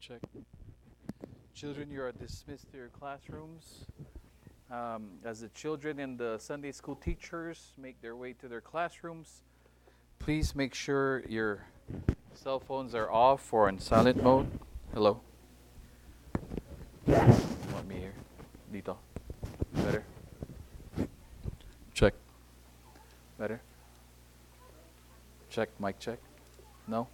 Check. 0.00 0.20
Children, 1.54 1.90
you 1.90 2.02
are 2.02 2.12
dismissed 2.12 2.70
to 2.70 2.76
your 2.76 2.88
classrooms. 2.88 3.84
Um, 4.70 5.10
as 5.24 5.40
the 5.40 5.48
children 5.48 5.98
and 5.98 6.16
the 6.16 6.38
Sunday 6.38 6.72
school 6.72 6.94
teachers 6.94 7.72
make 7.76 8.00
their 8.00 8.14
way 8.14 8.32
to 8.34 8.48
their 8.48 8.60
classrooms, 8.60 9.42
please 10.18 10.54
make 10.54 10.74
sure 10.74 11.24
your 11.28 11.64
cell 12.34 12.60
phones 12.60 12.94
are 12.94 13.10
off 13.10 13.52
or 13.52 13.68
in 13.68 13.78
silent 13.80 14.22
mode. 14.22 14.46
Hello. 14.94 15.20
You 17.06 17.14
want 17.14 17.88
me 17.88 17.96
here? 17.96 18.14
Dito. 18.72 18.96
Better. 19.74 20.04
Check. 21.92 22.14
Better. 23.38 23.60
Check. 25.50 25.70
Mic 25.80 25.98
check. 25.98 26.18
No. 26.86 27.08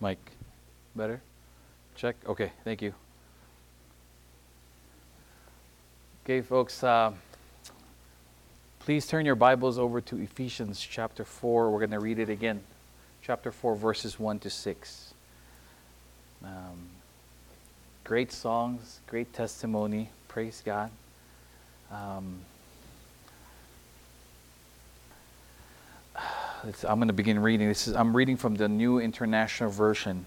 Mic. 0.00 0.18
Better? 0.94 1.22
Check. 1.96 2.16
Okay, 2.26 2.52
thank 2.62 2.82
you. 2.82 2.92
Okay, 6.24 6.42
folks, 6.42 6.84
uh, 6.84 7.12
please 8.80 9.06
turn 9.06 9.24
your 9.24 9.34
Bibles 9.34 9.78
over 9.78 10.02
to 10.02 10.18
Ephesians 10.18 10.78
chapter 10.78 11.24
4. 11.24 11.70
We're 11.70 11.78
going 11.78 11.92
to 11.92 12.00
read 12.00 12.18
it 12.18 12.28
again. 12.28 12.60
Chapter 13.22 13.50
4, 13.50 13.76
verses 13.76 14.20
1 14.20 14.40
to 14.40 14.50
6. 14.50 15.14
Um, 16.44 16.50
great 18.04 18.30
songs, 18.30 19.00
great 19.06 19.32
testimony. 19.32 20.10
Praise 20.28 20.62
God. 20.62 20.90
Um, 21.90 22.40
I'm 26.86 26.98
going 26.98 27.08
to 27.08 27.14
begin 27.14 27.38
reading. 27.38 27.68
This 27.68 27.88
is 27.88 27.94
I'm 27.94 28.14
reading 28.14 28.36
from 28.36 28.56
the 28.56 28.68
New 28.68 28.98
International 28.98 29.70
Version. 29.70 30.26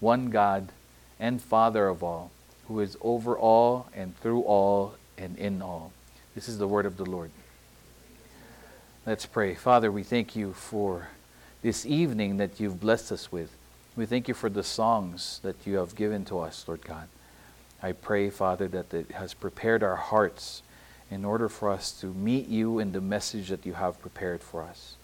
one 0.00 0.30
God 0.30 0.68
and 1.18 1.40
Father 1.40 1.88
of 1.88 2.02
all, 2.02 2.30
who 2.68 2.80
is 2.80 2.96
over 3.00 3.36
all 3.36 3.88
and 3.94 4.16
through 4.18 4.42
all 4.42 4.94
and 5.16 5.36
in 5.38 5.62
all. 5.62 5.92
This 6.34 6.48
is 6.48 6.58
the 6.58 6.68
word 6.68 6.86
of 6.86 6.96
the 6.96 7.04
Lord. 7.04 7.30
Let's 9.06 9.26
pray. 9.26 9.54
Father, 9.54 9.92
we 9.92 10.02
thank 10.02 10.34
you 10.34 10.52
for 10.52 11.08
this 11.62 11.86
evening 11.86 12.38
that 12.38 12.58
you've 12.58 12.80
blessed 12.80 13.12
us 13.12 13.30
with. 13.30 13.50
We 13.96 14.06
thank 14.06 14.28
you 14.28 14.34
for 14.34 14.48
the 14.48 14.62
songs 14.62 15.40
that 15.42 15.56
you 15.66 15.76
have 15.76 15.94
given 15.94 16.24
to 16.26 16.40
us, 16.40 16.64
Lord 16.66 16.82
God. 16.82 17.08
I 17.82 17.92
pray, 17.92 18.30
Father, 18.30 18.66
that 18.68 18.92
it 18.92 19.12
has 19.12 19.34
prepared 19.34 19.82
our 19.82 19.96
hearts 19.96 20.62
in 21.10 21.24
order 21.24 21.48
for 21.48 21.70
us 21.70 21.92
to 22.00 22.06
meet 22.06 22.48
you 22.48 22.78
in 22.78 22.92
the 22.92 23.00
message 23.00 23.50
that 23.50 23.66
you 23.66 23.74
have 23.74 24.00
prepared 24.00 24.42
for 24.42 24.62
us. 24.62 24.96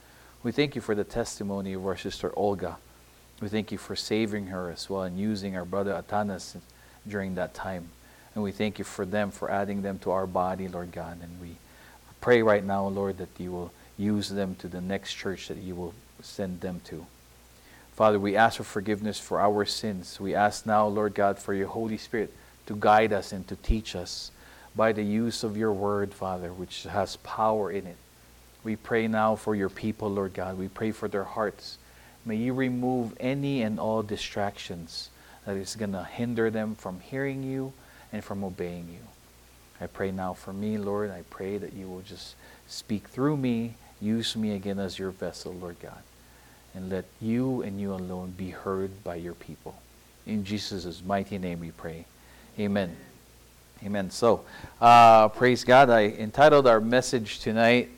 We 0.42 0.50
thank 0.50 0.74
you 0.74 0.80
for 0.80 0.94
the 0.94 1.04
testimony 1.04 1.74
of 1.74 1.86
our 1.86 1.96
sister 1.96 2.32
Olga. 2.36 2.78
We 3.40 3.48
thank 3.48 3.72
you 3.72 3.78
for 3.78 3.96
saving 3.96 4.46
her 4.48 4.70
as 4.70 4.90
well 4.90 5.02
and 5.02 5.18
using 5.18 5.56
our 5.56 5.64
brother 5.64 5.92
Atanas 5.92 6.56
during 7.08 7.34
that 7.36 7.54
time. 7.54 7.88
And 8.34 8.44
we 8.44 8.52
thank 8.52 8.78
you 8.78 8.84
for 8.84 9.04
them, 9.04 9.30
for 9.30 9.50
adding 9.50 9.82
them 9.82 9.98
to 10.00 10.10
our 10.10 10.26
body, 10.26 10.68
Lord 10.68 10.92
God. 10.92 11.18
And 11.22 11.40
we 11.40 11.56
pray 12.20 12.42
right 12.42 12.64
now, 12.64 12.86
Lord, 12.86 13.18
that 13.18 13.28
you 13.38 13.50
will 13.50 13.72
use 13.96 14.28
them 14.28 14.54
to 14.56 14.68
the 14.68 14.80
next 14.80 15.14
church 15.14 15.48
that 15.48 15.58
you 15.58 15.74
will 15.74 15.94
send 16.22 16.60
them 16.60 16.80
to. 16.84 17.06
Father, 17.94 18.18
we 18.18 18.36
ask 18.36 18.58
for 18.58 18.64
forgiveness 18.64 19.18
for 19.18 19.40
our 19.40 19.64
sins. 19.64 20.20
We 20.20 20.34
ask 20.34 20.64
now, 20.64 20.86
Lord 20.86 21.14
God, 21.14 21.38
for 21.38 21.54
your 21.54 21.68
Holy 21.68 21.98
Spirit 21.98 22.32
to 22.66 22.76
guide 22.76 23.12
us 23.12 23.32
and 23.32 23.46
to 23.48 23.56
teach 23.56 23.96
us 23.96 24.30
by 24.76 24.92
the 24.92 25.02
use 25.02 25.42
of 25.42 25.56
your 25.56 25.72
word, 25.72 26.14
Father, 26.14 26.52
which 26.52 26.84
has 26.84 27.16
power 27.16 27.70
in 27.70 27.86
it. 27.86 27.96
We 28.62 28.76
pray 28.76 29.08
now 29.08 29.34
for 29.34 29.54
your 29.54 29.68
people, 29.68 30.08
Lord 30.08 30.34
God. 30.34 30.56
We 30.56 30.68
pray 30.68 30.92
for 30.92 31.08
their 31.08 31.24
hearts. 31.24 31.78
May 32.24 32.36
you 32.36 32.52
remove 32.52 33.16
any 33.18 33.62
and 33.62 33.80
all 33.80 34.02
distractions 34.02 35.08
that 35.46 35.56
is 35.56 35.76
going 35.76 35.92
to 35.92 36.04
hinder 36.04 36.50
them 36.50 36.74
from 36.74 37.00
hearing 37.00 37.42
you 37.42 37.72
and 38.12 38.22
from 38.22 38.44
obeying 38.44 38.88
you. 38.90 39.06
I 39.80 39.86
pray 39.86 40.10
now 40.10 40.34
for 40.34 40.52
me, 40.52 40.76
Lord. 40.76 41.10
I 41.10 41.22
pray 41.30 41.56
that 41.56 41.72
you 41.72 41.88
will 41.88 42.02
just 42.02 42.34
speak 42.68 43.08
through 43.08 43.38
me, 43.38 43.74
use 44.00 44.36
me 44.36 44.54
again 44.54 44.78
as 44.78 44.98
your 44.98 45.10
vessel, 45.10 45.54
Lord 45.54 45.76
God. 45.80 46.02
And 46.74 46.90
let 46.90 47.06
you 47.20 47.62
and 47.62 47.80
you 47.80 47.92
alone 47.94 48.34
be 48.36 48.50
heard 48.50 49.02
by 49.02 49.16
your 49.16 49.34
people. 49.34 49.74
In 50.26 50.44
Jesus' 50.44 51.02
mighty 51.04 51.38
name 51.38 51.60
we 51.60 51.70
pray. 51.70 52.04
Amen. 52.58 52.94
Amen. 53.82 54.10
So, 54.10 54.44
uh, 54.80 55.28
praise 55.28 55.64
God. 55.64 55.88
I 55.88 56.08
entitled 56.08 56.66
our 56.66 56.80
message 56.80 57.40
tonight, 57.40 57.88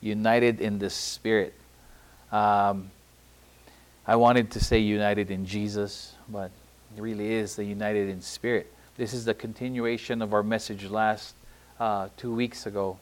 united 0.00 0.60
in 0.60 0.78
the 0.78 0.88
Spirit. 0.88 1.52
Um, 2.30 2.90
I 4.08 4.14
wanted 4.14 4.52
to 4.52 4.60
say 4.60 4.78
united 4.78 5.32
in 5.32 5.46
Jesus, 5.46 6.14
but 6.28 6.52
it 6.96 7.00
really 7.00 7.32
is 7.32 7.56
the 7.56 7.64
united 7.64 8.08
in 8.08 8.22
Spirit. 8.22 8.72
This 8.96 9.12
is 9.12 9.24
the 9.24 9.34
continuation 9.34 10.22
of 10.22 10.32
our 10.32 10.44
message 10.44 10.88
last 10.88 11.34
uh, 11.80 12.08
two 12.16 12.32
weeks 12.32 12.66
ago. 12.66 12.98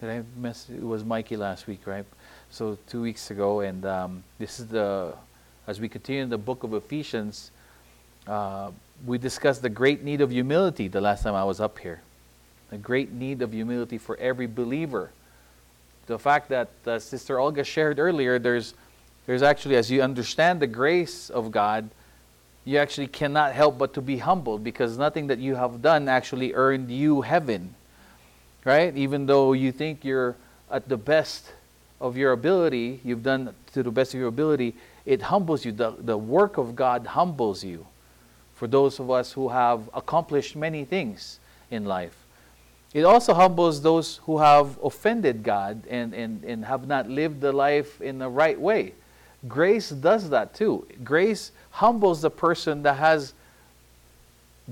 Did 0.00 0.10
I 0.10 0.22
mess? 0.36 0.66
It 0.68 0.82
was 0.82 1.04
Mikey 1.04 1.36
last 1.36 1.68
week, 1.68 1.86
right? 1.86 2.04
So 2.50 2.78
two 2.88 3.00
weeks 3.00 3.30
ago, 3.30 3.60
and 3.60 3.86
um, 3.86 4.24
this 4.38 4.58
is 4.58 4.66
the 4.66 5.14
as 5.68 5.80
we 5.80 5.88
continue 5.88 6.22
in 6.22 6.30
the 6.30 6.38
book 6.38 6.64
of 6.64 6.74
Ephesians. 6.74 7.52
Uh, 8.26 8.72
we 9.06 9.18
discussed 9.18 9.62
the 9.62 9.70
great 9.70 10.02
need 10.02 10.20
of 10.20 10.30
humility 10.30 10.88
the 10.88 11.00
last 11.00 11.22
time 11.22 11.34
I 11.34 11.44
was 11.44 11.60
up 11.60 11.78
here. 11.78 12.00
The 12.70 12.78
great 12.78 13.12
need 13.12 13.40
of 13.40 13.52
humility 13.52 13.98
for 13.98 14.16
every 14.16 14.48
believer 14.48 15.10
the 16.08 16.18
fact 16.18 16.48
that 16.48 16.68
uh, 16.86 16.98
Sister 16.98 17.38
Olga 17.38 17.62
shared 17.62 17.98
earlier, 17.98 18.38
there's, 18.38 18.72
there's 19.28 19.42
actually, 19.42 19.76
as 19.76 19.90
you 19.90 20.00
understand 20.00 20.58
the 20.58 20.66
grace 20.66 21.28
of 21.28 21.50
God, 21.50 21.90
you 22.64 22.78
actually 22.78 23.08
cannot 23.08 23.52
help 23.52 23.76
but 23.76 23.92
to 23.92 24.00
be 24.00 24.16
humbled 24.16 24.64
because 24.64 24.96
nothing 24.96 25.26
that 25.26 25.38
you 25.38 25.54
have 25.54 25.82
done 25.82 26.08
actually 26.08 26.54
earned 26.54 26.90
you 26.90 27.20
heaven. 27.20 27.74
Right? 28.64 28.96
Even 28.96 29.26
though 29.26 29.52
you 29.52 29.70
think 29.70 30.02
you're 30.02 30.34
at 30.70 30.88
the 30.88 30.96
best 30.96 31.52
of 32.00 32.16
your 32.16 32.32
ability, 32.32 33.02
you've 33.04 33.22
done 33.22 33.54
to 33.74 33.82
the 33.82 33.90
best 33.90 34.14
of 34.14 34.20
your 34.20 34.30
ability, 34.30 34.74
it 35.04 35.20
humbles 35.20 35.62
you. 35.62 35.72
The, 35.72 35.90
the 35.98 36.16
work 36.16 36.56
of 36.56 36.74
God 36.74 37.08
humbles 37.08 37.62
you. 37.62 37.86
For 38.54 38.66
those 38.66 38.98
of 38.98 39.10
us 39.10 39.32
who 39.32 39.50
have 39.50 39.90
accomplished 39.92 40.56
many 40.56 40.86
things 40.86 41.38
in 41.70 41.84
life, 41.84 42.16
it 42.94 43.04
also 43.04 43.34
humbles 43.34 43.82
those 43.82 44.20
who 44.24 44.38
have 44.38 44.78
offended 44.82 45.42
God 45.42 45.82
and, 45.90 46.14
and, 46.14 46.42
and 46.44 46.64
have 46.64 46.86
not 46.86 47.10
lived 47.10 47.42
the 47.42 47.52
life 47.52 48.00
in 48.00 48.18
the 48.18 48.30
right 48.30 48.58
way. 48.58 48.94
Grace 49.46 49.90
does 49.90 50.30
that 50.30 50.54
too. 50.54 50.86
Grace 51.04 51.52
humbles 51.70 52.22
the 52.22 52.30
person 52.30 52.82
that 52.82 52.96
has 52.96 53.34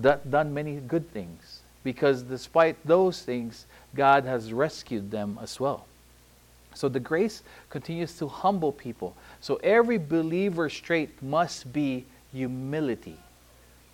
done 0.01 0.53
many 0.53 0.77
good 0.77 1.11
things 1.13 1.61
because 1.85 2.23
despite 2.23 2.77
those 2.85 3.23
things, 3.23 3.67
God 3.95 4.25
has 4.25 4.53
rescued 4.53 5.11
them 5.11 5.39
as 5.41 5.61
well. 5.61 5.87
So 6.75 6.89
the 6.89 7.01
grace 7.01 7.43
continues 7.71 8.19
to 8.19 8.27
humble 8.27 8.73
people. 8.73 9.17
So 9.41 9.57
every 9.63 9.97
believer's 9.97 10.79
trait 10.79 11.23
must 11.23 11.73
be 11.73 12.05
humility. 12.33 13.17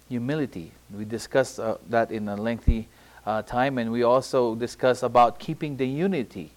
Humility. 0.08 0.72
We 0.92 1.04
discussed 1.04 1.60
uh, 1.60 1.76
that 1.90 2.10
in 2.10 2.28
a 2.28 2.36
lengthy 2.36 2.88
uh, 3.24 3.42
time, 3.42 3.78
and 3.78 3.92
we 3.92 4.02
also 4.02 4.54
discussed 4.56 5.02
about 5.02 5.38
keeping 5.38 5.76
the 5.76 5.86
unity. 5.86 6.50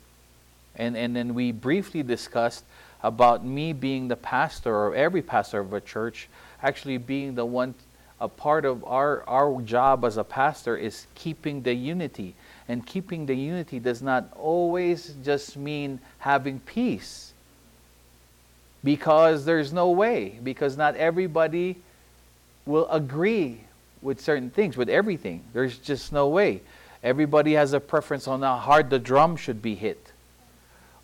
And, 0.75 0.97
and 0.97 1.15
then 1.15 1.33
we 1.35 1.51
briefly 1.51 2.01
discussed 2.01 2.63
about 3.05 3.45
me 3.45 3.71
being 3.71 4.07
the 4.07 4.15
pastor 4.15 4.75
or 4.75 4.95
every 4.95 5.21
pastor 5.21 5.59
of 5.59 5.71
a 5.73 5.79
church 5.79 6.27
actually 6.63 6.97
being 6.97 7.35
the 7.35 7.45
one 7.45 7.75
a 8.19 8.27
part 8.27 8.65
of 8.65 8.83
our, 8.85 9.23
our 9.27 9.61
job 9.61 10.05
as 10.05 10.17
a 10.17 10.23
pastor 10.23 10.75
is 10.75 11.05
keeping 11.15 11.61
the 11.61 11.73
unity 11.73 12.33
and 12.67 12.85
keeping 12.85 13.25
the 13.25 13.35
unity 13.35 13.77
does 13.79 14.01
not 14.01 14.31
always 14.35 15.13
just 15.23 15.57
mean 15.57 15.99
having 16.19 16.59
peace 16.61 17.33
because 18.83 19.45
there's 19.45 19.71
no 19.71 19.91
way 19.91 20.39
because 20.43 20.77
not 20.77 20.95
everybody 20.95 21.75
will 22.65 22.87
agree 22.89 23.59
with 24.01 24.21
certain 24.21 24.49
things, 24.49 24.77
with 24.77 24.89
everything. 24.89 25.43
There's 25.53 25.77
just 25.77 26.11
no 26.11 26.27
way. 26.27 26.61
Everybody 27.03 27.53
has 27.53 27.73
a 27.73 27.79
preference 27.79 28.27
on 28.27 28.41
how 28.41 28.57
hard 28.57 28.89
the 28.89 28.99
drum 28.99 29.35
should 29.35 29.61
be 29.61 29.75
hit, 29.75 30.11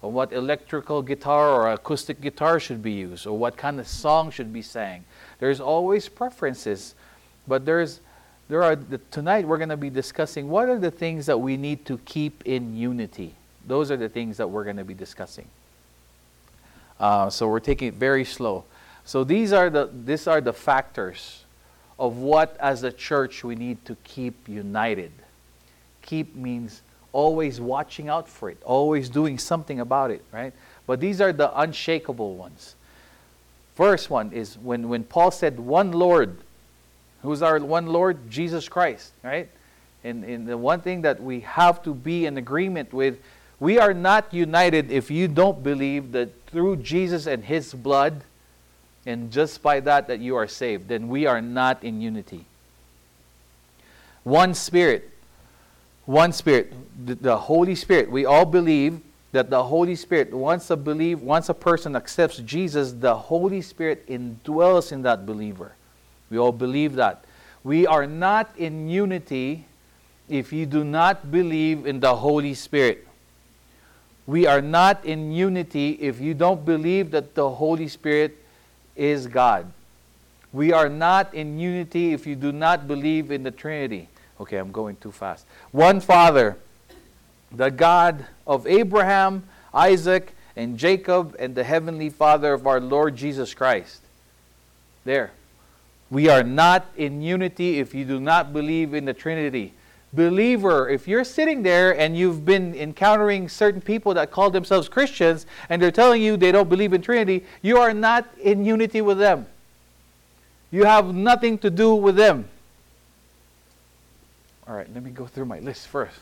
or 0.01 0.11
what 0.11 0.33
electrical 0.33 1.01
guitar 1.01 1.49
or 1.49 1.71
acoustic 1.71 2.21
guitar 2.21 2.59
should 2.59 2.81
be 2.81 2.91
used, 2.91 3.27
or 3.27 3.37
what 3.37 3.57
kind 3.57 3.79
of 3.79 3.87
song 3.87 4.31
should 4.31 4.51
be 4.51 4.61
sang. 4.61 5.03
There's 5.39 5.59
always 5.59 6.09
preferences, 6.09 6.95
but 7.47 7.65
there's 7.65 7.99
there 8.49 8.63
are 8.63 8.75
tonight 9.11 9.47
we're 9.47 9.57
going 9.57 9.69
to 9.69 9.77
be 9.77 9.89
discussing 9.89 10.49
what 10.49 10.67
are 10.67 10.79
the 10.79 10.91
things 10.91 11.25
that 11.27 11.37
we 11.37 11.55
need 11.55 11.85
to 11.85 11.97
keep 11.99 12.45
in 12.45 12.75
unity. 12.75 13.33
Those 13.65 13.91
are 13.91 13.97
the 13.97 14.09
things 14.09 14.37
that 14.37 14.49
we're 14.49 14.65
going 14.65 14.77
to 14.77 14.83
be 14.83 14.93
discussing. 14.93 15.47
Uh, 16.99 17.29
so 17.29 17.47
we're 17.47 17.59
taking 17.59 17.87
it 17.87 17.93
very 17.93 18.25
slow. 18.25 18.65
So 19.05 19.23
these 19.23 19.53
are 19.53 19.69
the 19.69 19.89
these 20.05 20.27
are 20.27 20.41
the 20.41 20.53
factors 20.53 21.45
of 21.97 22.17
what 22.17 22.57
as 22.59 22.83
a 22.83 22.91
church 22.91 23.43
we 23.43 23.55
need 23.55 23.85
to 23.85 23.95
keep 24.03 24.49
united 24.49 25.11
keep 26.01 26.35
means 26.35 26.81
always 27.13 27.59
watching 27.59 28.09
out 28.09 28.27
for 28.27 28.49
it, 28.49 28.57
always 28.63 29.09
doing 29.09 29.37
something 29.37 29.79
about 29.79 30.11
it, 30.11 30.23
right? 30.31 30.53
But 30.87 30.99
these 30.99 31.21
are 31.21 31.33
the 31.33 31.57
unshakable 31.59 32.35
ones. 32.35 32.75
First 33.75 34.09
one 34.09 34.31
is 34.31 34.57
when, 34.57 34.89
when 34.89 35.03
Paul 35.03 35.31
said, 35.31 35.59
one 35.59 35.91
Lord. 35.91 36.37
Who's 37.21 37.41
our 37.41 37.59
one 37.59 37.87
Lord? 37.87 38.29
Jesus 38.29 38.67
Christ, 38.67 39.11
right? 39.23 39.49
And, 40.03 40.23
and 40.23 40.47
the 40.47 40.57
one 40.57 40.81
thing 40.81 41.01
that 41.03 41.21
we 41.21 41.41
have 41.41 41.83
to 41.83 41.93
be 41.93 42.25
in 42.25 42.37
agreement 42.37 42.93
with, 42.93 43.19
we 43.59 43.77
are 43.77 43.93
not 43.93 44.33
united 44.33 44.91
if 44.91 45.11
you 45.11 45.27
don't 45.27 45.63
believe 45.63 46.11
that 46.13 46.29
through 46.47 46.77
Jesus 46.77 47.27
and 47.27 47.43
his 47.43 47.73
blood, 47.73 48.23
and 49.05 49.31
just 49.31 49.61
by 49.61 49.79
that 49.81 50.07
that 50.07 50.19
you 50.19 50.35
are 50.35 50.47
saved, 50.47 50.87
then 50.87 51.07
we 51.07 51.25
are 51.25 51.41
not 51.41 51.83
in 51.83 52.01
unity. 52.01 52.45
One 54.23 54.53
Spirit 54.53 55.09
one 56.11 56.33
Spirit, 56.33 56.73
the 57.05 57.37
Holy 57.37 57.73
Spirit. 57.73 58.11
We 58.11 58.25
all 58.25 58.45
believe 58.45 58.99
that 59.31 59.49
the 59.49 59.63
Holy 59.63 59.95
Spirit, 59.95 60.33
once 60.33 60.69
a 60.69 60.75
believe, 60.75 61.21
once 61.21 61.47
a 61.47 61.53
person 61.53 61.95
accepts 61.95 62.37
Jesus, 62.39 62.91
the 62.91 63.15
Holy 63.15 63.61
Spirit 63.61 64.05
indwells 64.07 64.91
in 64.91 65.03
that 65.03 65.25
believer. 65.25 65.73
We 66.29 66.37
all 66.37 66.51
believe 66.51 66.95
that. 66.95 67.23
We 67.63 67.87
are 67.87 68.05
not 68.05 68.51
in 68.57 68.89
unity 68.89 69.65
if 70.27 70.51
you 70.51 70.65
do 70.65 70.83
not 70.83 71.31
believe 71.31 71.85
in 71.85 72.01
the 72.01 72.15
Holy 72.17 72.55
Spirit. 72.55 73.07
We 74.27 74.45
are 74.45 74.61
not 74.61 75.05
in 75.05 75.31
unity 75.31 75.91
if 75.93 76.19
you 76.19 76.33
don't 76.33 76.65
believe 76.65 77.11
that 77.11 77.35
the 77.35 77.49
Holy 77.49 77.87
Spirit 77.87 78.37
is 78.97 79.27
God. 79.27 79.71
We 80.51 80.73
are 80.73 80.89
not 80.89 81.33
in 81.33 81.57
unity 81.57 82.11
if 82.11 82.27
you 82.27 82.35
do 82.35 82.51
not 82.51 82.85
believe 82.85 83.31
in 83.31 83.43
the 83.43 83.51
Trinity. 83.51 84.09
Okay, 84.41 84.57
I'm 84.57 84.71
going 84.71 84.95
too 84.95 85.11
fast. 85.11 85.45
One 85.71 85.99
Father, 85.99 86.57
the 87.51 87.69
God 87.69 88.25
of 88.47 88.65
Abraham, 88.65 89.43
Isaac, 89.71 90.33
and 90.55 90.79
Jacob, 90.79 91.35
and 91.37 91.53
the 91.53 91.63
Heavenly 91.63 92.09
Father 92.09 92.53
of 92.53 92.65
our 92.65 92.81
Lord 92.81 93.15
Jesus 93.15 93.53
Christ. 93.53 94.01
There. 95.05 95.29
We 96.09 96.27
are 96.27 96.41
not 96.41 96.87
in 96.97 97.21
unity 97.21 97.79
if 97.79 97.93
you 97.93 98.03
do 98.03 98.19
not 98.19 98.51
believe 98.51 98.95
in 98.95 99.05
the 99.05 99.13
Trinity. 99.13 99.73
Believer, 100.11 100.89
if 100.89 101.07
you're 101.07 101.23
sitting 101.23 101.61
there 101.61 101.97
and 101.97 102.17
you've 102.17 102.43
been 102.43 102.73
encountering 102.73 103.47
certain 103.47 103.79
people 103.79 104.15
that 104.15 104.31
call 104.31 104.49
themselves 104.49 104.89
Christians 104.89 105.45
and 105.69 105.79
they're 105.79 105.91
telling 105.91 106.21
you 106.21 106.35
they 106.35 106.51
don't 106.51 106.67
believe 106.67 106.93
in 106.93 107.01
Trinity, 107.03 107.45
you 107.61 107.77
are 107.77 107.93
not 107.93 108.27
in 108.41 108.65
unity 108.65 109.01
with 109.01 109.19
them. 109.19 109.45
You 110.71 110.85
have 110.85 111.13
nothing 111.13 111.59
to 111.59 111.69
do 111.69 111.93
with 111.93 112.15
them. 112.15 112.49
All 114.67 114.75
right, 114.75 114.87
let 114.93 115.03
me 115.03 115.11
go 115.11 115.25
through 115.25 115.45
my 115.45 115.59
list 115.59 115.87
first. 115.87 116.17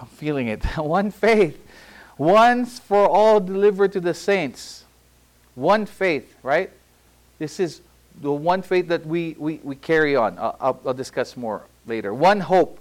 I'm 0.00 0.06
feeling 0.06 0.48
it. 0.48 0.64
One 0.76 1.10
faith, 1.10 1.58
once 2.18 2.78
for 2.78 3.08
all 3.08 3.40
delivered 3.40 3.92
to 3.92 4.00
the 4.00 4.14
saints. 4.14 4.84
One 5.54 5.86
faith, 5.86 6.34
right? 6.42 6.70
This 7.38 7.60
is 7.60 7.80
the 8.20 8.32
one 8.32 8.62
faith 8.62 8.88
that 8.88 9.06
we, 9.06 9.36
we, 9.38 9.60
we 9.62 9.74
carry 9.76 10.16
on. 10.16 10.38
I'll, 10.38 10.80
I'll 10.86 10.94
discuss 10.94 11.36
more 11.36 11.62
later. 11.86 12.14
One 12.14 12.40
hope, 12.40 12.78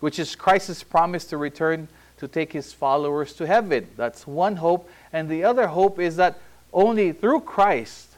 which 0.00 0.18
is 0.18 0.34
Christ's 0.34 0.82
promise 0.82 1.24
to 1.26 1.36
return 1.36 1.88
to 2.18 2.28
take 2.28 2.52
his 2.52 2.72
followers 2.72 3.32
to 3.34 3.46
heaven. 3.46 3.86
That's 3.96 4.26
one 4.26 4.56
hope. 4.56 4.88
And 5.12 5.28
the 5.28 5.44
other 5.44 5.66
hope 5.68 5.98
is 5.98 6.16
that 6.16 6.38
only 6.72 7.12
through 7.12 7.40
Christ 7.40 8.08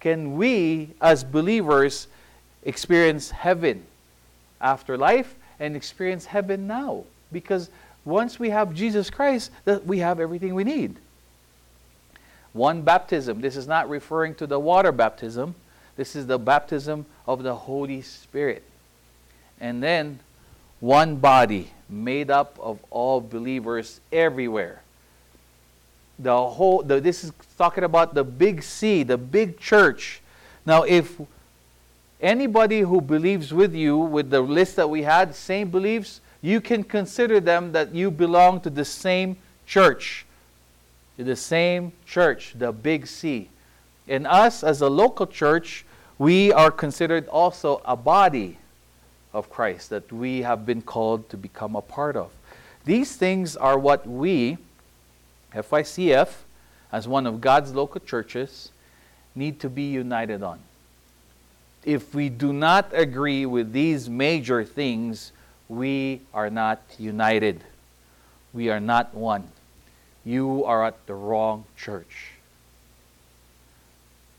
can 0.00 0.36
we, 0.36 0.90
as 1.00 1.24
believers, 1.24 2.08
experience 2.62 3.30
heaven, 3.30 3.84
afterlife, 4.64 5.36
and 5.60 5.76
experience 5.76 6.24
heaven 6.24 6.66
now. 6.66 7.04
Because 7.30 7.70
once 8.04 8.40
we 8.40 8.50
have 8.50 8.74
Jesus 8.74 9.10
Christ, 9.10 9.50
we 9.84 9.98
have 9.98 10.18
everything 10.18 10.54
we 10.54 10.64
need. 10.64 10.96
One 12.52 12.82
baptism. 12.82 13.40
This 13.40 13.56
is 13.56 13.66
not 13.66 13.88
referring 13.88 14.34
to 14.36 14.46
the 14.46 14.58
water 14.58 14.92
baptism. 14.92 15.54
This 15.96 16.16
is 16.16 16.26
the 16.26 16.38
baptism 16.38 17.06
of 17.26 17.42
the 17.42 17.54
Holy 17.54 18.02
Spirit. 18.02 18.64
And 19.60 19.82
then 19.82 20.20
one 20.80 21.16
body 21.16 21.70
made 21.88 22.30
up 22.30 22.58
of 22.60 22.84
all 22.90 23.20
believers 23.20 24.00
everywhere. 24.12 24.82
The 26.18 26.46
whole 26.46 26.82
the, 26.82 27.00
this 27.00 27.24
is 27.24 27.32
talking 27.58 27.84
about 27.84 28.14
the 28.14 28.24
big 28.24 28.62
C, 28.62 29.02
the 29.02 29.18
big 29.18 29.58
church. 29.58 30.20
Now 30.66 30.82
if 30.82 31.18
anybody 32.20 32.80
who 32.80 33.00
believes 33.00 33.52
with 33.52 33.74
you, 33.74 33.98
with 33.98 34.30
the 34.30 34.40
list 34.40 34.76
that 34.76 34.88
we 34.88 35.02
had, 35.02 35.34
same 35.34 35.70
beliefs, 35.70 36.20
you 36.40 36.60
can 36.60 36.84
consider 36.84 37.40
them 37.40 37.72
that 37.72 37.94
you 37.94 38.10
belong 38.10 38.60
to 38.60 38.70
the 38.70 38.84
same 38.84 39.36
church. 39.66 40.26
To 41.16 41.24
the 41.24 41.36
same 41.36 41.92
church, 42.06 42.54
the 42.56 42.72
big 42.72 43.06
C. 43.06 43.48
And 44.08 44.26
us, 44.26 44.62
as 44.62 44.80
a 44.80 44.88
local 44.88 45.26
church, 45.26 45.84
we 46.18 46.52
are 46.52 46.70
considered 46.70 47.26
also 47.28 47.80
a 47.84 47.96
body 47.96 48.58
of 49.32 49.50
Christ 49.50 49.90
that 49.90 50.12
we 50.12 50.42
have 50.42 50.66
been 50.66 50.82
called 50.82 51.28
to 51.30 51.36
become 51.36 51.74
a 51.74 51.80
part 51.80 52.16
of. 52.16 52.30
These 52.84 53.16
things 53.16 53.56
are 53.56 53.78
what 53.78 54.06
we, 54.06 54.58
FICF, 55.54 56.28
as 56.92 57.08
one 57.08 57.26
of 57.26 57.40
God's 57.40 57.74
local 57.74 58.00
churches, 58.00 58.70
need 59.34 59.58
to 59.60 59.70
be 59.70 59.84
united 59.84 60.42
on 60.42 60.60
if 61.84 62.14
we 62.14 62.28
do 62.28 62.52
not 62.52 62.90
agree 62.92 63.46
with 63.46 63.72
these 63.72 64.08
major 64.08 64.64
things, 64.64 65.32
we 65.68 66.20
are 66.32 66.50
not 66.50 66.80
united. 66.98 67.62
We 68.52 68.70
are 68.70 68.80
not 68.80 69.14
one. 69.14 69.48
You 70.24 70.64
are 70.64 70.84
at 70.84 71.06
the 71.06 71.14
wrong 71.14 71.64
church. 71.76 72.30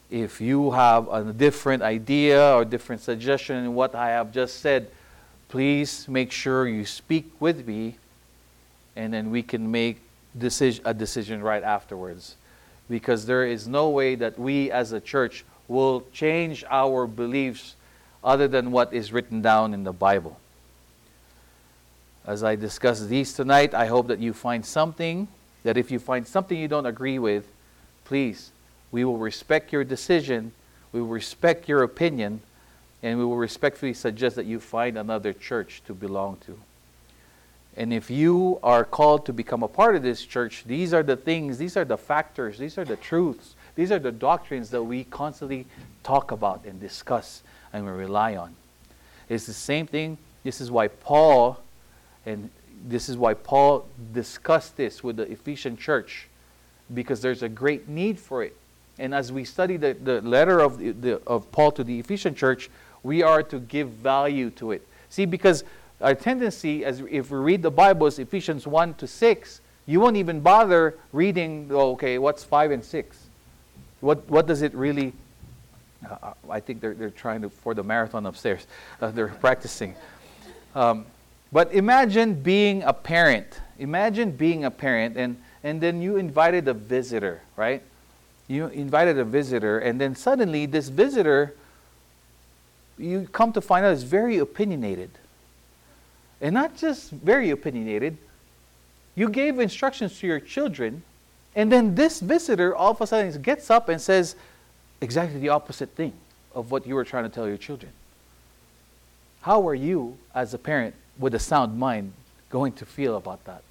If 0.09 0.39
you 0.39 0.71
have 0.71 1.07
a 1.07 1.33
different 1.33 1.83
idea 1.83 2.55
or 2.55 2.65
different 2.65 3.01
suggestion 3.01 3.57
in 3.57 3.75
what 3.75 3.95
I 3.95 4.09
have 4.09 4.31
just 4.31 4.59
said, 4.59 4.89
please 5.49 6.07
make 6.07 6.31
sure 6.31 6.67
you 6.67 6.85
speak 6.85 7.29
with 7.39 7.67
me 7.67 7.97
and 8.95 9.13
then 9.13 9.29
we 9.29 9.43
can 9.43 9.69
make 9.69 9.99
decision, 10.37 10.81
a 10.85 10.93
decision 10.93 11.41
right 11.41 11.63
afterwards. 11.63 12.35
Because 12.89 13.25
there 13.25 13.45
is 13.45 13.67
no 13.67 13.89
way 13.89 14.15
that 14.15 14.39
we 14.39 14.71
as 14.71 14.91
a 14.91 15.01
church 15.01 15.43
will 15.67 16.03
change 16.13 16.63
our 16.69 17.07
beliefs 17.07 17.75
other 18.23 18.47
than 18.47 18.71
what 18.71 18.93
is 18.93 19.11
written 19.11 19.41
down 19.41 19.73
in 19.73 19.83
the 19.83 19.93
Bible. 19.93 20.39
As 22.25 22.43
I 22.43 22.55
discuss 22.55 23.05
these 23.05 23.33
tonight, 23.33 23.73
I 23.73 23.85
hope 23.85 24.07
that 24.07 24.19
you 24.19 24.33
find 24.33 24.65
something 24.65 25.27
that 25.65 25.77
if 25.77 25.89
you 25.89 25.97
find 25.97 26.27
something 26.27 26.57
you 26.57 26.67
don't 26.67 26.85
agree 26.85 27.17
with, 27.17 27.47
please, 28.03 28.51
we 28.91 29.03
will 29.03 29.17
respect 29.17 29.73
your 29.73 29.83
decision, 29.83 30.51
we 30.91 31.01
will 31.01 31.09
respect 31.09 31.67
your 31.67 31.81
opinion, 31.81 32.39
and 33.01 33.17
we 33.17 33.25
will 33.25 33.35
respectfully 33.35 33.93
suggest 33.93 34.35
that 34.35 34.45
you 34.45 34.59
find 34.59 34.95
another 34.95 35.33
church 35.33 35.81
to 35.87 35.93
belong 35.93 36.37
to. 36.45 36.57
And 37.75 37.91
if 37.91 38.11
you 38.11 38.59
are 38.61 38.85
called 38.85 39.25
to 39.25 39.33
become 39.33 39.63
a 39.63 39.67
part 39.67 39.95
of 39.95 40.03
this 40.03 40.23
church, 40.23 40.63
these 40.65 40.93
are 40.93 41.03
the 41.03 41.17
things, 41.17 41.57
these 41.57 41.75
are 41.75 41.83
the 41.83 41.97
factors, 41.97 42.59
these 42.59 42.77
are 42.77 42.85
the 42.85 42.95
truths 42.95 43.55
these 43.75 43.91
are 43.91 43.99
the 43.99 44.11
doctrines 44.11 44.69
that 44.71 44.81
we 44.83 45.03
constantly 45.05 45.65
talk 46.03 46.31
about 46.31 46.65
and 46.65 46.79
discuss 46.79 47.43
and 47.73 47.85
we 47.85 47.91
rely 47.91 48.35
on. 48.35 48.55
It's 49.27 49.45
the 49.45 49.53
same 49.53 49.85
thing. 49.85 50.17
This 50.43 50.61
is 50.61 50.71
why 50.71 50.87
Paul, 50.87 51.59
and 52.25 52.49
this 52.87 53.09
is 53.09 53.17
why 53.17 53.33
Paul 53.33 53.85
discussed 54.13 54.77
this 54.77 55.03
with 55.03 55.17
the 55.17 55.29
Ephesian 55.29 55.75
church, 55.75 56.27
because 56.93 57.21
there's 57.21 57.43
a 57.43 57.49
great 57.49 57.89
need 57.89 58.19
for 58.19 58.43
it. 58.43 58.55
And 58.97 59.13
as 59.13 59.31
we 59.31 59.43
study 59.43 59.75
the, 59.75 59.93
the 59.93 60.21
letter 60.21 60.59
of, 60.59 60.77
the, 60.77 60.91
the, 60.91 61.21
of 61.27 61.51
Paul 61.51 61.71
to 61.73 61.83
the 61.83 61.99
Ephesian 61.99 62.33
church, 62.33 62.69
we 63.03 63.23
are 63.23 63.43
to 63.43 63.59
give 63.59 63.89
value 63.89 64.49
to 64.51 64.71
it. 64.71 64.87
See, 65.09 65.25
because 65.25 65.63
our 65.99 66.15
tendency, 66.15 66.85
as 66.85 67.01
if 67.09 67.31
we 67.31 67.37
read 67.37 67.61
the 67.61 67.71
Bible, 67.71 68.07
is 68.07 68.19
Ephesians 68.19 68.65
1 68.65 68.93
to 68.95 69.07
6, 69.07 69.61
you 69.85 69.99
won't 69.99 70.17
even 70.17 70.39
bother 70.39 70.97
reading, 71.11 71.69
oh, 71.71 71.91
okay, 71.91 72.17
what's 72.17 72.43
5 72.43 72.71
and 72.71 72.83
6? 72.83 73.24
What, 74.01 74.29
what 74.29 74.47
does 74.47 74.61
it 74.61 74.73
really, 74.73 75.13
uh, 76.09 76.33
I 76.49 76.59
think 76.59 76.81
they're, 76.81 76.93
they're 76.93 77.09
trying 77.09 77.41
to, 77.41 77.49
for 77.49 77.73
the 77.73 77.83
marathon 77.83 78.25
upstairs, 78.25 78.67
uh, 79.01 79.11
they're 79.11 79.27
practicing. 79.29 79.95
Um, 80.75 81.05
But 81.51 81.73
imagine 81.73 82.33
being 82.41 82.83
a 82.83 82.91
parent. 82.91 83.61
Imagine 83.79 84.31
being 84.31 84.65
a 84.65 84.71
parent 84.71 85.15
and, 85.15 85.37
and 85.63 85.79
then 85.79 86.01
you 86.01 86.17
invited 86.17 86.67
a 86.67 86.73
visitor, 86.73 87.41
right? 87.55 87.81
You 88.47 88.67
invited 88.67 89.17
a 89.17 89.23
visitor, 89.23 89.79
and 89.79 89.99
then 89.99 90.15
suddenly 90.15 90.65
this 90.65 90.89
visitor, 90.89 91.55
you 92.97 93.27
come 93.31 93.53
to 93.53 93.61
find 93.61 93.85
out, 93.85 93.93
is 93.93 94.03
very 94.03 94.37
opinionated. 94.37 95.09
And 96.41 96.53
not 96.53 96.75
just 96.75 97.09
very 97.09 97.49
opinionated, 97.49 98.17
you 99.15 99.29
gave 99.29 99.59
instructions 99.59 100.19
to 100.19 100.27
your 100.27 100.39
children, 100.39 101.03
and 101.55 101.71
then 101.71 101.95
this 101.95 102.19
visitor 102.19 102.75
all 102.75 102.91
of 102.91 103.01
a 103.01 103.07
sudden 103.07 103.41
gets 103.41 103.69
up 103.71 103.89
and 103.89 103.99
says 104.01 104.35
exactly 105.01 105.39
the 105.39 105.49
opposite 105.49 105.89
thing 105.91 106.13
of 106.53 106.71
what 106.71 106.85
you 106.85 106.95
were 106.95 107.05
trying 107.05 107.23
to 107.23 107.29
tell 107.29 107.47
your 107.47 107.57
children. 107.57 107.91
How 109.41 109.67
are 109.67 109.75
you, 109.75 110.17
as 110.33 110.53
a 110.53 110.57
parent 110.57 110.95
with 111.19 111.35
a 111.35 111.39
sound 111.39 111.77
mind, 111.77 112.13
going 112.49 112.73
to 112.73 112.85
feel 112.85 113.15
about 113.15 113.43
that? 113.45 113.61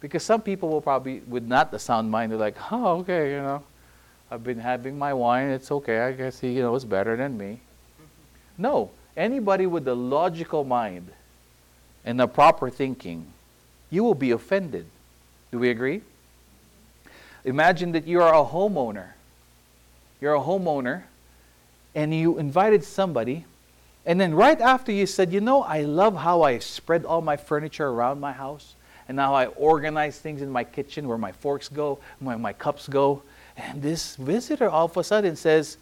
Because 0.00 0.22
some 0.22 0.40
people 0.40 0.68
will 0.68 0.80
probably, 0.80 1.20
with 1.28 1.46
not 1.46 1.70
the 1.70 1.78
sound 1.78 2.10
mind, 2.10 2.32
they're 2.32 2.38
like, 2.38 2.56
oh, 2.72 2.98
okay, 2.98 3.32
you 3.32 3.36
know, 3.36 3.62
I've 4.30 4.42
been 4.42 4.58
having 4.58 4.98
my 4.98 5.12
wine, 5.12 5.48
it's 5.50 5.70
okay, 5.70 6.00
I 6.00 6.12
guess 6.12 6.40
he 6.40 6.52
you 6.52 6.62
know, 6.62 6.72
knows 6.72 6.84
better 6.84 7.16
than 7.16 7.36
me. 7.36 7.60
No, 8.56 8.90
anybody 9.16 9.66
with 9.66 9.86
a 9.88 9.94
logical 9.94 10.64
mind 10.64 11.08
and 12.04 12.20
a 12.20 12.26
proper 12.26 12.70
thinking 12.70 13.26
you 13.90 14.04
will 14.04 14.14
be 14.14 14.30
offended. 14.30 14.86
Do 15.50 15.58
we 15.58 15.70
agree? 15.70 16.02
Imagine 17.44 17.92
that 17.92 18.06
you 18.06 18.20
are 18.22 18.34
a 18.34 18.46
homeowner. 18.46 19.08
You're 20.20 20.34
a 20.34 20.40
homeowner 20.40 21.04
and 21.94 22.14
you 22.14 22.38
invited 22.38 22.84
somebody, 22.84 23.44
and 24.06 24.20
then 24.20 24.34
right 24.34 24.60
after 24.60 24.92
you 24.92 25.06
said, 25.06 25.32
You 25.32 25.40
know, 25.40 25.62
I 25.62 25.82
love 25.82 26.16
how 26.16 26.42
I 26.42 26.58
spread 26.58 27.04
all 27.04 27.20
my 27.20 27.36
furniture 27.36 27.88
around 27.88 28.20
my 28.20 28.32
house, 28.32 28.74
and 29.08 29.16
now 29.16 29.34
I 29.34 29.46
organize 29.46 30.18
things 30.18 30.42
in 30.42 30.50
my 30.50 30.64
kitchen 30.64 31.08
where 31.08 31.18
my 31.18 31.32
forks 31.32 31.68
go, 31.68 31.98
where 32.20 32.38
my 32.38 32.52
cups 32.52 32.88
go. 32.88 33.22
And 33.56 33.82
this 33.82 34.16
visitor 34.16 34.70
all 34.70 34.86
of 34.86 34.96
a 34.96 35.04
sudden 35.04 35.36
says, 35.36 35.76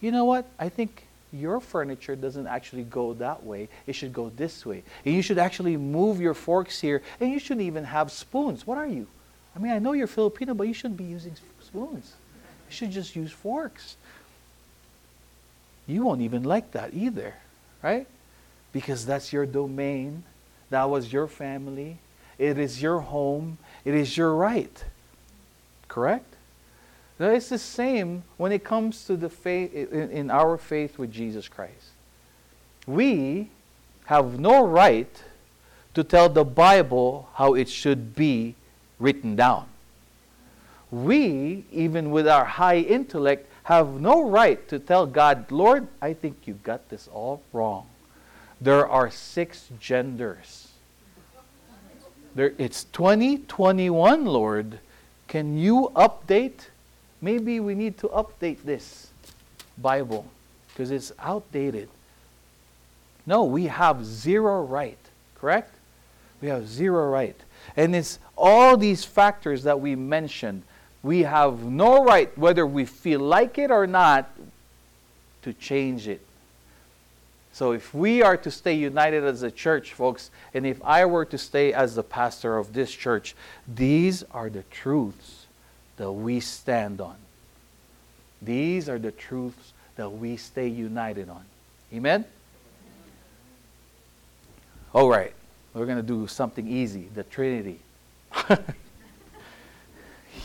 You 0.00 0.10
know 0.10 0.24
what? 0.24 0.46
I 0.58 0.68
think 0.68 1.04
your 1.32 1.60
furniture 1.60 2.16
doesn't 2.16 2.46
actually 2.46 2.84
go 2.84 3.14
that 3.14 3.44
way. 3.44 3.68
It 3.86 3.94
should 3.94 4.12
go 4.12 4.30
this 4.36 4.66
way. 4.66 4.82
And 5.04 5.14
you 5.14 5.22
should 5.22 5.38
actually 5.38 5.76
move 5.76 6.20
your 6.20 6.34
forks 6.34 6.80
here. 6.80 7.00
And 7.20 7.30
you 7.30 7.38
shouldn't 7.38 7.66
even 7.66 7.84
have 7.84 8.10
spoons. 8.10 8.66
What 8.66 8.76
are 8.76 8.86
you? 8.86 9.06
I 9.54 9.58
mean, 9.58 9.72
I 9.72 9.78
know 9.78 9.92
you're 9.92 10.06
Filipino, 10.06 10.54
but 10.54 10.66
you 10.66 10.74
shouldn't 10.74 10.96
be 10.96 11.04
using 11.04 11.34
spoons. 11.60 12.12
You 12.68 12.74
should 12.74 12.90
just 12.90 13.14
use 13.14 13.30
forks. 13.30 13.96
You 15.86 16.04
won't 16.04 16.22
even 16.22 16.42
like 16.44 16.72
that 16.72 16.94
either, 16.94 17.34
right? 17.82 18.06
Because 18.72 19.04
that's 19.04 19.32
your 19.32 19.44
domain. 19.44 20.22
That 20.70 20.88
was 20.88 21.12
your 21.12 21.26
family. 21.26 21.98
It 22.38 22.58
is 22.58 22.80
your 22.80 23.00
home. 23.00 23.58
It 23.84 23.94
is 23.94 24.16
your 24.16 24.34
right. 24.34 24.84
Correct? 25.88 26.24
Now, 27.18 27.30
it's 27.30 27.50
the 27.50 27.58
same 27.58 28.22
when 28.38 28.52
it 28.52 28.64
comes 28.64 29.04
to 29.04 29.16
the 29.16 29.28
faith 29.28 29.74
in, 29.74 30.30
our 30.30 30.56
faith 30.56 30.98
with 30.98 31.12
Jesus 31.12 31.46
Christ. 31.46 31.90
We 32.86 33.50
have 34.06 34.40
no 34.40 34.66
right 34.66 35.22
to 35.94 36.02
tell 36.02 36.28
the 36.28 36.44
Bible 36.44 37.28
how 37.34 37.54
it 37.54 37.68
should 37.68 38.16
be 38.16 38.54
written 39.02 39.36
down. 39.36 39.66
We, 40.90 41.64
even 41.72 42.10
with 42.10 42.28
our 42.28 42.44
high 42.44 42.78
intellect, 42.78 43.48
have 43.64 44.00
no 44.00 44.28
right 44.28 44.66
to 44.68 44.78
tell 44.78 45.06
God, 45.06 45.50
Lord, 45.50 45.88
I 46.00 46.12
think 46.12 46.36
you 46.46 46.54
got 46.62 46.88
this 46.88 47.08
all 47.12 47.42
wrong. 47.52 47.86
There 48.60 48.88
are 48.88 49.10
six 49.10 49.68
genders. 49.80 50.68
There, 52.34 52.54
it's 52.58 52.84
2021, 52.84 54.24
Lord. 54.24 54.78
Can 55.28 55.58
you 55.58 55.90
update 55.94 56.66
maybe 57.22 57.60
we 57.60 57.74
need 57.74 57.96
to 57.98 58.08
update 58.08 58.62
this 58.64 59.06
Bible 59.78 60.26
because 60.68 60.90
it's 60.90 61.12
outdated. 61.18 61.88
No, 63.24 63.44
we 63.44 63.66
have 63.66 64.04
zero 64.04 64.62
right, 64.64 64.98
correct? 65.36 65.74
We 66.42 66.48
have 66.48 66.68
zero 66.68 67.08
right. 67.08 67.36
And 67.76 67.94
it's 67.94 68.18
all 68.42 68.76
these 68.76 69.04
factors 69.04 69.62
that 69.62 69.80
we 69.80 69.94
mentioned. 69.94 70.64
We 71.02 71.22
have 71.22 71.64
no 71.64 72.04
right, 72.04 72.36
whether 72.36 72.66
we 72.66 72.84
feel 72.84 73.20
like 73.20 73.56
it 73.56 73.70
or 73.70 73.86
not, 73.86 74.28
to 75.42 75.52
change 75.52 76.08
it. 76.08 76.20
So 77.52 77.72
if 77.72 77.94
we 77.94 78.22
are 78.22 78.36
to 78.38 78.50
stay 78.50 78.74
united 78.74 79.24
as 79.24 79.42
a 79.42 79.50
church, 79.50 79.92
folks, 79.92 80.30
and 80.54 80.66
if 80.66 80.82
I 80.84 81.04
were 81.04 81.24
to 81.26 81.38
stay 81.38 81.72
as 81.72 81.94
the 81.94 82.02
pastor 82.02 82.58
of 82.58 82.72
this 82.72 82.90
church, 82.90 83.34
these 83.72 84.24
are 84.32 84.50
the 84.50 84.64
truths 84.64 85.46
that 85.96 86.10
we 86.10 86.40
stand 86.40 87.00
on. 87.00 87.16
These 88.40 88.88
are 88.88 88.98
the 88.98 89.12
truths 89.12 89.72
that 89.96 90.10
we 90.10 90.36
stay 90.36 90.66
united 90.66 91.28
on. 91.28 91.44
Amen? 91.92 92.24
All 94.94 95.08
right. 95.08 95.32
We're 95.74 95.86
going 95.86 95.98
to 95.98 96.02
do 96.02 96.26
something 96.26 96.66
easy 96.66 97.08
the 97.14 97.22
Trinity. 97.22 97.78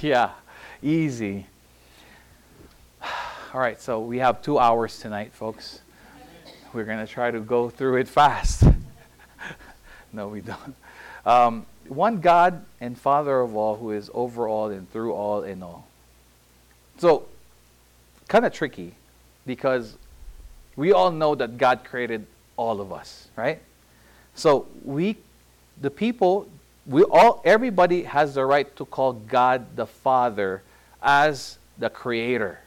yeah, 0.02 0.32
easy. 0.82 1.46
All 3.54 3.60
right, 3.60 3.80
so 3.82 4.00
we 4.00 4.20
have 4.20 4.42
two 4.42 4.60
hours 4.60 5.00
tonight, 5.00 5.34
folks. 5.34 5.82
We're 6.74 6.84
going 6.84 7.06
to 7.06 7.12
try 7.12 7.32
to 7.32 7.40
go 7.40 7.70
through 7.70 7.98
it 7.98 8.08
fast. 8.08 8.64
no, 10.14 10.28
we 10.28 10.42
don't. 10.42 10.76
Um, 11.26 11.66
one 11.88 12.20
God 12.20 12.66
and 12.82 12.98
Father 12.98 13.40
of 13.40 13.56
all, 13.56 13.76
who 13.78 13.92
is 13.92 14.10
over 14.14 14.48
all 14.48 14.70
and 14.70 14.90
through 14.92 15.14
all 15.14 15.44
and 15.44 15.64
all. 15.64 15.88
So, 16.98 17.28
kind 18.28 18.46
of 18.46 18.54
tricky 18.54 18.94
because 19.46 19.98
we 20.76 20.92
all 20.92 21.12
know 21.12 21.36
that 21.36 21.58
God 21.58 21.84
created 21.84 22.26
all 22.58 22.82
of 22.82 22.92
us, 22.92 23.30
right? 23.36 23.62
So, 24.36 24.68
we, 24.84 25.18
the 25.80 25.90
people, 25.90 26.48
we 26.88 27.04
all, 27.04 27.42
everybody 27.44 28.04
has 28.04 28.36
the 28.36 28.46
right 28.46 28.74
to 28.78 28.86
call 28.86 29.14
God 29.14 29.76
the 29.76 29.86
Father 29.86 30.64
as 31.02 31.58
the 31.78 31.90
Creator 31.90 32.60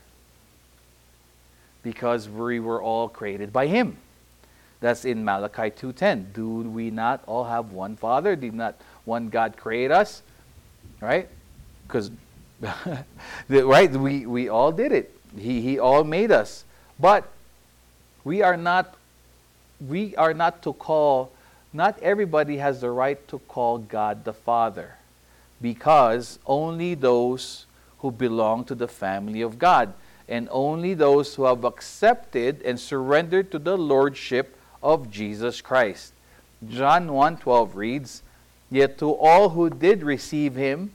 because 1.82 2.28
we 2.28 2.60
were 2.60 2.82
all 2.82 3.08
created 3.08 3.52
by 3.52 3.66
Him. 3.66 3.96
That's 4.80 5.04
in 5.04 5.24
Malachi 5.24 5.70
2:10. 5.70 6.32
Do 6.32 6.60
we 6.60 6.90
not 6.90 7.22
all 7.26 7.44
have 7.44 7.72
one 7.72 7.96
Father? 7.96 8.36
Did 8.36 8.54
not 8.54 8.76
one 9.04 9.28
God 9.28 9.56
create 9.56 9.90
us? 9.90 10.22
Right? 11.00 11.28
Because 11.86 12.10
right, 13.48 13.90
we, 13.90 14.26
we 14.26 14.48
all 14.48 14.72
did 14.72 14.92
it. 14.92 15.14
He, 15.36 15.62
he 15.62 15.78
all 15.78 16.04
made 16.04 16.30
us. 16.30 16.64
But 16.98 17.28
we 18.24 18.42
are 18.42 18.56
not 18.56 18.94
we 19.86 20.14
are 20.16 20.34
not 20.34 20.62
to 20.62 20.74
call 20.74 21.32
not 21.72 21.98
everybody 22.00 22.56
has 22.56 22.80
the 22.80 22.90
right 22.90 23.26
to 23.28 23.38
call 23.40 23.78
God 23.78 24.24
the 24.24 24.32
Father 24.32 24.96
because 25.60 26.38
only 26.46 26.94
those 26.94 27.66
who 27.98 28.10
belong 28.10 28.64
to 28.64 28.74
the 28.74 28.88
family 28.88 29.40
of 29.42 29.58
God 29.58 29.92
and 30.28 30.48
only 30.50 30.94
those 30.94 31.34
who 31.34 31.44
have 31.44 31.64
accepted 31.64 32.62
and 32.62 32.78
surrendered 32.78 33.50
to 33.50 33.58
the 33.58 33.76
lordship 33.76 34.56
of 34.82 35.10
Jesus 35.10 35.60
Christ. 35.60 36.12
John 36.66 37.12
1:12 37.12 37.76
reads, 37.76 38.22
"Yet 38.70 38.98
to 38.98 39.12
all 39.12 39.50
who 39.50 39.68
did 39.70 40.02
receive 40.02 40.54
him, 40.54 40.92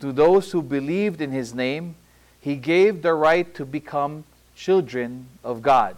to 0.00 0.12
those 0.12 0.52
who 0.52 0.62
believed 0.62 1.20
in 1.20 1.30
his 1.30 1.54
name, 1.54 1.94
he 2.40 2.56
gave 2.56 3.02
the 3.02 3.14
right 3.14 3.54
to 3.54 3.64
become 3.64 4.24
children 4.54 5.28
of 5.42 5.62
God." 5.62 5.96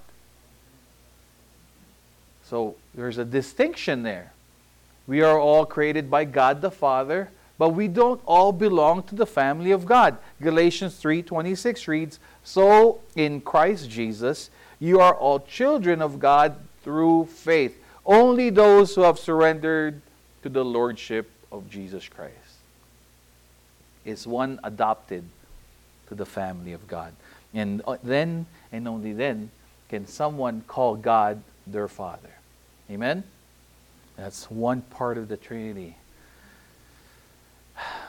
So 2.44 2.76
there's 2.98 3.16
a 3.16 3.24
distinction 3.24 4.02
there. 4.02 4.32
We 5.06 5.22
are 5.22 5.38
all 5.38 5.64
created 5.64 6.10
by 6.10 6.24
God 6.24 6.60
the 6.60 6.70
Father, 6.70 7.30
but 7.56 7.68
we 7.68 7.86
don't 7.86 8.20
all 8.26 8.50
belong 8.50 9.04
to 9.04 9.14
the 9.14 9.24
family 9.24 9.70
of 9.70 9.86
God. 9.86 10.18
Galatians 10.42 10.96
3:26 10.96 11.86
reads, 11.86 12.18
"So 12.42 12.98
in 13.14 13.40
Christ 13.40 13.88
Jesus, 13.88 14.50
you 14.80 14.98
are 14.98 15.14
all 15.14 15.38
children 15.38 16.02
of 16.02 16.18
God 16.18 16.56
through 16.82 17.26
faith. 17.26 17.80
Only 18.04 18.50
those 18.50 18.96
who 18.96 19.02
have 19.02 19.18
surrendered 19.18 20.02
to 20.42 20.48
the 20.48 20.64
lordship 20.64 21.30
of 21.52 21.70
Jesus 21.70 22.08
Christ 22.08 22.34
is 24.04 24.26
one 24.26 24.58
adopted 24.64 25.22
to 26.08 26.16
the 26.16 26.26
family 26.26 26.72
of 26.72 26.88
God. 26.88 27.12
And 27.54 27.80
uh, 27.86 27.98
then, 28.02 28.46
and 28.72 28.88
only 28.88 29.12
then, 29.12 29.50
can 29.88 30.04
someone 30.08 30.62
call 30.66 30.96
God 30.96 31.42
their 31.64 31.86
Father. 31.86 32.37
Amen? 32.90 33.22
That's 34.16 34.50
one 34.50 34.82
part 34.82 35.18
of 35.18 35.28
the 35.28 35.36
Trinity. 35.36 35.96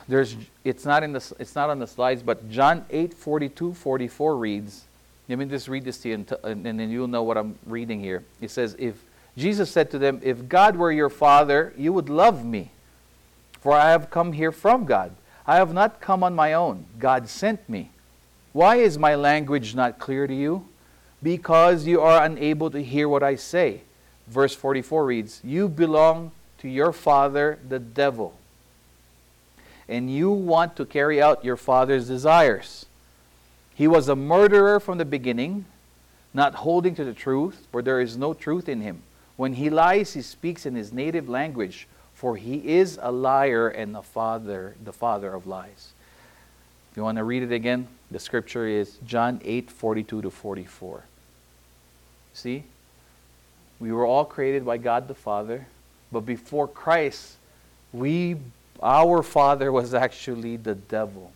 There's, 0.08 0.36
it's, 0.64 0.86
not 0.86 1.04
in 1.04 1.14
the, 1.14 1.34
it's 1.38 1.56
not 1.56 1.70
on 1.70 1.80
the 1.80 1.88
slides, 1.88 2.24
but 2.24 2.50
John 2.50 2.86
8 2.90 3.14
42 3.14 3.74
44 3.76 4.38
reads, 4.38 4.86
let 5.28 5.38
me 5.38 5.46
just 5.46 5.68
read 5.68 5.86
this 5.86 6.00
to 6.00 6.10
you, 6.10 6.16
and, 6.16 6.66
and 6.66 6.80
then 6.80 6.90
you'll 6.90 7.08
know 7.08 7.22
what 7.22 7.38
I'm 7.38 7.56
reading 7.68 8.00
here. 8.00 8.24
It 8.42 8.50
says, 8.50 8.76
if, 8.80 8.96
Jesus 9.38 9.72
said 9.72 9.90
to 9.92 9.98
them, 9.98 10.20
If 10.22 10.50
God 10.50 10.76
were 10.76 10.92
your 10.92 11.10
Father, 11.10 11.74
you 11.78 11.94
would 11.94 12.10
love 12.10 12.44
me, 12.44 12.72
for 13.62 13.74
I 13.74 13.92
have 13.92 14.10
come 14.10 14.34
here 14.34 14.52
from 14.52 14.86
God. 14.86 15.16
I 15.48 15.56
have 15.56 15.74
not 15.74 16.02
come 16.02 16.24
on 16.24 16.36
my 16.36 16.54
own. 16.54 16.86
God 17.00 17.30
sent 17.30 17.68
me. 17.70 17.92
Why 18.52 18.76
is 18.78 18.98
my 18.98 19.16
language 19.16 19.76
not 19.76 19.98
clear 19.98 20.28
to 20.28 20.34
you? 20.34 20.68
Because 21.24 21.86
you 21.86 22.02
are 22.02 22.24
unable 22.24 22.70
to 22.72 22.84
hear 22.84 23.08
what 23.08 23.24
I 23.24 23.36
say. 23.36 23.82
Verse 24.30 24.54
44 24.54 25.06
reads, 25.06 25.42
You 25.44 25.68
belong 25.68 26.32
to 26.60 26.70
your 26.70 26.94
father, 26.94 27.58
the 27.68 27.80
devil, 27.80 28.34
and 29.88 30.14
you 30.14 30.30
want 30.30 30.76
to 30.76 30.86
carry 30.86 31.22
out 31.22 31.44
your 31.44 31.58
father's 31.58 32.08
desires. 32.08 32.86
He 33.74 33.88
was 33.88 34.08
a 34.08 34.16
murderer 34.16 34.80
from 34.80 34.98
the 34.98 35.06
beginning, 35.06 35.66
not 36.34 36.56
holding 36.56 36.94
to 36.96 37.04
the 37.04 37.14
truth, 37.14 37.66
for 37.72 37.82
there 37.82 38.02
is 38.02 38.18
no 38.18 38.34
truth 38.34 38.70
in 38.70 38.82
him. 38.82 39.02
When 39.36 39.54
he 39.54 39.70
lies, 39.70 40.14
he 40.14 40.22
speaks 40.22 40.66
in 40.66 40.76
his 40.76 40.94
native 40.94 41.28
language, 41.28 41.88
for 42.14 42.36
he 42.36 42.76
is 42.78 43.00
a 43.02 43.12
liar 43.12 43.70
and 43.70 43.96
the 43.96 44.02
father, 44.02 44.76
the 44.84 44.94
father 44.94 45.34
of 45.34 45.48
lies. 45.48 45.94
If 46.92 46.98
you 46.98 47.04
want 47.04 47.18
to 47.18 47.24
read 47.24 47.44
it 47.44 47.52
again, 47.52 47.88
the 48.12 48.20
scripture 48.20 48.68
is 48.68 48.98
John 49.06 49.40
8, 49.44 49.72
42 49.72 50.24
to 50.24 50.30
44. 50.30 51.04
See? 52.34 52.66
We 53.80 53.92
were 53.92 54.06
all 54.06 54.26
created 54.26 54.66
by 54.66 54.78
God 54.78 55.08
the 55.08 55.16
Father, 55.16 55.68
but 56.12 56.22
before 56.22 56.68
Christ, 56.68 57.38
we 57.94 58.38
our 58.82 59.24
father 59.24 59.72
was 59.72 59.94
actually 59.94 60.58
the 60.58 60.76
devil. 60.76 61.32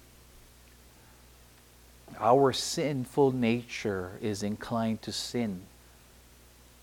Our 2.20 2.54
sinful 2.54 3.32
nature 3.32 4.12
is 4.22 4.44
inclined 4.44 5.02
to 5.02 5.12
sin. 5.12 5.62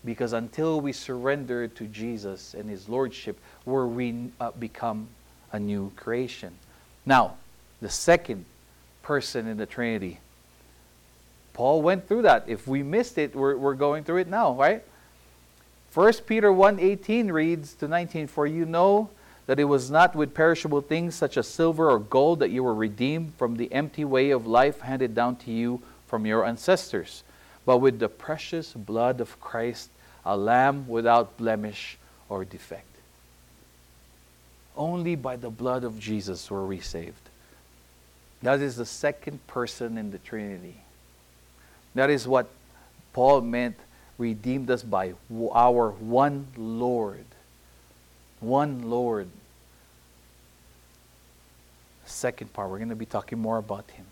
Because 0.03 0.33
until 0.33 0.81
we 0.81 0.93
surrender 0.93 1.67
to 1.67 1.85
Jesus 1.85 2.53
and 2.53 2.69
his 2.69 2.89
lordship, 2.89 3.39
where 3.65 3.85
we 3.85 4.29
uh, 4.39 4.51
become 4.51 5.07
a 5.51 5.59
new 5.59 5.91
creation. 5.95 6.53
Now, 7.05 7.35
the 7.81 7.89
second 7.89 8.45
person 9.03 9.47
in 9.47 9.57
the 9.57 9.65
Trinity. 9.65 10.19
Paul 11.53 11.81
went 11.81 12.07
through 12.07 12.23
that. 12.23 12.45
If 12.47 12.67
we 12.67 12.83
missed 12.83 13.17
it, 13.17 13.35
we're, 13.35 13.57
we're 13.57 13.75
going 13.75 14.03
through 14.03 14.17
it 14.17 14.27
now, 14.27 14.53
right? 14.53 14.83
1 15.93 16.13
Peter 16.25 16.51
1:18 16.51 17.31
reads 17.31 17.73
to 17.73 17.87
19, 17.87 18.27
For 18.27 18.47
you 18.47 18.65
know 18.65 19.09
that 19.45 19.59
it 19.59 19.65
was 19.65 19.91
not 19.91 20.15
with 20.15 20.33
perishable 20.33 20.79
things 20.79 21.15
such 21.15 21.35
as 21.35 21.47
silver 21.47 21.89
or 21.89 21.99
gold 21.99 22.39
that 22.39 22.51
you 22.51 22.63
were 22.63 22.73
redeemed 22.73 23.33
from 23.35 23.57
the 23.57 23.71
empty 23.73 24.05
way 24.05 24.29
of 24.29 24.47
life 24.47 24.79
handed 24.81 25.13
down 25.13 25.35
to 25.37 25.51
you 25.51 25.81
from 26.07 26.25
your 26.25 26.45
ancestors, 26.45 27.23
but 27.65 27.79
with 27.79 27.99
the 27.99 28.07
precious 28.07 28.71
blood 28.73 29.19
of 29.19 29.39
Christ, 29.41 29.89
a 30.25 30.37
lamb 30.37 30.87
without 30.87 31.37
blemish 31.37 31.97
or 32.29 32.45
defect. 32.45 32.85
Only 34.77 35.15
by 35.15 35.35
the 35.35 35.49
blood 35.49 35.83
of 35.83 35.99
Jesus 35.99 36.49
were 36.49 36.65
we 36.65 36.79
saved. 36.79 37.29
That 38.41 38.61
is 38.61 38.77
the 38.77 38.85
second 38.85 39.45
person 39.47 39.97
in 39.97 40.11
the 40.11 40.17
Trinity. 40.19 40.77
That 41.93 42.09
is 42.09 42.27
what 42.27 42.49
Paul 43.11 43.41
meant 43.41 43.75
redeemed 44.21 44.69
us 44.69 44.83
by 44.83 45.13
our 45.53 45.89
one 45.89 46.47
Lord. 46.55 47.25
One 48.39 48.89
Lord. 48.89 49.27
Second 52.05 52.53
part, 52.53 52.69
we're 52.69 52.77
going 52.77 52.89
to 52.89 52.95
be 52.95 53.05
talking 53.05 53.39
more 53.39 53.57
about 53.57 53.89
him. 53.91 54.05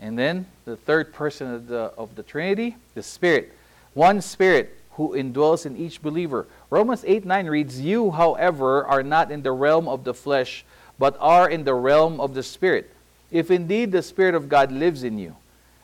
And 0.00 0.18
then 0.18 0.46
the 0.64 0.76
third 0.76 1.12
person 1.12 1.52
of 1.52 1.66
the, 1.66 1.92
of 1.98 2.16
the 2.16 2.22
Trinity, 2.22 2.76
the 2.94 3.02
Spirit. 3.02 3.52
One 3.92 4.22
Spirit 4.22 4.74
who 4.92 5.10
indwells 5.10 5.66
in 5.66 5.76
each 5.76 6.00
believer. 6.00 6.46
Romans 6.70 7.04
8 7.06 7.26
9 7.26 7.46
reads, 7.46 7.80
You, 7.80 8.10
however, 8.10 8.84
are 8.86 9.02
not 9.02 9.30
in 9.30 9.42
the 9.42 9.52
realm 9.52 9.86
of 9.88 10.04
the 10.04 10.14
flesh, 10.14 10.64
but 10.98 11.16
are 11.20 11.48
in 11.48 11.64
the 11.64 11.74
realm 11.74 12.20
of 12.20 12.32
the 12.32 12.42
Spirit. 12.42 12.90
If 13.30 13.50
indeed 13.50 13.92
the 13.92 14.02
Spirit 14.02 14.34
of 14.34 14.48
God 14.48 14.72
lives 14.72 15.04
in 15.04 15.18
you. 15.18 15.36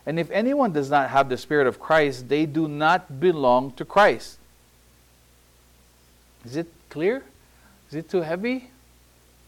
And 0.07 0.21
if 0.21 0.31
anyone 0.31 0.73
does 0.73 0.89
not 0.89 1.11
have 1.11 1.29
the 1.29 1.37
Spirit 1.37 1.67
of 1.67 1.81
Christ, 1.81 2.29
they 2.29 2.47
do 2.47 2.69
not 2.69 3.19
belong 3.19 3.73
to 3.73 3.85
Christ. 3.85 4.39
Is 6.45 6.57
it 6.57 6.69
clear? 6.89 7.25
Is 7.89 7.97
it 7.97 8.09
too 8.09 8.23
heavy? 8.23 8.71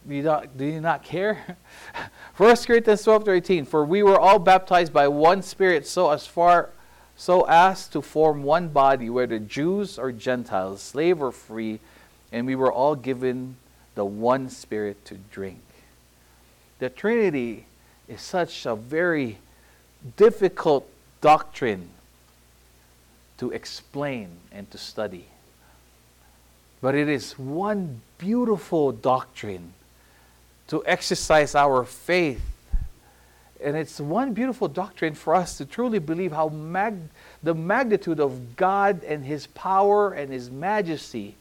Do 0.06 0.14
you 0.14 0.22
not, 0.22 0.58
do 0.58 0.64
you 0.64 0.80
not 0.80 1.04
care? 1.04 1.56
1 2.36 2.56
Corinthians 2.56 3.04
12 3.04 3.28
18. 3.28 3.64
For 3.64 3.84
we 3.84 4.02
were 4.02 4.18
all 4.18 4.40
baptized 4.40 4.92
by 4.92 5.06
one 5.06 5.42
Spirit, 5.42 5.86
so 5.86 6.10
as 6.10 6.26
far 6.26 6.70
so 7.16 7.42
as 7.48 7.88
to 7.88 8.00
form 8.00 8.44
one 8.44 8.68
body, 8.68 9.10
whether 9.10 9.40
Jews 9.40 9.98
or 9.98 10.12
Gentiles, 10.12 10.80
slave 10.80 11.20
or 11.20 11.32
free, 11.32 11.80
and 12.30 12.46
we 12.46 12.54
were 12.54 12.72
all 12.72 12.94
given 12.94 13.56
the 13.96 14.04
one 14.04 14.48
Spirit 14.48 15.04
to 15.06 15.16
drink. 15.32 15.62
The 16.78 16.90
Trinity 16.90 17.66
is 18.06 18.20
such 18.20 18.64
a 18.66 18.76
very 18.76 19.38
difficult 20.16 20.88
doctrine 21.20 21.88
to 23.38 23.50
explain 23.50 24.28
and 24.52 24.70
to 24.70 24.78
study. 24.78 25.26
But 26.80 26.94
it 26.94 27.08
is 27.08 27.38
one 27.38 28.00
beautiful 28.18 28.92
doctrine 28.92 29.72
to 30.68 30.84
exercise 30.86 31.54
our 31.54 31.84
faith. 31.84 32.42
And 33.62 33.76
it's 33.76 33.98
one 33.98 34.34
beautiful 34.34 34.68
doctrine 34.68 35.14
for 35.14 35.34
us 35.34 35.58
to 35.58 35.64
truly 35.64 35.98
believe 35.98 36.30
how 36.30 36.48
mag- 36.48 37.08
the 37.42 37.54
magnitude 37.54 38.20
of 38.20 38.56
God 38.56 39.02
and 39.02 39.24
His 39.24 39.48
power 39.48 40.12
and 40.12 40.32
His 40.32 40.50
majesty. 40.50 41.34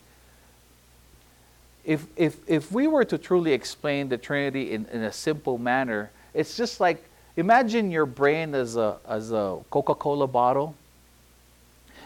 If, 1.86 2.06
if, 2.16 2.38
if 2.48 2.72
we 2.72 2.88
were 2.88 3.06
to 3.06 3.18
truly 3.18 3.54
explain 3.54 4.10
the 4.10 4.18
Trinity 4.18 4.72
in, 4.72 4.88
in 4.92 5.04
a 5.04 5.12
simple 5.12 5.60
manner, 5.60 6.10
it's 6.34 6.58
just 6.58 6.80
like 6.80 7.04
Imagine 7.38 7.92
your 7.92 8.08
brain 8.08 8.56
as 8.56 8.78
a, 8.78 8.98
as 9.08 9.32
a 9.32 9.60
Coca 9.70 9.94
Cola 9.94 10.26
bottle, 10.26 10.76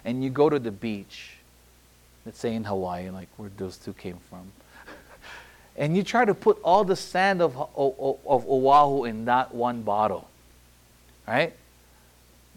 and 0.03 0.21
you 0.21 0.29
go 0.29 0.49
to 0.49 0.59
the 0.59 0.71
beach, 0.71 1.37
let's 2.25 2.37
say 2.37 2.53
in 2.53 2.65
Hawaii, 2.65 3.09
like 3.09 3.29
where 3.37 3.49
those 3.55 3.77
two 3.77 3.93
came 3.93 4.17
from, 4.29 4.51
and 5.77 5.95
you 5.95 6.03
try 6.03 6.25
to 6.25 6.33
put 6.33 6.59
all 6.63 6.83
the 6.83 6.97
sand 6.97 7.41
of, 7.41 7.55
of, 7.57 8.19
of 8.27 8.45
Oahu 8.45 9.05
in 9.05 9.23
that 9.23 9.55
one 9.55 9.83
bottle, 9.83 10.27
right? 11.25 11.53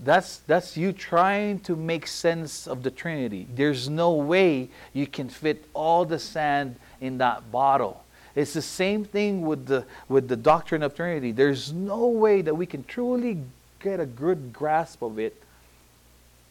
That's, 0.03 0.39
that's 0.39 0.77
you 0.77 0.93
trying 0.93 1.61
to 1.61 1.77
make 1.77 2.09
sense 2.09 2.67
of 2.67 2.83
the 2.83 2.91
Trinity. 2.91 3.47
There's 3.55 3.89
no 3.89 4.15
way 4.15 4.69
you 4.93 5.07
can 5.07 5.29
fit 5.29 5.65
all 5.75 6.05
the 6.05 6.19
sand 6.19 6.75
in 7.01 7.19
that 7.19 7.53
bottle. 7.53 8.04
It's 8.35 8.53
the 8.53 8.63
same 8.63 9.05
thing 9.05 9.43
with 9.43 9.67
the, 9.67 9.85
with 10.09 10.29
the 10.29 10.37
doctrine 10.37 10.83
of 10.83 10.95
Trinity. 10.95 11.31
There's 11.31 11.73
no 11.73 12.09
way 12.09 12.43
that 12.43 12.55
we 12.55 12.67
can 12.67 12.83
truly 12.85 13.39
get 13.81 14.01
a 14.01 14.07
good 14.07 14.53
grasp 14.53 15.03
of 15.03 15.19
it, 15.19 15.41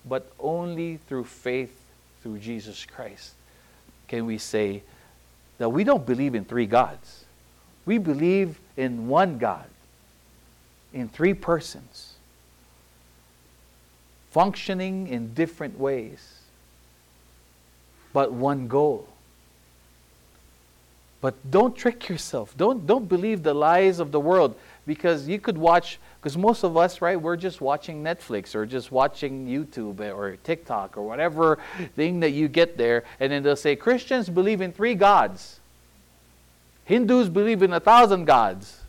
but 0.07 0.31
only 0.39 0.97
through 1.07 1.25
faith 1.25 1.77
through 2.21 2.39
Jesus 2.39 2.85
Christ 2.85 3.33
can 4.07 4.25
we 4.25 4.37
say 4.37 4.83
that 5.57 5.69
we 5.69 5.83
don't 5.83 6.05
believe 6.05 6.35
in 6.35 6.45
three 6.45 6.65
gods. 6.65 7.25
We 7.85 7.97
believe 7.97 8.59
in 8.77 9.07
one 9.07 9.37
God, 9.37 9.65
in 10.93 11.09
three 11.09 11.33
persons, 11.33 12.13
functioning 14.31 15.07
in 15.07 15.33
different 15.33 15.77
ways, 15.77 16.39
but 18.13 18.31
one 18.31 18.67
goal 18.67 19.07
but 21.23 21.35
don't 21.49 21.73
trick 21.73 22.09
yourself. 22.09 22.53
Don't, 22.57 22.85
don't 22.85 23.07
believe 23.07 23.43
the 23.43 23.53
lies 23.53 23.99
of 24.01 24.11
the 24.11 24.19
world 24.19 24.57
because 24.85 25.25
you 25.25 25.39
could 25.39 25.57
watch, 25.57 25.97
because 26.19 26.37
most 26.37 26.65
of 26.65 26.75
us, 26.75 26.99
right, 26.99 27.15
we're 27.15 27.37
just 27.37 27.61
watching 27.61 28.03
Netflix 28.03 28.53
or 28.53 28.65
just 28.65 28.91
watching 28.91 29.47
YouTube 29.47 30.01
or 30.01 30.35
TikTok 30.43 30.97
or 30.97 31.03
whatever 31.03 31.59
thing 31.95 32.19
that 32.19 32.31
you 32.31 32.49
get 32.49 32.75
there. 32.75 33.05
And 33.21 33.31
then 33.31 33.41
they'll 33.41 33.55
say 33.55 33.77
Christians 33.77 34.27
believe 34.27 34.59
in 34.59 34.73
three 34.73 34.95
gods, 34.95 35.61
Hindus 36.83 37.29
believe 37.29 37.63
in 37.63 37.71
a 37.71 37.79
thousand 37.79 38.25
gods. 38.25 38.81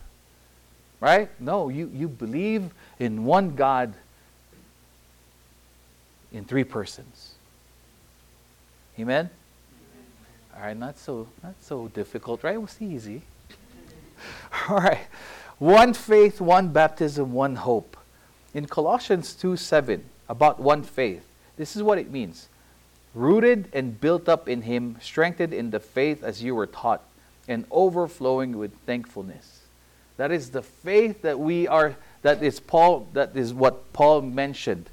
Right? 0.99 1.29
No, 1.39 1.69
you, 1.69 1.89
you 1.93 2.09
believe 2.09 2.69
in 2.99 3.23
one 3.23 3.55
God 3.55 3.93
in 6.33 6.43
three 6.43 6.65
persons. 6.65 7.35
Amen? 8.99 9.29
All 10.55 10.61
right, 10.61 10.77
not 10.77 10.97
so 10.97 11.27
not 11.43 11.55
so 11.61 11.87
difficult, 11.89 12.43
right? 12.43 12.55
It 12.55 12.61
was 12.61 12.81
easy. 12.81 13.23
All 14.69 14.77
right. 14.77 15.07
One 15.59 15.93
faith, 15.93 16.39
one 16.41 16.69
baptism, 16.69 17.33
one 17.33 17.55
hope. 17.55 17.97
In 18.53 18.65
Colossians 18.65 19.33
2 19.33 19.57
7, 19.57 20.03
about 20.29 20.59
one 20.59 20.83
faith, 20.83 21.25
this 21.57 21.75
is 21.75 21.83
what 21.83 21.97
it 21.97 22.11
means 22.11 22.49
rooted 23.13 23.69
and 23.73 23.99
built 23.99 24.27
up 24.27 24.47
in 24.47 24.63
Him, 24.63 24.97
strengthened 25.01 25.53
in 25.53 25.71
the 25.71 25.79
faith 25.79 26.23
as 26.23 26.43
you 26.43 26.53
were 26.53 26.67
taught, 26.67 27.01
and 27.47 27.65
overflowing 27.71 28.57
with 28.57 28.73
thankfulness. 28.85 29.61
That 30.17 30.31
is 30.31 30.51
the 30.51 30.61
faith 30.61 31.21
that 31.21 31.39
we 31.39 31.67
are, 31.67 31.95
that 32.21 32.43
is 32.43 32.59
Paul, 32.59 33.07
that 33.13 33.35
is 33.35 33.53
what 33.53 33.91
Paul 33.93 34.21
mentioned. 34.21 34.89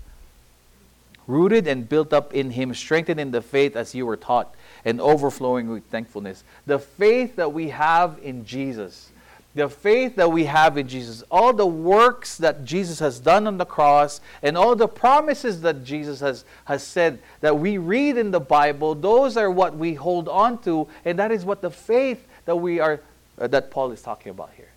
rooted 1.29 1.68
and 1.68 1.88
built 1.88 2.12
up 2.12 2.35
in 2.35 2.51
Him, 2.51 2.75
strengthened 2.75 3.20
in 3.20 3.31
the 3.31 3.42
faith 3.42 3.77
as 3.77 3.94
you 3.94 4.07
were 4.07 4.16
taught, 4.16 4.55
and 4.84 5.00
overflowing 5.00 5.68
with 5.68 5.84
thankfulness. 5.84 6.44
The 6.66 6.78
faith 6.78 7.36
that 7.36 7.52
we 7.52 7.68
have 7.70 8.18
in 8.22 8.44
Jesus, 8.44 9.10
the 9.54 9.68
faith 9.68 10.16
that 10.16 10.32
we 10.32 10.44
have 10.44 10.78
in 10.78 10.88
Jesus, 10.88 11.22
all 11.30 11.52
the 11.52 11.66
works 11.66 12.36
that 12.38 12.64
Jesus 12.64 12.98
has 12.98 13.20
done 13.20 13.46
on 13.46 13.58
the 13.58 13.64
cross, 13.64 14.20
and 14.42 14.56
all 14.56 14.74
the 14.74 14.88
promises 14.88 15.60
that 15.60 15.84
Jesus 15.84 16.20
has, 16.20 16.44
has 16.64 16.82
said 16.82 17.18
that 17.40 17.58
we 17.58 17.78
read 17.78 18.16
in 18.16 18.30
the 18.30 18.40
Bible, 18.40 18.94
those 18.94 19.36
are 19.36 19.50
what 19.50 19.76
we 19.76 19.94
hold 19.94 20.28
on 20.28 20.60
to, 20.62 20.88
and 21.04 21.18
that 21.18 21.30
is 21.30 21.44
what 21.44 21.60
the 21.60 21.70
faith 21.70 22.26
that 22.46 22.56
we 22.56 22.80
are 22.80 23.00
uh, 23.38 23.46
that 23.46 23.70
Paul 23.70 23.92
is 23.92 24.02
talking 24.02 24.30
about 24.30 24.50
here. 24.56 24.68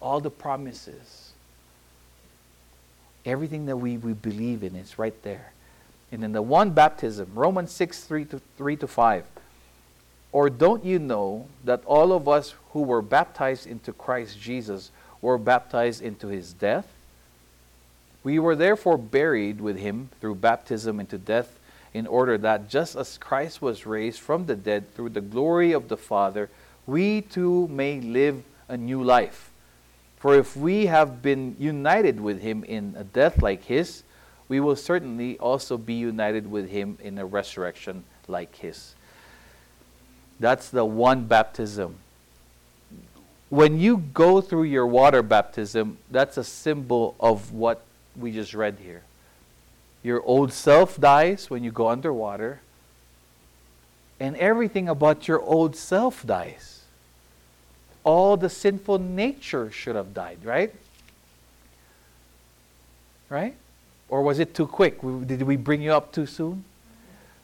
All 0.00 0.20
the 0.20 0.30
promises. 0.30 1.32
Everything 3.24 3.66
that 3.66 3.76
we, 3.76 3.96
we 3.98 4.12
believe 4.12 4.62
in 4.62 4.74
is 4.74 4.98
right 4.98 5.14
there. 5.22 5.51
And 6.12 6.22
in 6.22 6.32
the 6.32 6.42
one 6.42 6.70
baptism, 6.70 7.30
Romans 7.34 7.72
6, 7.72 8.04
3 8.04 8.24
to, 8.26 8.40
3 8.58 8.76
to 8.76 8.86
5. 8.86 9.24
Or 10.30 10.48
don't 10.50 10.84
you 10.84 10.98
know 10.98 11.46
that 11.64 11.82
all 11.86 12.12
of 12.12 12.28
us 12.28 12.54
who 12.72 12.82
were 12.82 13.02
baptized 13.02 13.66
into 13.66 13.92
Christ 13.92 14.38
Jesus 14.38 14.90
were 15.20 15.38
baptized 15.38 16.02
into 16.02 16.28
his 16.28 16.52
death? 16.52 16.86
We 18.22 18.38
were 18.38 18.54
therefore 18.54 18.98
buried 18.98 19.60
with 19.60 19.78
him 19.78 20.10
through 20.20 20.36
baptism 20.36 21.00
into 21.00 21.18
death, 21.18 21.58
in 21.94 22.06
order 22.06 22.38
that 22.38 22.68
just 22.68 22.96
as 22.96 23.18
Christ 23.18 23.60
was 23.60 23.84
raised 23.84 24.20
from 24.20 24.46
the 24.46 24.56
dead 24.56 24.94
through 24.94 25.10
the 25.10 25.20
glory 25.20 25.72
of 25.72 25.88
the 25.88 25.96
Father, 25.96 26.48
we 26.86 27.20
too 27.20 27.68
may 27.68 28.00
live 28.00 28.42
a 28.68 28.76
new 28.76 29.02
life. 29.02 29.50
For 30.16 30.34
if 30.36 30.56
we 30.56 30.86
have 30.86 31.20
been 31.20 31.56
united 31.58 32.20
with 32.20 32.40
him 32.40 32.64
in 32.64 32.94
a 32.96 33.04
death 33.04 33.42
like 33.42 33.64
his, 33.64 34.04
we 34.48 34.60
will 34.60 34.76
certainly 34.76 35.38
also 35.38 35.76
be 35.78 35.94
united 35.94 36.50
with 36.50 36.68
him 36.68 36.98
in 37.02 37.18
a 37.18 37.24
resurrection 37.24 38.04
like 38.28 38.56
his. 38.56 38.94
That's 40.40 40.68
the 40.68 40.84
one 40.84 41.24
baptism. 41.24 41.96
When 43.48 43.78
you 43.78 43.98
go 43.98 44.40
through 44.40 44.64
your 44.64 44.86
water 44.86 45.22
baptism, 45.22 45.98
that's 46.10 46.36
a 46.36 46.44
symbol 46.44 47.14
of 47.20 47.52
what 47.52 47.82
we 48.16 48.32
just 48.32 48.54
read 48.54 48.78
here. 48.82 49.02
Your 50.02 50.22
old 50.22 50.52
self 50.52 50.98
dies 50.98 51.48
when 51.48 51.62
you 51.62 51.70
go 51.70 51.88
underwater, 51.88 52.60
and 54.18 54.36
everything 54.36 54.88
about 54.88 55.28
your 55.28 55.40
old 55.40 55.76
self 55.76 56.26
dies. 56.26 56.80
All 58.04 58.36
the 58.36 58.48
sinful 58.48 58.98
nature 58.98 59.70
should 59.70 59.94
have 59.94 60.12
died, 60.12 60.38
right? 60.44 60.74
Right? 63.28 63.54
Or 64.12 64.20
was 64.20 64.40
it 64.40 64.52
too 64.52 64.66
quick? 64.66 65.00
Did 65.00 65.40
we 65.40 65.56
bring 65.56 65.80
you 65.80 65.94
up 65.94 66.12
too 66.12 66.26
soon? 66.26 66.64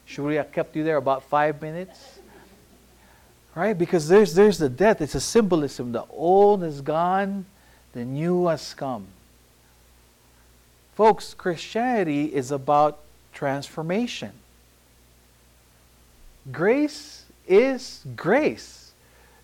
Should 0.05 0.23
we 0.23 0.35
have 0.35 0.51
kept 0.51 0.75
you 0.75 0.83
there 0.83 0.97
about 0.97 1.23
five 1.23 1.59
minutes? 1.63 2.19
Right? 3.55 3.75
Because 3.75 4.07
there's, 4.07 4.35
there's 4.35 4.59
the 4.59 4.69
death. 4.69 5.01
It's 5.01 5.15
a 5.15 5.19
symbolism. 5.19 5.93
The 5.93 6.03
old 6.11 6.63
is 6.63 6.81
gone, 6.81 7.47
the 7.93 8.05
new 8.05 8.45
has 8.45 8.75
come. 8.75 9.07
Folks, 10.93 11.33
Christianity 11.33 12.25
is 12.25 12.51
about 12.51 12.99
transformation. 13.33 14.33
Grace 16.51 17.23
is 17.47 18.05
grace. 18.15 18.78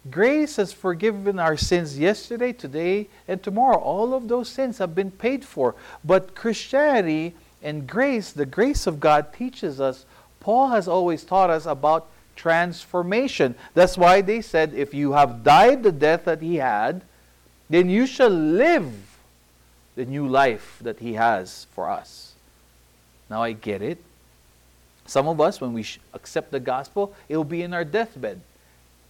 Grace 0.10 0.58
has 0.58 0.72
forgiven 0.72 1.40
our 1.40 1.58
sins 1.58 1.98
yesterday, 1.98 2.54
today, 2.54 3.08
and 3.28 3.42
tomorrow. 3.42 3.78
All 3.78 4.14
of 4.14 4.28
those 4.28 4.50
sins 4.50 4.78
have 4.78 4.94
been 4.94 5.10
paid 5.10 5.44
for. 5.44 5.74
But 6.04 6.36
Christianity 6.36 7.34
and 7.64 7.88
grace, 7.88 8.32
the 8.32 8.46
grace 8.46 8.86
of 8.86 9.00
God, 9.00 9.34
teaches 9.34 9.82
us, 9.82 10.06
Paul 10.40 10.70
has 10.70 10.88
always 10.88 11.24
taught 11.24 11.50
us 11.50 11.66
about 11.66 12.08
transformation. 12.36 13.56
That's 13.74 13.98
why 13.98 14.22
they 14.22 14.42
said, 14.42 14.76
if 14.76 14.94
you 14.94 15.14
have 15.14 15.44
died 15.44 15.82
the 15.82 15.92
death 15.92 16.26
that 16.26 16.42
he 16.42 16.58
had, 16.58 17.02
then 17.68 17.90
you 17.90 18.06
shall 18.06 18.30
live 18.30 18.94
the 19.96 20.06
new 20.06 20.28
life 20.28 20.78
that 20.82 21.00
he 21.00 21.14
has 21.14 21.66
for 21.72 21.90
us. 21.90 22.34
Now 23.28 23.42
I 23.42 23.54
get 23.54 23.82
it. 23.82 23.98
Some 25.08 25.28
of 25.28 25.42
us, 25.42 25.60
when 25.60 25.74
we 25.74 25.86
accept 26.14 26.52
the 26.52 26.60
gospel, 26.60 27.16
it 27.28 27.38
will 27.38 27.44
be 27.44 27.64
in 27.64 27.74
our 27.74 27.86
deathbed. 27.86 28.42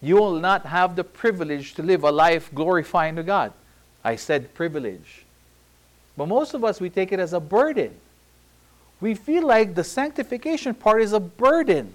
You 0.00 0.16
will 0.16 0.38
not 0.38 0.66
have 0.66 0.96
the 0.96 1.04
privilege 1.04 1.74
to 1.74 1.82
live 1.82 2.04
a 2.04 2.10
life 2.10 2.54
glorifying 2.54 3.16
to 3.16 3.22
God. 3.22 3.52
I 4.04 4.16
said 4.16 4.54
privilege. 4.54 5.24
But 6.16 6.26
most 6.26 6.54
of 6.54 6.64
us, 6.64 6.80
we 6.80 6.90
take 6.90 7.12
it 7.12 7.20
as 7.20 7.32
a 7.32 7.40
burden. 7.40 7.94
We 9.00 9.14
feel 9.14 9.46
like 9.46 9.74
the 9.74 9.84
sanctification 9.84 10.74
part 10.74 11.02
is 11.02 11.12
a 11.12 11.20
burden. 11.20 11.92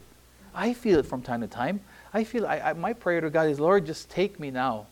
I 0.54 0.74
feel 0.74 1.00
it 1.00 1.06
from 1.06 1.22
time 1.22 1.42
to 1.42 1.48
time. 1.48 1.80
I 2.14 2.24
feel 2.24 2.46
I, 2.46 2.60
I, 2.60 2.74
my 2.74 2.94
prayer 2.94 3.22
to 3.22 3.30
God 3.30 3.48
is, 3.48 3.60
Lord, 3.60 3.86
just 3.86 4.10
take 4.10 4.40
me 4.40 4.52
now, 4.52 4.88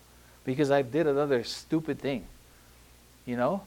because 0.46 0.72
I 0.72 0.82
did 0.82 1.06
another 1.06 1.44
stupid 1.44 2.00
thing. 2.00 2.26
You 3.26 3.36
know, 3.36 3.62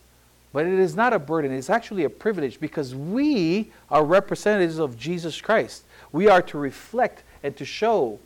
but 0.53 0.67
it 0.67 0.79
is 0.79 0.97
not 0.97 1.13
a 1.13 1.19
burden. 1.19 1.53
It's 1.53 1.71
actually 1.71 2.05
a 2.05 2.11
privilege 2.11 2.59
because 2.59 2.95
we 2.95 3.71
are 3.91 4.05
representatives 4.05 4.79
of 4.79 4.99
Jesus 4.99 5.41
Christ. 5.41 5.85
We 6.11 6.29
are 6.29 6.43
to 6.43 6.59
reflect 6.59 7.23
and 7.43 7.57
to 7.57 7.65
show 7.65 8.19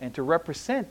and 0.00 0.14
to 0.14 0.22
represent 0.22 0.88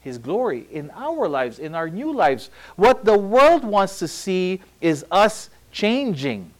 His 0.00 0.18
glory 0.18 0.66
in 0.70 0.90
our 0.94 1.28
lives, 1.28 1.58
in 1.58 1.74
our 1.74 1.88
new 1.88 2.12
lives. 2.12 2.50
What 2.76 3.04
the 3.04 3.16
world 3.16 3.64
wants 3.64 3.98
to 4.00 4.08
see 4.08 4.60
is 4.80 5.04
us 5.10 5.50
changing. 5.72 6.50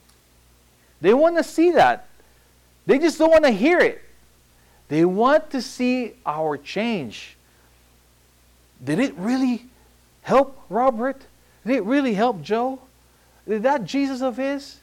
They 1.00 1.14
want 1.14 1.36
to 1.36 1.44
see 1.44 1.70
that. 1.72 2.06
They 2.86 2.98
just 2.98 3.18
don't 3.18 3.30
want 3.30 3.44
to 3.44 3.50
hear 3.50 3.78
it. 3.78 4.02
They 4.88 5.04
want 5.04 5.50
to 5.50 5.60
see 5.60 6.14
our 6.24 6.56
change. 6.56 7.36
Did 8.82 8.98
it 8.98 9.14
really 9.16 9.66
help 10.22 10.58
Robert? 10.68 11.20
Did 11.66 11.76
it 11.76 11.84
really 11.84 12.14
help 12.14 12.42
Joe? 12.42 12.78
Did 13.46 13.62
that 13.62 13.84
Jesus 13.84 14.22
of 14.22 14.36
his 14.36 14.78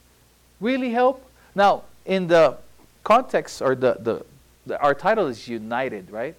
really 0.59 0.91
help? 0.91 1.23
Now, 1.55 1.83
in 2.05 2.27
the 2.27 2.57
context, 3.03 3.61
or 3.61 3.75
the, 3.75 3.97
the, 3.99 4.25
the, 4.65 4.79
our 4.79 4.93
title 4.93 5.27
is 5.27 5.47
United, 5.47 6.11
right? 6.11 6.35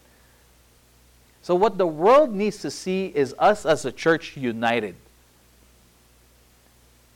So, 1.43 1.55
what 1.55 1.79
the 1.79 1.87
world 1.87 2.35
needs 2.35 2.59
to 2.59 2.71
see 2.71 3.07
is 3.07 3.35
us 3.39 3.65
as 3.65 3.85
a 3.85 3.93
church 3.93 4.37
united. 4.37 4.97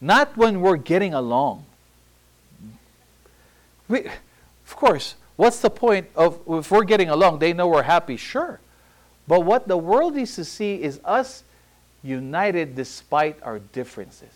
Not 0.01 0.37
when 0.37 0.61
we're 0.61 0.77
getting 0.77 1.15
along. 1.15 1.67
We, 3.89 4.07
of 4.07 4.77
course, 4.77 5.17
What's 5.41 5.61
the 5.61 5.71
point 5.71 6.07
of 6.17 6.39
if 6.49 6.71
we're 6.71 6.85
getting 6.85 7.09
along, 7.09 7.39
they 7.39 7.55
know 7.55 7.67
we're 7.67 7.83
happy, 7.83 8.19
sure. 8.19 8.61
But 9.27 9.41
what 9.41 9.67
the 9.67 9.79
world 9.79 10.15
needs 10.15 10.35
to 10.35 10.45
see 10.45 10.83
is 10.83 11.01
us 11.03 11.45
united 12.03 12.77
despite 12.77 13.43
our 13.43 13.59
differences. 13.59 14.35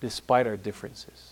Despite 0.00 0.46
our 0.46 0.56
differences. 0.56 1.31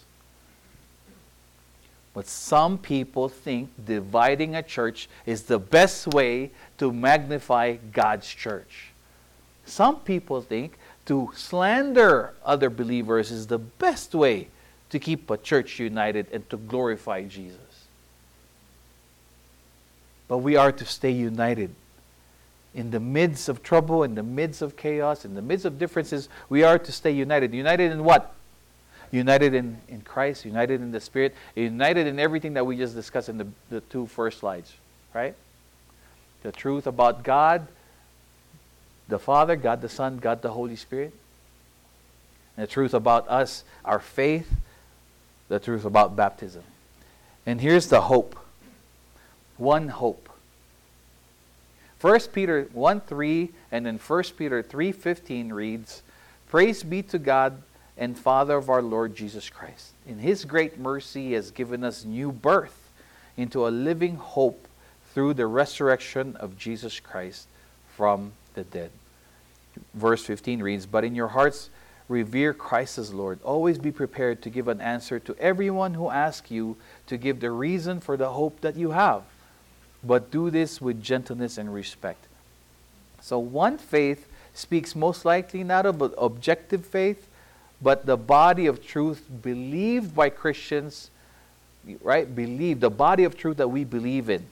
But 2.12 2.26
some 2.26 2.76
people 2.78 3.28
think 3.28 3.70
dividing 3.84 4.56
a 4.56 4.62
church 4.62 5.08
is 5.26 5.44
the 5.44 5.58
best 5.58 6.08
way 6.08 6.50
to 6.78 6.92
magnify 6.92 7.76
God's 7.92 8.28
church. 8.28 8.92
Some 9.64 10.00
people 10.00 10.42
think 10.42 10.76
to 11.06 11.30
slander 11.34 12.34
other 12.44 12.68
believers 12.68 13.30
is 13.30 13.46
the 13.46 13.58
best 13.58 14.14
way 14.14 14.48
to 14.90 14.98
keep 14.98 15.30
a 15.30 15.36
church 15.36 15.78
united 15.78 16.26
and 16.32 16.48
to 16.50 16.56
glorify 16.56 17.22
Jesus. 17.24 17.86
But 20.26 20.38
we 20.38 20.56
are 20.56 20.72
to 20.72 20.84
stay 20.84 21.10
united. 21.10 21.74
In 22.74 22.90
the 22.90 23.00
midst 23.00 23.48
of 23.48 23.62
trouble, 23.62 24.02
in 24.02 24.14
the 24.14 24.22
midst 24.22 24.62
of 24.62 24.76
chaos, 24.76 25.24
in 25.24 25.34
the 25.34 25.42
midst 25.42 25.64
of 25.64 25.78
differences, 25.78 26.28
we 26.48 26.62
are 26.62 26.78
to 26.78 26.92
stay 26.92 27.10
united. 27.10 27.54
United 27.54 27.92
in 27.92 28.04
what? 28.04 28.34
United 29.12 29.54
in, 29.54 29.78
in 29.88 30.02
Christ, 30.02 30.44
united 30.44 30.80
in 30.80 30.92
the 30.92 31.00
Spirit, 31.00 31.34
united 31.56 32.06
in 32.06 32.18
everything 32.18 32.54
that 32.54 32.64
we 32.64 32.76
just 32.76 32.94
discussed 32.94 33.28
in 33.28 33.38
the, 33.38 33.46
the 33.68 33.80
two 33.80 34.06
first 34.06 34.38
slides, 34.38 34.72
right? 35.12 35.34
The 36.42 36.52
truth 36.52 36.86
about 36.86 37.24
God, 37.24 37.66
the 39.08 39.18
Father, 39.18 39.56
God 39.56 39.80
the 39.82 39.88
Son, 39.88 40.18
God 40.18 40.42
the 40.42 40.52
Holy 40.52 40.76
Spirit. 40.76 41.12
And 42.56 42.66
the 42.66 42.70
truth 42.70 42.94
about 42.94 43.28
us, 43.28 43.64
our 43.84 43.98
faith, 43.98 44.48
the 45.48 45.58
truth 45.58 45.84
about 45.84 46.14
baptism. 46.14 46.62
And 47.46 47.60
here's 47.60 47.88
the 47.88 48.02
hope 48.02 48.36
one 49.56 49.88
hope. 49.88 50.28
1 52.00 52.20
Peter 52.32 52.68
1 52.72 53.00
3 53.02 53.50
and 53.70 53.84
then 53.84 53.98
1 53.98 54.22
Peter 54.38 54.62
3:15 54.62 55.52
reads, 55.52 56.02
Praise 56.48 56.82
be 56.82 57.02
to 57.02 57.18
God 57.18 57.62
and 58.00 58.18
Father 58.18 58.56
of 58.56 58.70
our 58.70 58.82
Lord 58.82 59.14
Jesus 59.14 59.50
Christ. 59.50 59.92
In 60.08 60.18
his 60.18 60.46
great 60.46 60.78
mercy 60.78 61.26
he 61.26 61.32
has 61.34 61.50
given 61.50 61.84
us 61.84 62.04
new 62.04 62.32
birth 62.32 62.90
into 63.36 63.68
a 63.68 63.70
living 63.70 64.16
hope 64.16 64.66
through 65.12 65.34
the 65.34 65.46
resurrection 65.46 66.34
of 66.36 66.58
Jesus 66.58 66.98
Christ 66.98 67.46
from 67.94 68.32
the 68.54 68.64
dead. 68.64 68.90
Verse 69.94 70.24
15 70.24 70.62
reads, 70.62 70.86
But 70.86 71.04
in 71.04 71.14
your 71.14 71.28
hearts 71.28 71.68
revere 72.08 72.54
Christ 72.54 72.96
as 72.98 73.12
Lord. 73.12 73.38
Always 73.42 73.78
be 73.78 73.92
prepared 73.92 74.42
to 74.42 74.50
give 74.50 74.66
an 74.66 74.80
answer 74.80 75.20
to 75.20 75.36
everyone 75.38 75.94
who 75.94 76.08
asks 76.08 76.50
you 76.50 76.76
to 77.06 77.18
give 77.18 77.40
the 77.40 77.50
reason 77.50 78.00
for 78.00 78.16
the 78.16 78.30
hope 78.30 78.62
that 78.62 78.76
you 78.76 78.92
have. 78.92 79.22
But 80.02 80.30
do 80.30 80.50
this 80.50 80.80
with 80.80 81.02
gentleness 81.02 81.58
and 81.58 81.72
respect. 81.72 82.26
So, 83.20 83.38
one 83.38 83.76
faith 83.76 84.26
speaks 84.54 84.96
most 84.96 85.26
likely 85.26 85.62
not 85.62 85.84
of 85.84 86.00
objective 86.16 86.86
faith, 86.86 87.28
but 87.82 88.06
the 88.06 88.16
body 88.16 88.66
of 88.66 88.84
truth 88.84 89.22
believed 89.42 90.14
by 90.14 90.30
Christians, 90.30 91.10
right? 92.02 92.34
Believe, 92.34 92.80
the 92.80 92.90
body 92.90 93.24
of 93.24 93.36
truth 93.36 93.56
that 93.56 93.68
we 93.68 93.84
believe 93.84 94.28
in, 94.28 94.44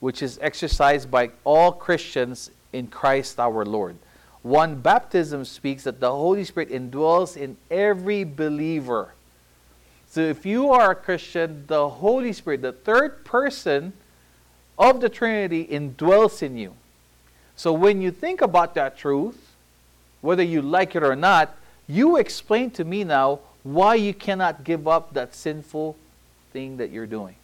which 0.00 0.22
is 0.22 0.38
exercised 0.42 1.10
by 1.10 1.30
all 1.44 1.72
Christians 1.72 2.50
in 2.72 2.86
Christ 2.86 3.38
our 3.38 3.64
Lord. 3.64 3.96
One 4.42 4.76
baptism 4.76 5.44
speaks 5.44 5.84
that 5.84 6.00
the 6.00 6.10
Holy 6.10 6.44
Spirit 6.44 6.70
indwells 6.70 7.36
in 7.36 7.56
every 7.70 8.24
believer. 8.24 9.12
So 10.08 10.20
if 10.22 10.44
you 10.44 10.70
are 10.70 10.92
a 10.92 10.94
Christian, 10.94 11.64
the 11.66 11.88
Holy 11.88 12.32
Spirit, 12.32 12.62
the 12.62 12.72
third 12.72 13.24
person 13.24 13.92
of 14.78 15.00
the 15.00 15.08
Trinity, 15.08 15.66
indwells 15.66 16.42
in 16.42 16.56
you. 16.56 16.74
So 17.54 17.72
when 17.72 18.00
you 18.00 18.10
think 18.10 18.40
about 18.40 18.74
that 18.74 18.96
truth, 18.96 19.54
whether 20.22 20.42
you 20.42 20.62
like 20.62 20.96
it 20.96 21.02
or 21.02 21.14
not, 21.14 21.54
you 21.90 22.16
explain 22.16 22.70
to 22.72 22.84
me 22.84 23.04
now 23.04 23.40
why 23.62 23.96
you 23.96 24.14
cannot 24.14 24.64
give 24.64 24.88
up 24.88 25.14
that 25.14 25.34
sinful 25.34 25.96
thing 26.52 26.76
that 26.78 26.90
you're 26.90 27.06
doing. 27.06 27.34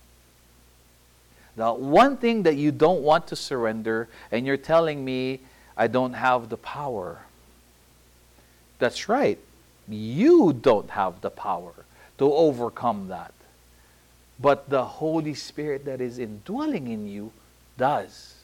The 1.57 1.73
one 1.73 2.17
thing 2.17 2.43
that 2.45 2.57
you 2.57 2.71
don't 2.71 3.03
want 3.03 3.27
to 3.29 3.37
surrender, 3.37 4.09
and 4.31 4.47
you're 4.47 4.57
telling 4.57 5.05
me 5.05 5.41
I 5.77 5.87
don't 5.87 6.13
have 6.13 6.49
the 6.49 6.57
power. 6.57 7.23
That's 8.79 9.09
right. 9.09 9.39
You 9.89 10.53
don't 10.53 10.91
have 10.91 11.21
the 11.21 11.31
power 11.31 11.73
to 12.19 12.33
overcome 12.33 13.09
that. 13.09 13.33
But 14.39 14.69
the 14.69 14.85
Holy 14.85 15.35
Spirit 15.35 15.85
that 15.87 16.01
is 16.01 16.19
indwelling 16.19 16.89
in 16.89 17.09
you 17.09 17.33
does. 17.79 18.35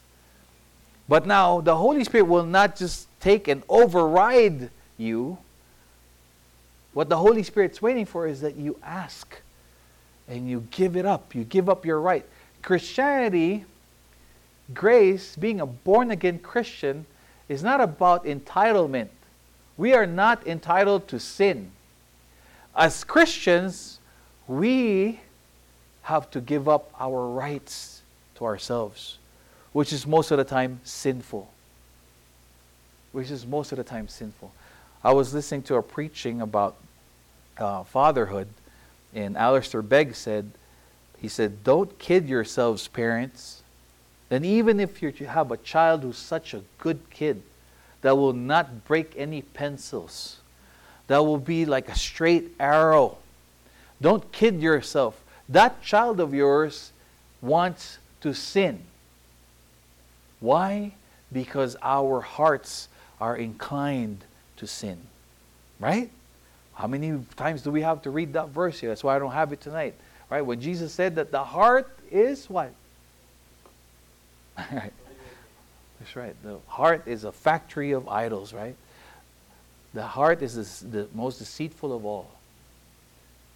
But 1.08 1.26
now, 1.26 1.60
the 1.60 1.76
Holy 1.76 2.04
Spirit 2.04 2.24
will 2.24 2.46
not 2.46 2.76
just 2.76 3.08
take 3.20 3.48
and 3.48 3.62
override 3.68 4.70
you. 4.96 5.38
What 6.94 7.08
the 7.08 7.16
Holy 7.16 7.42
Spirit's 7.42 7.80
waiting 7.80 8.04
for 8.04 8.26
is 8.26 8.40
that 8.42 8.56
you 8.56 8.78
ask 8.82 9.40
and 10.28 10.48
you 10.48 10.66
give 10.70 10.96
it 10.96 11.06
up. 11.06 11.34
You 11.34 11.44
give 11.44 11.68
up 11.68 11.86
your 11.86 12.00
right. 12.00 12.24
Christianity, 12.60 13.64
grace, 14.74 15.36
being 15.36 15.60
a 15.60 15.66
born 15.66 16.10
again 16.10 16.38
Christian, 16.38 17.06
is 17.48 17.62
not 17.62 17.80
about 17.80 18.24
entitlement. 18.24 19.08
We 19.76 19.94
are 19.94 20.06
not 20.06 20.46
entitled 20.46 21.08
to 21.08 21.18
sin. 21.18 21.72
As 22.76 23.04
Christians, 23.04 23.98
we 24.46 25.20
have 26.02 26.30
to 26.30 26.40
give 26.40 26.68
up 26.68 26.90
our 26.98 27.28
rights 27.28 28.02
to 28.36 28.44
ourselves, 28.44 29.18
which 29.72 29.92
is 29.92 30.06
most 30.06 30.30
of 30.30 30.38
the 30.38 30.44
time 30.44 30.80
sinful. 30.84 31.50
Which 33.12 33.30
is 33.30 33.46
most 33.46 33.72
of 33.72 33.78
the 33.78 33.84
time 33.84 34.08
sinful. 34.08 34.52
I 35.04 35.12
was 35.12 35.34
listening 35.34 35.62
to 35.64 35.76
a 35.76 35.82
preaching 35.82 36.40
about 36.40 36.76
uh, 37.58 37.84
fatherhood, 37.84 38.48
and 39.14 39.36
Alistair 39.36 39.82
Begg 39.82 40.14
said, 40.14 40.50
he 41.18 41.28
said, 41.28 41.62
Don't 41.64 41.98
kid 41.98 42.28
yourselves, 42.28 42.88
parents 42.88 43.62
then 44.32 44.46
even 44.46 44.80
if 44.80 45.02
you 45.02 45.12
have 45.26 45.50
a 45.50 45.58
child 45.58 46.04
who's 46.04 46.16
such 46.16 46.54
a 46.54 46.62
good 46.78 46.98
kid 47.10 47.42
that 48.00 48.16
will 48.16 48.32
not 48.32 48.86
break 48.86 49.12
any 49.14 49.42
pencils, 49.42 50.38
that 51.06 51.18
will 51.18 51.36
be 51.36 51.66
like 51.66 51.90
a 51.90 51.94
straight 51.94 52.54
arrow, 52.58 53.18
don't 54.00 54.32
kid 54.32 54.62
yourself. 54.62 55.22
That 55.50 55.82
child 55.82 56.18
of 56.18 56.32
yours 56.32 56.92
wants 57.42 57.98
to 58.22 58.32
sin. 58.32 58.80
Why? 60.40 60.94
Because 61.30 61.76
our 61.82 62.22
hearts 62.22 62.88
are 63.20 63.36
inclined 63.36 64.24
to 64.56 64.66
sin. 64.66 64.96
Right? 65.78 66.08
How 66.74 66.86
many 66.86 67.24
times 67.36 67.62
do 67.62 67.70
we 67.70 67.82
have 67.82 68.02
to 68.02 68.10
read 68.10 68.32
that 68.32 68.48
verse 68.48 68.78
here? 68.80 68.88
That's 68.88 69.04
why 69.04 69.16
I 69.16 69.18
don't 69.18 69.32
have 69.32 69.52
it 69.52 69.60
tonight. 69.60 69.94
Right? 70.30 70.42
When 70.42 70.60
Jesus 70.60 70.92
said 70.92 71.16
that 71.16 71.30
the 71.30 71.44
heart 71.44 71.90
is 72.10 72.48
what? 72.48 72.72
right. 74.58 74.92
That's 76.00 76.16
right. 76.16 76.34
The 76.42 76.58
heart 76.66 77.02
is 77.06 77.24
a 77.24 77.32
factory 77.32 77.92
of 77.92 78.08
idols, 78.08 78.52
right? 78.52 78.74
The 79.94 80.02
heart 80.02 80.42
is 80.42 80.80
the, 80.80 80.86
the 80.88 81.08
most 81.14 81.38
deceitful 81.38 81.94
of 81.94 82.04
all. 82.04 82.30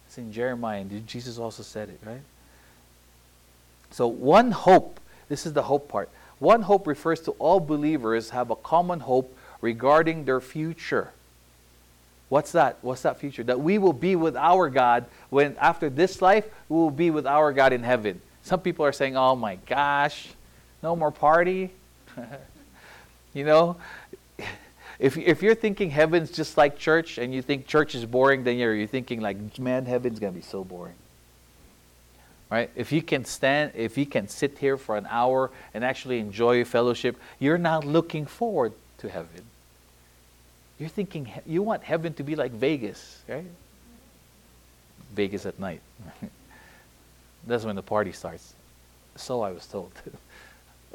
It's 0.07 0.17
in 0.17 0.31
Jeremiah, 0.31 0.81
and 0.81 1.07
Jesus 1.07 1.37
also 1.37 1.63
said 1.63 1.89
it, 1.89 1.99
right? 2.05 2.21
So, 3.91 4.07
one 4.07 4.51
hope, 4.51 4.99
this 5.27 5.45
is 5.45 5.53
the 5.53 5.63
hope 5.63 5.89
part. 5.89 6.09
One 6.39 6.61
hope 6.61 6.87
refers 6.87 7.19
to 7.21 7.31
all 7.31 7.59
believers 7.59 8.29
have 8.29 8.51
a 8.51 8.55
common 8.55 9.01
hope 9.01 9.35
regarding 9.59 10.25
their 10.25 10.39
future. 10.39 11.11
What's 12.29 12.51
that? 12.51 12.77
What's 12.81 13.03
that 13.03 13.19
future? 13.19 13.43
That 13.43 13.59
we 13.59 13.77
will 13.77 13.93
be 13.93 14.15
with 14.15 14.35
our 14.35 14.69
God 14.69 15.05
when 15.29 15.55
after 15.57 15.89
this 15.89 16.21
life, 16.21 16.45
we 16.67 16.75
will 16.75 16.91
be 16.91 17.09
with 17.09 17.25
our 17.25 17.53
God 17.53 17.73
in 17.73 17.83
heaven. 17.83 18.21
Some 18.43 18.59
people 18.59 18.85
are 18.85 18.91
saying, 18.91 19.15
oh 19.15 19.35
my 19.35 19.55
gosh, 19.65 20.29
no 20.83 20.95
more 20.95 21.11
party. 21.11 21.71
you 23.33 23.43
know, 23.43 23.77
if, 24.99 25.17
if 25.17 25.41
you're 25.41 25.55
thinking 25.55 25.89
heaven's 25.89 26.31
just 26.31 26.57
like 26.57 26.77
church 26.77 27.17
and 27.17 27.33
you 27.33 27.41
think 27.41 27.67
church 27.67 27.93
is 27.93 28.05
boring, 28.05 28.43
then 28.43 28.57
you're, 28.57 28.73
you're 28.73 28.87
thinking 28.87 29.21
like, 29.21 29.59
man, 29.59 29.85
heaven's 29.85 30.19
going 30.19 30.33
to 30.33 30.39
be 30.39 30.45
so 30.45 30.63
boring. 30.63 30.95
Right? 32.49 32.69
If 32.75 32.91
you 32.91 33.01
can 33.01 33.25
stand, 33.25 33.73
if 33.75 33.97
you 33.97 34.05
can 34.05 34.27
sit 34.27 34.57
here 34.57 34.77
for 34.77 34.97
an 34.97 35.07
hour 35.09 35.51
and 35.73 35.83
actually 35.83 36.19
enjoy 36.19 36.63
fellowship, 36.63 37.17
you're 37.39 37.57
not 37.57 37.85
looking 37.85 38.25
forward 38.25 38.73
to 38.99 39.09
heaven. 39.09 39.43
You're 40.79 40.89
thinking, 40.89 41.31
you 41.45 41.63
want 41.63 41.83
heaven 41.83 42.13
to 42.13 42.23
be 42.23 42.35
like 42.35 42.51
Vegas, 42.51 43.21
right? 43.27 43.45
Vegas 45.13 45.45
at 45.45 45.59
night. 45.59 45.81
That's 47.47 47.63
when 47.63 47.75
the 47.75 47.81
party 47.81 48.11
starts. 48.11 48.53
So 49.15 49.41
I 49.41 49.51
was 49.51 49.65
told. 49.65 49.91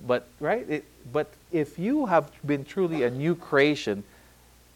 But 0.06 0.26
right, 0.40 0.68
it, 0.68 0.84
but 1.12 1.28
if 1.52 1.78
you 1.78 2.06
have 2.06 2.30
been 2.44 2.64
truly 2.64 3.02
a 3.02 3.10
new 3.10 3.34
creation, 3.34 4.02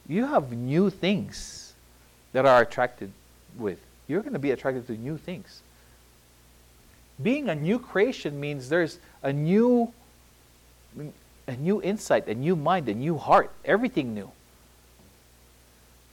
you 0.06 0.26
have 0.26 0.52
new 0.52 0.90
things 0.90 1.72
that 2.32 2.44
are 2.46 2.60
attracted 2.60 3.10
with. 3.56 3.78
You're 4.08 4.20
going 4.20 4.34
to 4.34 4.38
be 4.38 4.50
attracted 4.50 4.86
to 4.88 4.92
new 4.92 5.16
things. 5.16 5.62
Being 7.22 7.48
a 7.48 7.54
new 7.54 7.78
creation 7.78 8.38
means 8.38 8.68
there's 8.68 8.98
a 9.22 9.32
new 9.32 9.92
a 11.48 11.56
new 11.56 11.80
insight, 11.80 12.26
a 12.28 12.34
new 12.34 12.56
mind, 12.56 12.88
a 12.88 12.94
new 12.94 13.16
heart, 13.16 13.50
everything 13.64 14.14
new. 14.14 14.30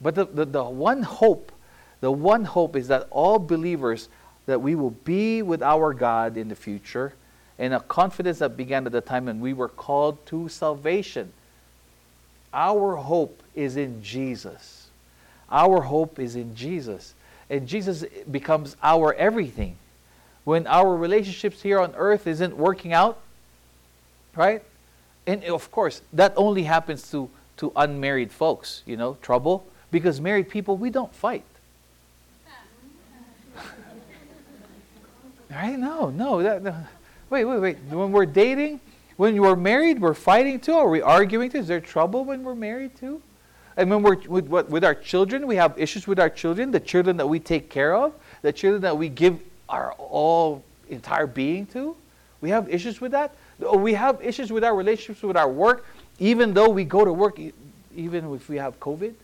But 0.00 0.14
the, 0.14 0.26
the, 0.26 0.44
the 0.44 0.64
one 0.64 1.02
hope, 1.02 1.52
the 2.00 2.10
one 2.10 2.44
hope 2.44 2.76
is 2.76 2.88
that 2.88 3.06
all 3.10 3.38
believers 3.38 4.08
that 4.46 4.60
we 4.60 4.74
will 4.74 4.90
be 4.90 5.42
with 5.42 5.62
our 5.62 5.94
God 5.94 6.36
in 6.36 6.48
the 6.48 6.54
future 6.54 7.14
and 7.58 7.72
a 7.72 7.80
confidence 7.80 8.38
that 8.40 8.56
began 8.56 8.86
at 8.86 8.92
the 8.92 9.00
time 9.00 9.26
when 9.26 9.40
we 9.40 9.52
were 9.52 9.68
called 9.68 10.24
to 10.26 10.48
salvation. 10.48 11.32
Our 12.52 12.96
hope 12.96 13.42
is 13.54 13.76
in 13.76 14.02
Jesus. 14.02 14.88
Our 15.50 15.82
hope 15.82 16.18
is 16.18 16.36
in 16.36 16.54
Jesus. 16.54 17.14
And 17.48 17.66
Jesus 17.66 18.04
becomes 18.30 18.76
our 18.82 19.14
everything. 19.14 19.76
When 20.44 20.66
our 20.66 20.96
relationships 20.96 21.62
here 21.62 21.80
on 21.80 21.94
earth 21.96 22.26
isn't 22.26 22.56
working 22.56 22.92
out, 22.92 23.18
right? 24.36 24.62
And 25.26 25.44
of 25.44 25.70
course, 25.70 26.02
that 26.12 26.34
only 26.36 26.64
happens 26.64 27.10
to, 27.12 27.30
to 27.58 27.72
unmarried 27.76 28.32
folks, 28.32 28.82
you 28.84 28.96
know, 28.96 29.16
trouble. 29.22 29.64
Because 29.94 30.20
married 30.20 30.48
people, 30.48 30.76
we 30.76 30.90
don't 30.90 31.14
fight. 31.14 31.44
right? 35.48 35.78
No, 35.78 36.10
no. 36.10 36.42
That, 36.42 36.64
no. 36.64 36.74
Wait, 37.30 37.44
wait, 37.44 37.60
wait. 37.60 37.78
When 37.88 38.10
we're 38.10 38.26
dating, 38.26 38.80
when 39.18 39.40
we're 39.40 39.54
married, 39.54 40.00
we're 40.00 40.14
fighting 40.14 40.58
too? 40.58 40.72
Are 40.72 40.88
we 40.88 41.00
arguing 41.00 41.48
too? 41.48 41.58
Is 41.58 41.68
there 41.68 41.80
trouble 41.80 42.24
when 42.24 42.42
we're 42.42 42.56
married 42.56 42.96
too? 42.96 43.22
And 43.76 43.88
when 43.88 44.02
we're 44.02 44.16
with, 44.26 44.48
with 44.48 44.82
our 44.82 44.96
children, 44.96 45.46
we 45.46 45.54
have 45.54 45.78
issues 45.78 46.08
with 46.08 46.18
our 46.18 46.28
children, 46.28 46.72
the 46.72 46.80
children 46.80 47.16
that 47.18 47.28
we 47.28 47.38
take 47.38 47.70
care 47.70 47.94
of, 47.94 48.14
the 48.42 48.52
children 48.52 48.82
that 48.82 48.98
we 48.98 49.08
give 49.08 49.38
our 49.68 49.92
all 49.92 50.64
entire 50.88 51.28
being 51.28 51.66
to. 51.66 51.96
We 52.40 52.50
have 52.50 52.68
issues 52.68 53.00
with 53.00 53.12
that. 53.12 53.36
Oh, 53.62 53.78
we 53.78 53.94
have 53.94 54.20
issues 54.20 54.50
with 54.50 54.64
our 54.64 54.74
relationships 54.74 55.22
with 55.22 55.36
our 55.36 55.48
work, 55.48 55.86
even 56.18 56.52
though 56.52 56.68
we 56.68 56.82
go 56.82 57.04
to 57.04 57.12
work, 57.12 57.38
even 57.94 58.34
if 58.34 58.48
we 58.48 58.56
have 58.56 58.80
COVID. 58.80 59.14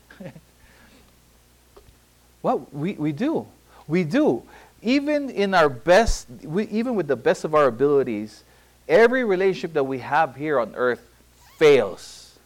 Well, 2.42 2.66
we, 2.72 2.94
we 2.94 3.12
do. 3.12 3.46
We 3.86 4.04
do 4.04 4.42
even 4.82 5.30
in 5.30 5.54
our 5.54 5.68
best, 5.68 6.28
we, 6.42 6.66
even 6.68 6.94
with 6.94 7.06
the 7.06 7.16
best 7.16 7.44
of 7.44 7.54
our 7.54 7.66
abilities, 7.66 8.44
every 8.88 9.24
relationship 9.24 9.74
that 9.74 9.84
we 9.84 9.98
have 9.98 10.36
here 10.36 10.58
on 10.58 10.74
earth 10.74 11.06
fails. 11.56 12.38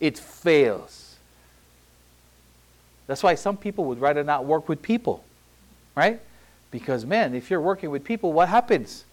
It 0.00 0.18
fails. 0.18 1.16
That's 3.06 3.22
why 3.22 3.34
some 3.34 3.56
people 3.56 3.84
would 3.84 4.00
rather 4.00 4.24
not 4.24 4.46
work 4.46 4.68
with 4.68 4.80
people, 4.80 5.22
right? 5.94 6.20
Because, 6.70 7.04
man, 7.04 7.34
if 7.34 7.50
you're 7.50 7.60
working 7.60 7.90
with 7.90 8.02
people, 8.02 8.32
what 8.32 8.48
happens? 8.48 9.04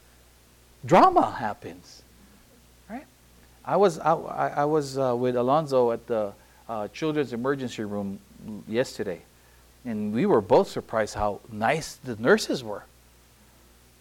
Drama 0.86 1.30
happens, 1.32 2.02
right? 2.90 3.06
I 3.66 3.76
was, 3.76 4.00
I, 4.00 4.14
I 4.14 4.66
was 4.66 4.98
uh, 4.98 5.16
with 5.16 5.36
Alonzo 5.36 5.92
at 5.92 6.08
the 6.08 6.34
uh, 6.70 6.88
children's 6.88 7.34
emergency 7.34 7.84
room 7.84 8.20
yesterday, 8.68 9.22
and 9.86 10.14
we 10.14 10.26
were 10.26 10.42
both 10.42 10.70
surprised 10.70 11.16
how 11.16 11.40
nice 11.52 11.96
the 11.96 12.16
nurses 12.18 12.64
were. 12.64 12.84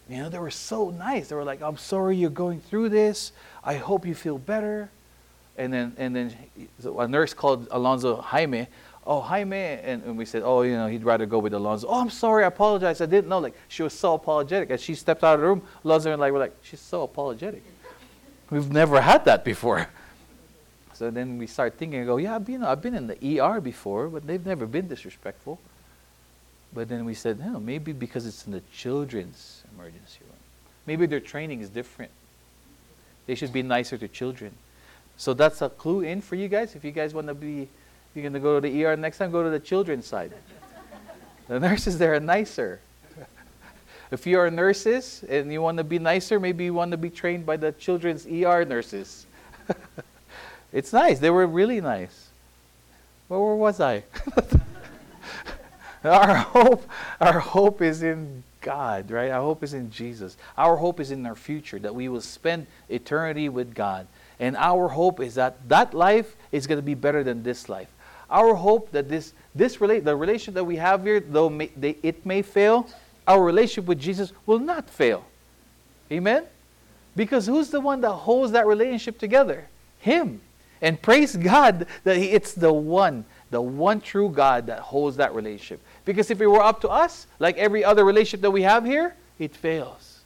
You 0.09 0.19
know, 0.19 0.29
they 0.29 0.39
were 0.39 0.51
so 0.51 0.91
nice. 0.91 1.29
They 1.29 1.37
were 1.37 1.45
like, 1.45 1.63
I'm 1.63 1.77
sorry 1.77 2.17
you're 2.17 2.31
going 2.31 2.61
through 2.61 2.89
this. 2.89 3.33
I 3.63 3.75
hope 3.75 4.05
you 4.05 4.15
feel 4.15 4.39
better. 4.39 4.91
And 5.57 5.73
then, 5.73 5.95
and 5.99 6.17
then 6.17 6.35
a 6.85 7.07
nurse 7.07 7.33
called 7.33 7.69
Alonzo 7.71 8.17
Jaime. 8.17 8.67
Oh, 9.07 9.21
Jaime. 9.21 9.57
And, 9.57 10.03
and 10.03 10.19
we 10.19 10.25
said, 10.25 10.43
oh, 10.45 10.63
you 10.63 10.73
know, 10.73 10.89
he'd 10.89 11.05
rather 11.05 11.27
go 11.27 11.39
with 11.39 11.55
Alonzo. 11.55 11.87
Oh, 11.89 12.01
I'm 12.01 12.11
sorry. 12.11 12.45
I 12.45 12.49
apologize. 12.49 13.01
I 13.01 13.07
didn't 13.07 13.29
know. 13.29 13.39
Like, 13.39 13.55
she 13.69 13.83
was 13.83 13.93
so 13.93 14.15
apologetic. 14.15 14.71
As 14.71 14.83
she 14.83 14.95
stepped 14.95 15.23
out 15.23 15.35
of 15.35 15.41
the 15.41 15.47
room, 15.47 15.63
Alonzo 15.85 16.11
and 16.11 16.21
like, 16.21 16.33
we're 16.33 16.41
like, 16.41 16.57
she's 16.63 16.81
so 16.81 17.05
apologetic. 17.05 17.63
We've 18.51 18.71
never 18.71 19.01
had 19.01 19.25
that 19.27 19.45
before. 19.45 19.89
So 20.93 21.11
then 21.11 21.39
we 21.39 21.47
start 21.47 21.79
thinking, 21.79 22.03
I 22.03 22.05
go, 22.05 22.17
yeah, 22.17 22.35
I've 22.35 22.45
been, 22.45 22.65
I've 22.65 22.83
been 22.83 22.95
in 22.95 23.07
the 23.07 23.41
ER 23.41 23.61
before, 23.61 24.09
but 24.09 24.27
they've 24.27 24.45
never 24.45 24.67
been 24.67 24.89
disrespectful. 24.89 25.61
But 26.73 26.89
then 26.89 27.05
we 27.05 27.15
said, 27.15 27.41
no, 27.41 27.59
maybe 27.59 27.93
because 27.93 28.27
it's 28.27 28.47
in 28.47 28.53
the 28.53 28.63
children's 28.73 29.65
emergency 29.75 30.21
room. 30.23 30.37
Maybe 30.87 31.07
their 31.07 31.21
training 31.21 31.61
is 31.61 31.69
different. 31.69 32.13
They 33.27 33.35
should 33.35 33.53
be 33.53 33.63
nicer 33.63 33.99
to 33.99 34.09
children. 34.09 34.53
So 35.17 35.35
that's 35.35 35.63
a 35.63 35.69
clue 35.69 36.01
in 36.03 36.21
for 36.21 36.37
you 36.37 36.49
guys. 36.49 36.75
If 36.75 36.85
you 36.85 36.93
guys 36.93 37.13
want 37.13 37.27
to 37.27 37.35
be, 37.35 37.69
you're 38.15 38.23
going 38.23 38.33
to 38.33 38.41
go 38.41 38.61
to 38.61 38.61
the 38.61 38.85
ER 38.85 38.97
next 38.97 39.19
time, 39.19 39.31
go 39.31 39.43
to 39.43 39.51
the 39.51 39.61
children's 39.61 40.07
side. 40.07 40.33
the 41.49 41.61
nurses 41.61 41.99
there 41.99 42.15
are 42.15 42.21
nicer. 42.21 42.81
if 44.11 44.27
you 44.27 44.39
are 44.39 44.51
nurses 44.51 45.25
and 45.29 45.53
you 45.53 45.61
want 45.61 45.79
to 45.79 45.85
be 45.85 45.99
nicer, 45.99 46.41
maybe 46.41 46.65
you 46.65 46.75
want 46.75 46.93
to 46.93 46.97
be 46.97 47.11
trained 47.11 47.45
by 47.45 47.57
the 47.57 47.73
children's 47.73 48.27
ER 48.27 48.65
nurses. 48.65 49.27
it's 50.73 50.93
nice. 50.93 51.19
They 51.19 51.31
were 51.31 51.47
really 51.47 51.81
nice. 51.81 52.29
Well, 53.29 53.45
where 53.45 53.57
was 53.57 53.81
I? 53.81 54.05
our 56.05 56.37
hope, 56.37 56.89
our 57.21 57.41
hope 57.41 57.83
is 57.83 58.03
in 58.03 58.43
God, 58.61 59.11
right? 59.11 59.31
Our 59.31 59.43
hope 59.43 59.63
is 59.63 59.75
in 59.75 59.91
Jesus. 59.91 60.37
Our 60.57 60.77
hope 60.77 61.01
is 61.01 61.11
in 61.11 61.25
our 61.27 61.35
future, 61.35 61.79
that 61.79 61.95
we 61.95 62.09
will 62.09 62.21
spend 62.21 62.67
eternity 62.89 63.49
with 63.49 63.75
God. 63.75 64.07
And 64.39 64.57
our 64.57 64.89
hope 64.89 65.21
is 65.21 65.35
that 65.35 65.69
that 65.69 65.95
life 65.95 66.37
is 66.53 66.67
going 66.67 66.79
to 66.79 66.83
be 66.83 66.95
better 66.95 67.23
than 67.23 67.43
this 67.43 67.69
life. 67.69 67.89
Our 68.31 68.55
hope 68.55 68.93
that 68.93 69.09
this, 69.09 69.33
this 69.55 69.81
relate, 69.81 70.05
the 70.05 70.17
relationship 70.17 70.55
that 70.55 70.65
we 70.65 70.77
have 70.77 71.03
here, 71.03 71.21
though 71.21 71.51
may, 71.51 71.71
they, 71.77 71.97
it 72.03 72.25
may 72.25 72.43
fail, 72.43 72.89
our 73.27 73.43
relationship 73.43 73.87
with 73.87 74.01
Jesus 74.01 74.33
will 74.47 74.59
not 74.59 74.89
fail. 74.89 75.25
Amen? 76.11 76.45
Because 77.17 77.47
who's 77.47 77.71
the 77.71 77.81
one 77.81 78.01
that 78.01 78.11
holds 78.11 78.53
that 78.53 78.67
relationship 78.67 79.19
together? 79.19 79.69
Him. 79.99 80.41
And 80.81 81.01
praise 81.01 81.37
God 81.37 81.87
that 82.05 82.17
he, 82.17 82.31
it's 82.31 82.55
the 82.55 82.73
one, 82.73 83.25
the 83.51 83.61
one 83.61 84.01
true 84.01 84.31
God 84.31 84.67
that 84.69 84.79
holds 84.79 85.17
that 85.19 85.35
relationship. 85.35 85.81
Because 86.05 86.31
if 86.31 86.41
it 86.41 86.47
were 86.47 86.63
up 86.63 86.81
to 86.83 86.89
us, 86.89 87.27
like 87.39 87.57
every 87.59 87.85
other 87.85 88.05
relationship 88.05 88.41
that 88.43 88.51
we 88.51 88.63
have 88.63 88.85
here, 88.85 89.15
it 89.39 89.55
fails. 89.55 90.21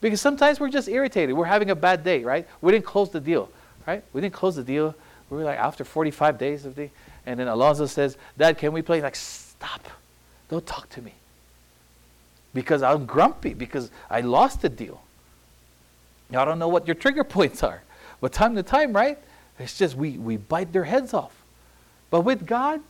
Because 0.00 0.20
sometimes 0.20 0.60
we're 0.60 0.70
just 0.70 0.88
irritated. 0.88 1.36
We're 1.36 1.46
having 1.46 1.70
a 1.70 1.74
bad 1.74 2.04
day, 2.04 2.22
right? 2.22 2.46
We 2.60 2.72
didn't 2.72 2.84
close 2.84 3.10
the 3.10 3.20
deal, 3.20 3.50
right? 3.86 4.02
We 4.12 4.20
didn't 4.20 4.34
close 4.34 4.56
the 4.56 4.62
deal. 4.62 4.94
We 5.30 5.38
were 5.38 5.44
like 5.44 5.58
after 5.58 5.84
45 5.84 6.38
days 6.38 6.64
of 6.64 6.76
the, 6.76 6.90
and 7.24 7.40
then 7.40 7.48
Alonzo 7.48 7.86
says, 7.86 8.16
Dad, 8.38 8.58
can 8.58 8.72
we 8.72 8.82
play? 8.82 9.00
Like, 9.00 9.16
stop. 9.16 9.84
Don't 10.48 10.66
talk 10.66 10.88
to 10.90 11.02
me. 11.02 11.12
Because 12.54 12.82
I'm 12.82 13.04
grumpy, 13.06 13.52
because 13.52 13.90
I 14.08 14.20
lost 14.20 14.62
the 14.62 14.68
deal. 14.68 15.02
I 16.30 16.44
don't 16.44 16.58
know 16.58 16.68
what 16.68 16.86
your 16.86 16.94
trigger 16.94 17.24
points 17.38 17.62
are. 17.62 17.82
But 18.20 18.32
time 18.32 18.54
to 18.54 18.62
time, 18.62 18.92
right? 18.92 19.18
It's 19.58 19.76
just 19.76 19.96
we, 19.96 20.12
we 20.18 20.36
bite 20.36 20.72
their 20.72 20.84
heads 20.84 21.14
off. 21.14 21.34
But 22.10 22.20
with 22.20 22.46
God, 22.46 22.80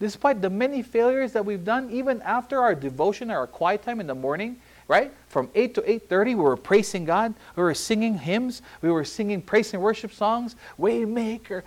despite 0.00 0.42
the 0.42 0.50
many 0.50 0.82
failures 0.82 1.32
that 1.32 1.44
we've 1.44 1.64
done, 1.64 1.90
even 1.90 2.20
after 2.22 2.60
our 2.60 2.74
devotion, 2.74 3.30
or 3.30 3.38
our 3.38 3.46
quiet 3.46 3.82
time 3.82 4.00
in 4.00 4.06
the 4.06 4.14
morning, 4.14 4.56
right? 4.88 5.12
From 5.28 5.50
8 5.54 5.74
to 5.74 5.82
8.30, 5.82 6.26
we 6.26 6.34
were 6.34 6.56
praising 6.56 7.04
God. 7.04 7.34
We 7.56 7.62
were 7.62 7.74
singing 7.74 8.18
hymns. 8.18 8.62
We 8.82 8.90
were 8.90 9.04
singing 9.04 9.40
praise 9.40 9.72
and 9.72 9.82
worship 9.82 10.12
songs. 10.12 10.56
Waymaker, 10.78 11.62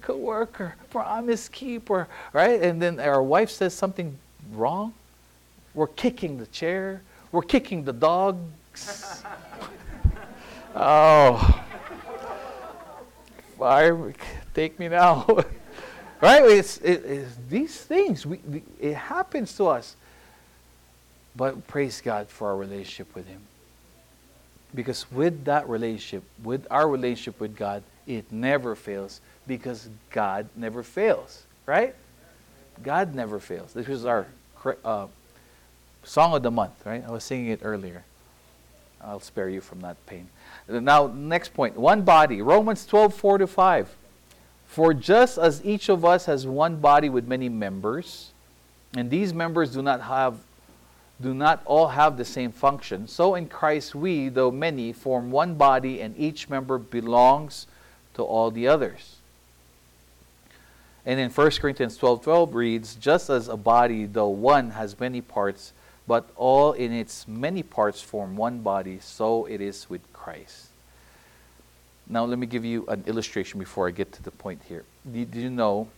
co-worker, 0.00 0.74
promise 0.90 1.48
keeper, 1.48 2.08
right? 2.32 2.62
And 2.62 2.80
then 2.80 3.00
our 3.00 3.22
wife 3.22 3.50
says 3.50 3.74
something 3.74 4.16
wrong. 4.52 4.94
We're 5.74 5.88
kicking 5.88 6.38
the 6.38 6.46
chair. 6.46 7.02
We're 7.32 7.42
kicking 7.42 7.84
the 7.84 7.92
dogs. 7.92 9.22
oh. 10.74 11.62
Fire, 13.58 14.14
take 14.54 14.78
me 14.78 14.88
now. 14.88 15.26
Right? 16.20 16.42
It's, 16.44 16.78
it, 16.78 17.04
it's 17.04 17.36
these 17.48 17.78
things, 17.78 18.24
we, 18.24 18.40
it 18.80 18.94
happens 18.94 19.56
to 19.56 19.66
us. 19.68 19.96
But 21.34 21.66
praise 21.66 22.00
God 22.00 22.28
for 22.28 22.48
our 22.48 22.56
relationship 22.56 23.14
with 23.14 23.26
Him. 23.26 23.40
Because 24.74 25.10
with 25.10 25.44
that 25.44 25.68
relationship, 25.68 26.24
with 26.42 26.66
our 26.70 26.88
relationship 26.88 27.38
with 27.40 27.56
God, 27.56 27.82
it 28.06 28.30
never 28.32 28.74
fails 28.74 29.20
because 29.46 29.88
God 30.10 30.48
never 30.56 30.82
fails. 30.82 31.44
Right? 31.66 31.94
God 32.82 33.14
never 33.14 33.38
fails. 33.38 33.72
This 33.72 33.86
was 33.86 34.06
our 34.06 34.26
uh, 34.84 35.06
song 36.04 36.34
of 36.34 36.42
the 36.42 36.50
month, 36.50 36.84
right? 36.84 37.04
I 37.06 37.10
was 37.10 37.24
singing 37.24 37.48
it 37.48 37.60
earlier. 37.62 38.04
I'll 39.00 39.20
spare 39.20 39.48
you 39.48 39.60
from 39.60 39.80
that 39.80 40.04
pain. 40.06 40.28
Now, 40.68 41.06
next 41.06 41.54
point 41.54 41.76
one 41.76 42.02
body. 42.02 42.42
Romans 42.42 42.86
12, 42.86 43.14
4 43.14 43.38
to 43.38 43.46
5. 43.46 43.96
For 44.66 44.92
just 44.92 45.38
as 45.38 45.64
each 45.64 45.88
of 45.88 46.04
us 46.04 46.26
has 46.26 46.46
one 46.46 46.76
body 46.76 47.08
with 47.08 47.26
many 47.26 47.48
members, 47.48 48.32
and 48.96 49.10
these 49.10 49.32
members 49.32 49.72
do 49.72 49.82
not 49.82 50.02
have 50.02 50.38
do 51.20 51.32
not 51.32 51.62
all 51.64 51.88
have 51.88 52.18
the 52.18 52.26
same 52.26 52.52
function, 52.52 53.08
so 53.08 53.34
in 53.34 53.48
Christ 53.48 53.94
we, 53.94 54.28
though 54.28 54.50
many, 54.50 54.92
form 54.92 55.30
one 55.30 55.54
body, 55.54 56.02
and 56.02 56.14
each 56.18 56.50
member 56.50 56.76
belongs 56.76 57.66
to 58.14 58.22
all 58.22 58.50
the 58.50 58.68
others. 58.68 59.16
And 61.06 61.18
in 61.18 61.30
1 61.30 61.50
Corinthians 61.52 61.96
12 61.96 62.22
12 62.22 62.54
reads, 62.54 62.94
Just 62.96 63.30
as 63.30 63.48
a 63.48 63.56
body, 63.56 64.04
though 64.04 64.28
one, 64.28 64.70
has 64.72 64.98
many 65.00 65.22
parts, 65.22 65.72
but 66.06 66.28
all 66.36 66.72
in 66.72 66.92
its 66.92 67.26
many 67.26 67.62
parts 67.62 68.02
form 68.02 68.36
one 68.36 68.58
body, 68.58 68.98
so 69.00 69.46
it 69.46 69.60
is 69.60 69.88
with 69.88 70.02
Christ. 70.12 70.66
Now, 72.08 72.24
let 72.24 72.38
me 72.38 72.46
give 72.46 72.64
you 72.64 72.86
an 72.86 73.02
illustration 73.06 73.58
before 73.58 73.88
I 73.88 73.90
get 73.90 74.12
to 74.12 74.22
the 74.22 74.30
point 74.30 74.62
here. 74.68 74.84
Did 75.10 75.34
you 75.34 75.50
know 75.50 75.88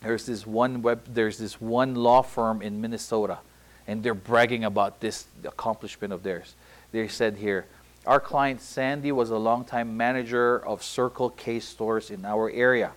there's 0.00 0.26
this 0.26 0.46
one 0.46 0.80
web, 0.80 1.02
there's 1.06 1.38
this 1.38 1.60
one 1.60 1.94
law 1.94 2.22
firm 2.22 2.62
in 2.62 2.80
Minnesota, 2.80 3.38
and 3.86 4.02
they're 4.02 4.14
bragging 4.14 4.64
about 4.64 5.00
this 5.00 5.26
accomplishment 5.44 6.12
of 6.12 6.22
theirs. 6.22 6.54
They 6.92 7.08
said 7.08 7.36
here, 7.36 7.66
our 8.06 8.20
client 8.20 8.62
Sandy 8.62 9.12
was 9.12 9.30
a 9.30 9.36
longtime 9.36 9.96
manager 9.96 10.64
of 10.64 10.82
Circle 10.82 11.30
K 11.30 11.60
stores 11.60 12.10
in 12.10 12.24
our 12.24 12.50
area. 12.50 12.92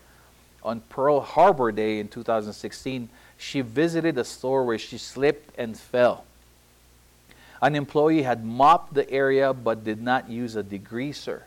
On 0.63 0.79
Pearl 0.89 1.19
Harbor 1.19 1.71
Day 1.71 1.99
in 1.99 2.07
2016, 2.07 3.09
she 3.37 3.61
visited 3.61 4.17
a 4.17 4.23
store 4.23 4.63
where 4.63 4.77
she 4.77 4.97
slipped 4.97 5.57
and 5.57 5.75
fell. 5.75 6.23
An 7.61 7.75
employee 7.75 8.21
had 8.21 8.45
mopped 8.45 8.93
the 8.93 9.09
area 9.09 9.53
but 9.53 9.83
did 9.83 10.01
not 10.01 10.29
use 10.29 10.55
a 10.55 10.63
degreaser. 10.63 11.41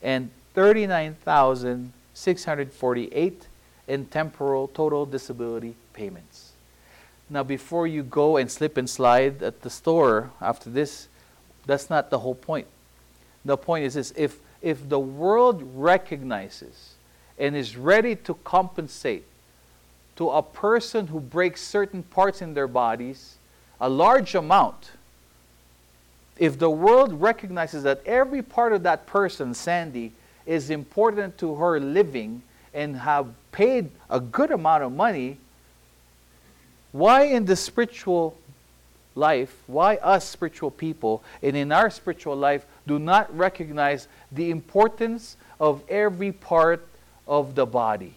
and 0.02 0.32
39,648 0.54 3.48
in 3.88 4.06
temporal 4.06 4.70
total 4.70 5.06
disability 5.06 5.76
payments. 5.94 6.47
Now, 7.30 7.44
before 7.44 7.88
you 7.88 8.04
go 8.04 8.38
and 8.38 8.50
slip 8.50 8.78
and 8.78 8.90
slide 8.90 9.44
at 9.44 9.62
the 9.62 9.70
store 9.70 10.32
after 10.40 10.70
this, 10.70 11.08
that's 11.66 11.90
not 11.90 12.10
the 12.10 12.20
whole 12.20 12.36
point. 12.36 12.68
The 13.44 13.58
point 13.58 13.86
is 13.86 13.96
this 13.96 14.14
if, 14.16 14.40
if 14.62 14.88
the 14.88 15.00
world 15.00 15.62
recognizes 15.76 16.94
and 17.38 17.56
is 17.56 17.76
ready 17.78 18.16
to 18.16 18.34
compensate 18.44 19.26
to 20.16 20.30
a 20.30 20.42
person 20.42 21.08
who 21.08 21.20
breaks 21.20 21.62
certain 21.62 22.04
parts 22.04 22.42
in 22.42 22.54
their 22.54 22.68
bodies 22.68 23.36
a 23.80 23.90
large 23.90 24.34
amount, 24.34 24.92
if 26.38 26.58
the 26.58 26.70
world 26.70 27.14
recognizes 27.22 27.84
that 27.84 28.02
every 28.06 28.42
part 28.42 28.74
of 28.74 28.84
that 28.84 29.06
person, 29.06 29.54
Sandy, 29.54 30.14
is 30.46 30.70
important 30.70 31.38
to 31.40 31.56
her 31.56 31.80
living 31.80 32.42
and 32.74 32.96
have 32.98 33.28
paid 33.52 33.90
a 34.10 34.20
good 34.20 34.52
amount 34.52 34.84
of 34.84 34.92
money, 34.92 35.38
why 36.98 37.24
in 37.26 37.46
the 37.46 37.56
spiritual 37.56 38.36
life, 39.16 39.56
why 39.68 39.98
us 39.98 40.28
spiritual 40.28 40.72
people, 40.72 41.24
and 41.44 41.56
in 41.56 41.72
our 41.72 41.90
spiritual 41.90 42.36
life, 42.36 42.66
do 42.88 42.98
not 42.98 43.36
recognize 43.36 44.08
the 44.32 44.50
importance 44.50 45.38
of 45.60 45.84
every 45.90 46.32
part 46.32 46.88
of 47.28 47.54
the 47.54 47.66
body? 47.66 48.14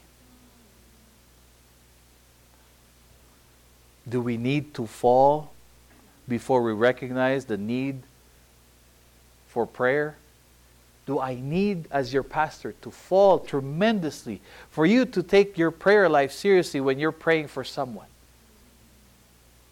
Do 4.08 4.20
we 4.20 4.36
need 4.36 4.72
to 4.74 4.86
fall 4.86 5.52
before 6.26 6.62
we 6.62 6.72
recognize 6.72 7.44
the 7.44 7.58
need 7.58 8.02
for 9.48 9.66
prayer? 9.66 10.16
Do 11.06 11.20
I 11.20 11.34
need, 11.34 11.86
as 11.90 12.14
your 12.14 12.22
pastor, 12.22 12.72
to 12.80 12.90
fall 12.90 13.40
tremendously 13.40 14.40
for 14.70 14.86
you 14.86 15.04
to 15.06 15.22
take 15.22 15.58
your 15.58 15.70
prayer 15.70 16.08
life 16.08 16.32
seriously 16.32 16.80
when 16.80 16.98
you're 16.98 17.12
praying 17.12 17.48
for 17.48 17.62
someone? 17.62 18.06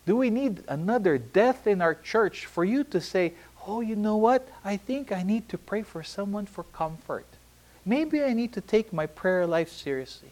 Do 0.09 0.16
we 0.16 0.30
need 0.30 0.62
another 0.68 1.18
death 1.18 1.66
in 1.66 1.82
our 1.82 1.94
church 1.94 2.46
for 2.46 2.64
you 2.64 2.82
to 2.84 2.98
say, 2.98 3.34
oh, 3.66 3.82
you 3.82 3.94
know 3.94 4.16
what? 4.16 4.48
I 4.64 4.78
think 4.78 5.12
I 5.12 5.22
need 5.22 5.50
to 5.50 5.59
pray 5.59 5.82
for 5.82 6.02
someone 6.02 6.46
for 6.46 6.64
comfort. 6.64 7.26
Maybe 7.84 8.24
I 8.24 8.32
need 8.32 8.54
to 8.54 8.62
take 8.62 8.90
my 8.90 9.04
prayer 9.04 9.46
life 9.46 9.70
seriously. 9.70 10.30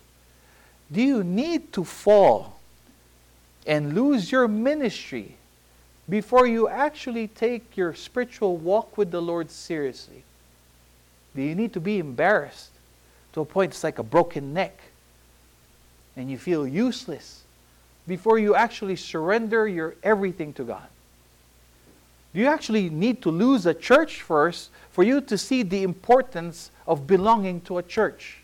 Do 0.90 1.02
you 1.02 1.22
need 1.22 1.74
to 1.74 1.84
fall 1.84 2.58
and 3.66 3.94
lose 3.94 4.32
your 4.32 4.48
ministry 4.48 5.36
before 6.08 6.46
you 6.46 6.68
actually 6.68 7.28
take 7.28 7.76
your 7.76 7.92
spiritual 7.92 8.56
walk 8.56 8.96
with 8.96 9.10
the 9.10 9.20
Lord 9.20 9.50
seriously? 9.50 10.22
Do 11.34 11.42
you 11.42 11.54
need 11.54 11.74
to 11.74 11.80
be 11.80 11.98
embarrassed 11.98 12.70
to 13.34 13.42
a 13.42 13.44
point 13.44 13.72
it's 13.72 13.84
like 13.84 13.98
a 13.98 14.02
broken 14.02 14.54
neck 14.54 14.80
and 16.16 16.30
you 16.30 16.38
feel 16.38 16.66
useless 16.66 17.42
before 18.06 18.38
you 18.38 18.54
actually 18.54 18.96
surrender 18.96 19.66
your 19.66 19.94
everything 20.02 20.52
to 20.54 20.64
God? 20.64 20.86
Do 22.34 22.40
you 22.40 22.46
actually 22.46 22.90
need 22.90 23.22
to 23.22 23.30
lose 23.30 23.64
a 23.66 23.74
church 23.74 24.20
first 24.20 24.70
for 24.90 25.02
you 25.02 25.20
to 25.22 25.38
see 25.38 25.62
the 25.62 25.82
importance 25.82 26.70
of 26.86 27.06
belonging 27.06 27.62
to 27.62 27.78
a 27.78 27.82
church? 27.82 28.38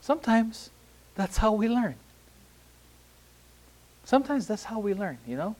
Sometimes 0.00 0.70
that's 1.16 1.38
how 1.38 1.52
we 1.52 1.68
learn. 1.68 1.96
Sometimes 4.04 4.46
that's 4.46 4.62
how 4.62 4.78
we 4.78 4.94
learn, 4.94 5.18
you 5.26 5.36
know? 5.36 5.56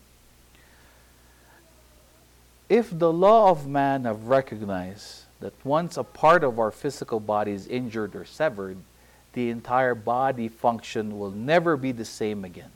If 2.68 2.96
the 2.96 3.12
law 3.12 3.50
of 3.50 3.66
man 3.66 4.04
have 4.04 4.28
recognized 4.28 5.24
that 5.40 5.52
once 5.64 5.96
a 5.96 6.04
part 6.04 6.44
of 6.44 6.60
our 6.60 6.70
physical 6.70 7.18
body 7.18 7.50
is 7.50 7.66
injured 7.66 8.14
or 8.14 8.24
severed, 8.24 8.76
the 9.36 9.50
entire 9.50 9.94
body 9.94 10.48
function 10.48 11.18
will 11.18 11.30
never 11.30 11.76
be 11.76 11.92
the 11.92 12.06
same 12.06 12.42
again 12.42 12.70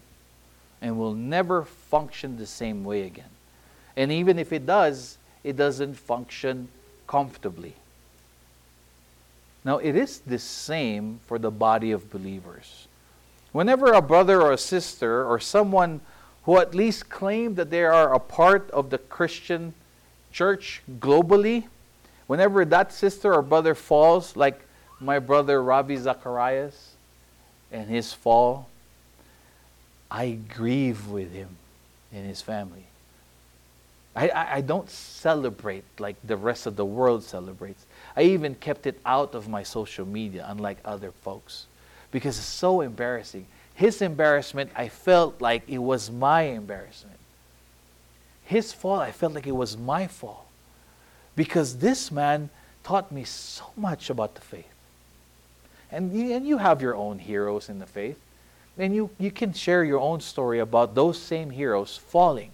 and 0.82 0.98
will 0.98 1.14
never 1.14 1.64
function 1.64 2.36
the 2.36 2.44
same 2.44 2.84
way 2.84 3.04
again. 3.04 3.30
And 3.96 4.12
even 4.12 4.38
if 4.38 4.52
it 4.52 4.66
does, 4.66 5.16
it 5.42 5.56
doesn't 5.56 5.94
function 5.94 6.68
comfortably. 7.06 7.76
Now, 9.64 9.78
it 9.78 9.96
is 9.96 10.18
the 10.18 10.38
same 10.38 11.20
for 11.26 11.38
the 11.38 11.50
body 11.50 11.92
of 11.92 12.10
believers. 12.10 12.88
Whenever 13.52 13.94
a 13.94 14.02
brother 14.02 14.42
or 14.42 14.52
a 14.52 14.58
sister 14.58 15.24
or 15.24 15.40
someone 15.40 16.02
who 16.44 16.58
at 16.58 16.74
least 16.74 17.08
claim 17.08 17.54
that 17.54 17.70
they 17.70 17.84
are 17.84 18.12
a 18.12 18.20
part 18.20 18.70
of 18.72 18.90
the 18.90 18.98
Christian 18.98 19.72
church 20.30 20.82
globally, 20.98 21.68
whenever 22.26 22.66
that 22.66 22.92
sister 22.92 23.32
or 23.32 23.40
brother 23.40 23.74
falls, 23.74 24.36
like 24.36 24.60
my 25.00 25.18
brother 25.18 25.62
Ravi 25.62 25.96
Zacharias 25.96 26.94
and 27.72 27.88
his 27.88 28.12
fall, 28.12 28.68
I 30.10 30.38
grieve 30.54 31.08
with 31.08 31.32
him 31.32 31.56
and 32.12 32.26
his 32.26 32.42
family. 32.42 32.84
I, 34.14 34.28
I, 34.28 34.54
I, 34.56 34.60
don't 34.60 34.90
celebrate 34.90 35.84
like 36.00 36.16
the 36.24 36.36
rest 36.36 36.66
of 36.66 36.74
the 36.74 36.84
world 36.84 37.22
celebrates. 37.22 37.86
I 38.16 38.22
even 38.22 38.56
kept 38.56 38.86
it 38.86 39.00
out 39.06 39.34
of 39.34 39.48
my 39.48 39.62
social 39.62 40.04
media, 40.04 40.44
unlike 40.48 40.78
other 40.84 41.12
folks, 41.22 41.66
because 42.10 42.36
it's 42.36 42.46
so 42.46 42.80
embarrassing. 42.80 43.46
His 43.72 44.02
embarrassment, 44.02 44.70
I 44.74 44.88
felt 44.88 45.40
like 45.40 45.62
it 45.68 45.78
was 45.78 46.10
my 46.10 46.42
embarrassment. 46.42 47.18
His 48.44 48.72
fall, 48.72 48.98
I 48.98 49.12
felt 49.12 49.32
like 49.32 49.46
it 49.46 49.54
was 49.54 49.76
my 49.76 50.08
fault. 50.08 50.44
Because 51.36 51.76
this 51.78 52.10
man 52.10 52.50
taught 52.82 53.12
me 53.12 53.22
so 53.22 53.64
much 53.76 54.10
about 54.10 54.34
the 54.34 54.40
faith. 54.40 54.69
And 55.92 56.12
you, 56.12 56.34
and 56.34 56.46
you 56.46 56.58
have 56.58 56.80
your 56.80 56.94
own 56.94 57.18
heroes 57.18 57.68
in 57.68 57.78
the 57.78 57.86
faith. 57.86 58.18
And 58.78 58.94
you, 58.94 59.10
you 59.18 59.30
can 59.30 59.52
share 59.52 59.84
your 59.84 59.98
own 59.98 60.20
story 60.20 60.60
about 60.60 60.94
those 60.94 61.18
same 61.18 61.50
heroes 61.50 61.96
falling. 61.96 62.50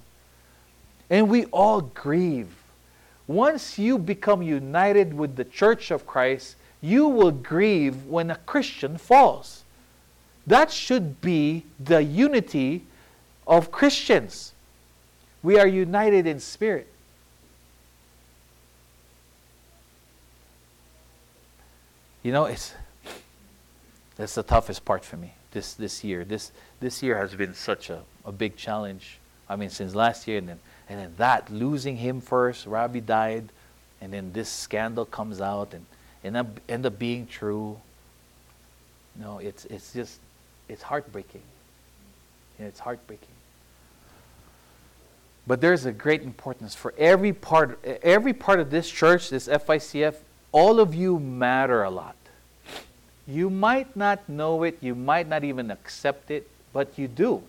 And 1.11 1.29
we 1.29 1.45
all 1.47 1.83
grieve. 1.83 2.49
Once 3.27 3.79
you 3.79 3.99
become 3.99 4.43
united 4.43 5.15
with 5.15 5.37
the 5.37 5.45
church 5.45 5.91
of 5.91 6.07
Christ, 6.07 6.57
you 6.81 7.09
will 7.09 7.31
grieve 7.31 8.07
when 8.07 8.31
a 8.31 8.37
Christian 8.37 8.99
falls. 8.99 9.63
That 10.47 10.71
should 10.71 11.21
be 11.21 11.65
the 11.79 12.03
unity 12.03 12.83
of 13.47 13.71
Christians. 13.71 14.53
We 15.43 15.59
are 15.59 15.67
united 15.67 16.27
in 16.27 16.41
spirit. 16.41 16.89
You 22.23 22.33
know, 22.33 22.47
it's 22.47 22.75
that's 24.17 24.35
the 24.35 24.43
toughest 24.43 24.85
part 24.85 25.05
for 25.05 25.17
me 25.17 25.35
this 25.53 25.75
this 25.75 26.05
year. 26.05 26.25
This 26.25 26.53
this 26.81 27.03
year 27.03 27.17
has 27.19 27.35
been 27.35 27.55
such 27.55 27.91
a, 27.91 28.03
a 28.25 28.33
big 28.33 28.57
challenge. 28.57 29.19
I 29.49 29.57
mean, 29.57 29.71
since 29.71 29.95
last 29.95 30.27
year 30.27 30.39
and 30.39 30.49
then 30.49 30.61
and 30.89 31.01
then 31.01 31.15
that 31.17 31.51
losing 31.51 31.97
him 31.97 32.21
first, 32.21 32.67
Ravi 32.67 33.01
died, 33.01 33.49
and 34.01 34.13
then 34.13 34.33
this 34.33 34.49
scandal 34.49 35.05
comes 35.05 35.41
out 35.41 35.75
and 35.75 35.87
end 36.25 36.37
up 36.37 36.61
end 36.69 36.87
up 36.87 36.99
being 36.99 37.27
true. 37.27 37.79
No, 39.17 39.39
it's 39.39 39.65
it's 39.67 39.93
just 39.93 40.19
it's 40.69 40.83
heartbreaking. 40.83 41.43
it's 42.59 42.81
heartbreaking. 42.81 43.29
But 45.47 45.61
there's 45.61 45.87
a 45.87 45.93
great 45.93 46.23
importance 46.23 46.75
for 46.75 46.93
every 46.99 47.33
part, 47.33 47.79
every 48.03 48.33
part 48.33 48.59
of 48.59 48.71
this 48.71 48.91
church, 48.91 49.31
this 49.31 49.47
FICF, 49.47 50.17
all 50.51 50.81
of 50.81 50.93
you 50.93 51.21
matter 51.21 51.85
a 51.85 51.91
lot. 51.91 52.16
You 53.27 53.51
might 53.51 53.97
not 53.97 54.29
know 54.29 54.63
it, 54.63 54.79
you 54.81 54.95
might 54.95 55.29
not 55.29 55.43
even 55.45 55.71
accept 55.71 56.31
it, 56.31 56.49
but 56.73 56.97
you 56.97 57.09
do. 57.09 57.43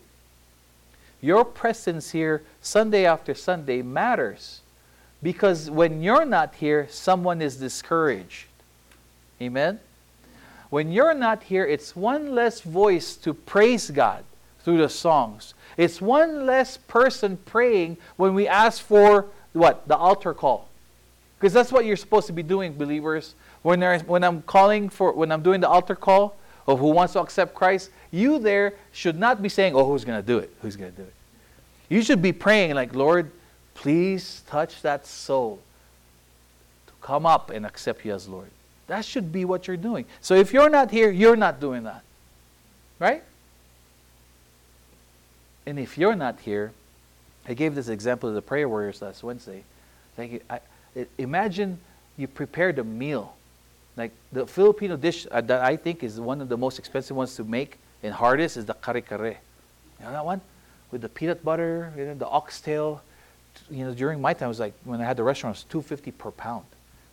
Your 1.21 1.45
presence 1.45 2.11
here, 2.11 2.43
Sunday 2.61 3.05
after 3.05 3.33
Sunday, 3.33 3.81
matters. 3.81 4.61
Because 5.21 5.69
when 5.69 6.01
you're 6.01 6.25
not 6.25 6.55
here, 6.55 6.87
someone 6.89 7.41
is 7.41 7.57
discouraged. 7.57 8.45
Amen? 9.41 9.79
When 10.69 10.91
you're 10.91 11.13
not 11.13 11.43
here, 11.43 11.65
it's 11.65 11.95
one 11.95 12.35
less 12.35 12.61
voice 12.61 13.15
to 13.17 13.33
praise 13.33 13.89
God 13.89 14.23
through 14.63 14.77
the 14.77 14.89
songs. 14.89 15.53
It's 15.77 16.01
one 16.01 16.45
less 16.45 16.77
person 16.77 17.37
praying 17.45 17.97
when 18.15 18.33
we 18.33 18.47
ask 18.47 18.81
for 18.81 19.27
what? 19.53 19.87
The 19.87 19.95
altar 19.95 20.33
call. 20.33 20.67
Because 21.39 21.53
that's 21.53 21.71
what 21.71 21.85
you're 21.85 21.95
supposed 21.95 22.27
to 22.27 22.33
be 22.33 22.43
doing, 22.43 22.73
believers. 22.73 23.33
When, 23.63 23.81
when 23.81 24.23
I'm 24.23 24.41
calling 24.43 24.89
for, 24.89 25.11
when 25.13 25.31
I'm 25.31 25.41
doing 25.41 25.61
the 25.61 25.69
altar 25.69 25.95
call 25.95 26.35
of 26.67 26.79
who 26.79 26.89
wants 26.89 27.13
to 27.13 27.21
accept 27.21 27.53
Christ, 27.53 27.89
you 28.11 28.39
there 28.39 28.73
should 28.91 29.17
not 29.17 29.41
be 29.41 29.49
saying, 29.49 29.75
oh, 29.75 29.85
who's 29.85 30.05
going 30.05 30.19
to 30.19 30.25
do 30.25 30.37
it? 30.37 30.53
Who's 30.61 30.75
going 30.75 30.91
to 30.91 30.97
do 30.97 31.03
it? 31.03 31.13
You 31.89 32.01
should 32.01 32.21
be 32.21 32.33
praying 32.33 32.75
like, 32.75 32.93
Lord, 32.93 33.31
please 33.73 34.43
touch 34.47 34.81
that 34.81 35.05
soul 35.05 35.59
to 36.87 36.93
come 37.01 37.25
up 37.25 37.49
and 37.49 37.65
accept 37.65 38.03
you 38.03 38.13
as 38.13 38.27
Lord. 38.27 38.49
That 38.87 39.05
should 39.05 39.31
be 39.31 39.45
what 39.45 39.67
you're 39.67 39.77
doing. 39.77 40.05
So 40.21 40.33
if 40.33 40.53
you're 40.53 40.69
not 40.69 40.91
here, 40.91 41.11
you're 41.11 41.35
not 41.35 41.59
doing 41.59 41.83
that. 41.83 42.03
Right? 42.99 43.23
And 45.65 45.77
if 45.77 45.97
you're 45.97 46.15
not 46.15 46.39
here, 46.39 46.71
I 47.47 47.53
gave 47.53 47.75
this 47.75 47.87
example 47.87 48.29
to 48.29 48.33
the 48.33 48.41
prayer 48.41 48.67
warriors 48.67 49.01
last 49.01 49.23
Wednesday. 49.23 49.63
Like, 50.17 50.43
I, 50.49 50.59
imagine 51.17 51.79
you 52.17 52.27
prepared 52.27 52.79
a 52.79 52.83
meal. 52.83 53.35
Like 53.97 54.11
the 54.31 54.45
Filipino 54.45 54.95
dish 54.95 55.25
uh, 55.31 55.41
that 55.41 55.63
I 55.63 55.75
think 55.75 56.03
is 56.03 56.19
one 56.19 56.39
of 56.39 56.49
the 56.49 56.57
most 56.57 56.77
expensive 56.77 57.17
ones 57.17 57.35
to 57.35 57.43
make 57.43 57.79
and 58.03 58.13
hardest 58.13 58.57
is 58.57 58.65
the 58.65 58.75
kare 58.75 59.01
kare. 59.01 59.39
You 59.99 60.05
know 60.05 60.11
that 60.11 60.25
one? 60.25 60.41
With 60.91 61.01
the 61.01 61.09
peanut 61.09 61.43
butter, 61.43 61.91
you 61.97 62.05
know, 62.05 62.13
the 62.13 62.27
oxtail. 62.27 63.01
You 63.71 63.85
know, 63.85 63.93
during 63.93 64.21
my 64.21 64.33
time, 64.33 64.45
it 64.45 64.49
was 64.49 64.59
like 64.59 64.73
when 64.83 65.01
I 65.01 65.05
had 65.05 65.17
the 65.17 65.23
restaurant, 65.23 65.55
it 65.55 65.59
was 65.59 65.63
250 65.63 66.11
per 66.11 66.31
pound. 66.31 66.65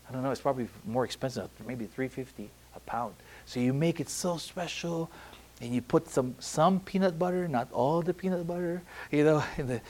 I 0.09 0.13
don't 0.13 0.23
know, 0.23 0.31
it's 0.31 0.43
probably 0.43 0.69
more 0.85 1.07
expensive, 1.07 1.49
maybe 1.67 1.87
350 1.87 2.51
a 2.77 2.81
pound. 2.81 3.15
So 3.47 3.61
you 3.61 3.73
make 3.73 3.99
it 3.99 4.11
so 4.11 4.37
special, 4.37 5.11
and 5.63 5.75
you 5.75 5.81
put 5.81 6.09
some 6.11 6.35
some 6.39 6.81
peanut 6.81 7.19
butter, 7.19 7.49
not 7.49 7.69
all 7.73 8.03
the 8.03 8.13
peanut 8.13 8.47
butter, 8.47 8.83
you 9.11 9.25
know, 9.25 9.43
and, 9.57 9.81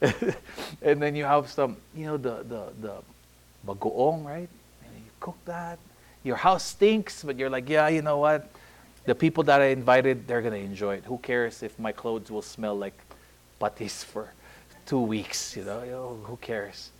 the 0.00 0.36
and 0.80 1.02
then 1.02 1.14
you 1.14 1.24
have 1.24 1.50
some, 1.50 1.76
you 1.94 2.06
know, 2.06 2.16
the 2.16 2.42
the 2.48 2.72
the 2.80 2.94
bagoong, 3.66 4.24
right? 4.24 4.48
And 4.82 4.96
you 4.96 5.10
cook 5.20 5.36
that. 5.44 5.78
Your 6.24 6.36
house 6.36 6.64
stinks, 6.64 7.22
but 7.22 7.38
you're 7.38 7.50
like, 7.50 7.68
yeah, 7.68 7.88
you 7.88 8.02
know 8.02 8.18
what? 8.18 8.50
The 9.04 9.14
people 9.14 9.44
that 9.44 9.60
I 9.60 9.66
invited, 9.66 10.26
they're 10.26 10.42
gonna 10.42 10.56
enjoy 10.56 10.96
it. 10.96 11.04
Who 11.04 11.18
cares 11.18 11.62
if 11.62 11.78
my 11.78 11.92
clothes 11.92 12.30
will 12.30 12.42
smell 12.42 12.76
like 12.76 12.98
patis 13.60 14.02
for 14.02 14.32
two 14.86 15.00
weeks? 15.00 15.54
You 15.54 15.64
know, 15.64 16.18
who 16.24 16.36
cares? 16.38 16.90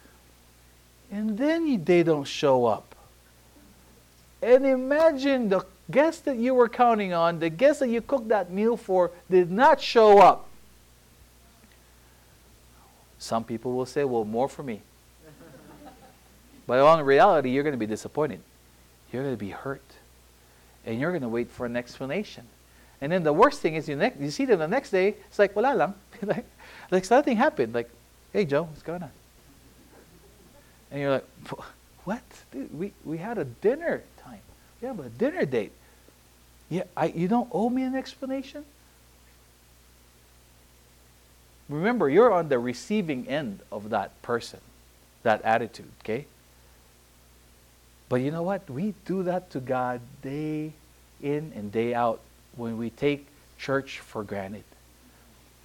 And 1.10 1.36
then 1.36 1.82
they 1.82 2.02
don't 2.02 2.24
show 2.24 2.66
up. 2.66 2.94
And 4.42 4.66
imagine 4.66 5.48
the 5.48 5.64
guest 5.90 6.26
that 6.26 6.36
you 6.36 6.54
were 6.54 6.68
counting 6.68 7.14
on, 7.14 7.38
the 7.38 7.48
guest 7.48 7.80
that 7.80 7.88
you 7.88 8.02
cooked 8.02 8.28
that 8.28 8.50
meal 8.50 8.76
for, 8.76 9.10
did 9.30 9.50
not 9.50 9.80
show 9.80 10.18
up. 10.18 10.48
Some 13.18 13.42
people 13.42 13.72
will 13.72 13.86
say, 13.86 14.04
well, 14.04 14.24
more 14.26 14.50
for 14.50 14.62
me. 14.62 14.82
but 16.66 16.98
in 16.98 17.06
reality, 17.06 17.50
you're 17.50 17.62
going 17.62 17.72
to 17.72 17.78
be 17.78 17.86
disappointed. 17.86 18.40
You're 19.14 19.22
going 19.22 19.36
to 19.36 19.38
be 19.38 19.50
hurt. 19.50 19.80
And 20.84 21.00
you're 21.00 21.12
going 21.12 21.22
to 21.22 21.28
wait 21.28 21.48
for 21.48 21.66
an 21.66 21.76
explanation. 21.76 22.44
And 23.00 23.12
then 23.12 23.22
the 23.22 23.32
worst 23.32 23.60
thing 23.60 23.76
is 23.76 23.88
you, 23.88 23.94
ne- 23.94 24.12
you 24.18 24.28
see 24.28 24.44
them 24.44 24.58
the 24.58 24.66
next 24.66 24.90
day, 24.90 25.14
it's 25.28 25.38
like, 25.38 25.54
wala 25.54 25.72
lang. 25.72 25.94
like, 26.22 26.44
like 26.90 27.08
nothing 27.08 27.36
happened. 27.36 27.72
Like, 27.72 27.88
hey, 28.32 28.44
Joe, 28.44 28.64
what's 28.64 28.82
going 28.82 29.04
on? 29.04 29.10
And 30.90 31.00
you're 31.00 31.12
like, 31.12 31.26
what? 32.02 32.22
Dude, 32.50 32.76
we, 32.76 32.92
we 33.04 33.18
had 33.18 33.38
a 33.38 33.44
dinner 33.44 34.02
time. 34.20 34.40
We 34.82 34.88
have 34.88 34.98
a 34.98 35.08
dinner 35.10 35.44
date. 35.44 35.70
Yeah, 36.68 36.82
I, 36.96 37.06
you 37.06 37.28
don't 37.28 37.48
owe 37.52 37.70
me 37.70 37.84
an 37.84 37.94
explanation? 37.94 38.64
Remember, 41.68 42.10
you're 42.10 42.32
on 42.32 42.48
the 42.48 42.58
receiving 42.58 43.28
end 43.28 43.60
of 43.70 43.90
that 43.90 44.20
person, 44.22 44.58
that 45.22 45.40
attitude, 45.42 45.92
okay? 46.02 46.26
But 48.08 48.16
you 48.16 48.30
know 48.30 48.42
what? 48.42 48.68
We 48.68 48.94
do 49.06 49.22
that 49.24 49.50
to 49.50 49.60
God 49.60 50.00
day 50.22 50.72
in 51.22 51.52
and 51.54 51.72
day 51.72 51.94
out 51.94 52.20
when 52.56 52.76
we 52.76 52.90
take 52.90 53.26
church 53.58 54.00
for 54.00 54.22
granted. 54.22 54.64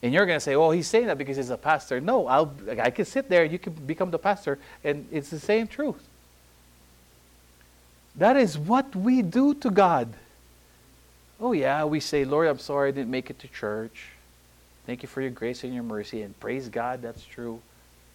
And 0.01 0.13
you're 0.13 0.25
going 0.25 0.37
to 0.37 0.43
say, 0.43 0.55
oh, 0.55 0.71
he's 0.71 0.87
saying 0.87 1.07
that 1.07 1.17
because 1.17 1.37
he's 1.37 1.49
a 1.49 1.57
pastor. 1.57 1.99
No, 1.99 2.27
I'll, 2.27 2.53
I 2.81 2.89
can 2.89 3.05
sit 3.05 3.27
there, 3.27 3.43
you 3.43 3.59
can 3.59 3.73
become 3.73 4.11
the 4.11 4.19
pastor, 4.19 4.57
and 4.83 5.05
it's 5.11 5.29
the 5.29 5.39
same 5.39 5.67
truth. 5.67 6.01
That 8.15 8.37
is 8.37 8.57
what 8.57 8.95
we 8.95 9.21
do 9.21 9.53
to 9.55 9.69
God. 9.69 10.13
Oh, 11.39 11.51
yeah, 11.51 11.83
we 11.85 11.99
say, 11.99 12.25
Lord, 12.25 12.47
I'm 12.47 12.59
sorry 12.59 12.89
I 12.89 12.91
didn't 12.91 13.11
make 13.11 13.29
it 13.29 13.39
to 13.39 13.47
church. 13.47 14.09
Thank 14.85 15.03
you 15.03 15.07
for 15.07 15.21
your 15.21 15.31
grace 15.31 15.63
and 15.63 15.73
your 15.73 15.83
mercy. 15.83 16.21
And 16.21 16.37
praise 16.39 16.69
God, 16.69 17.01
that's 17.01 17.23
true. 17.23 17.61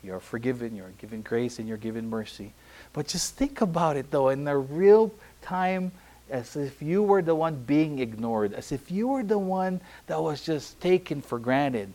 You're 0.02 0.20
forgiven, 0.20 0.76
you're 0.76 0.90
given 0.98 1.22
grace, 1.22 1.58
and 1.58 1.68
you're 1.68 1.78
given 1.78 2.10
mercy. 2.10 2.52
But 2.94 3.08
just 3.08 3.34
think 3.34 3.60
about 3.60 3.96
it, 3.96 4.10
though, 4.10 4.30
in 4.30 4.44
the 4.44 4.56
real 4.56 5.12
time 5.42 5.92
as 6.30 6.56
if 6.56 6.80
you 6.80 7.02
were 7.02 7.20
the 7.20 7.34
one 7.34 7.56
being 7.56 7.98
ignored, 7.98 8.54
as 8.54 8.72
if 8.72 8.90
you 8.90 9.08
were 9.08 9.22
the 9.22 9.38
one 9.38 9.80
that 10.06 10.22
was 10.22 10.42
just 10.42 10.80
taken 10.80 11.20
for 11.20 11.38
granted. 11.38 11.92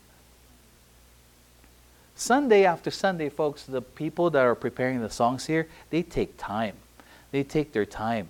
Sunday 2.15 2.65
after 2.65 2.91
Sunday, 2.91 3.29
folks, 3.29 3.63
the 3.63 3.81
people 3.81 4.29
that 4.29 4.43
are 4.43 4.55
preparing 4.55 5.01
the 5.01 5.09
songs 5.09 5.45
here, 5.45 5.67
they 5.89 6.03
take 6.03 6.37
time. 6.37 6.75
They 7.31 7.43
take 7.43 7.71
their 7.71 7.85
time. 7.85 8.27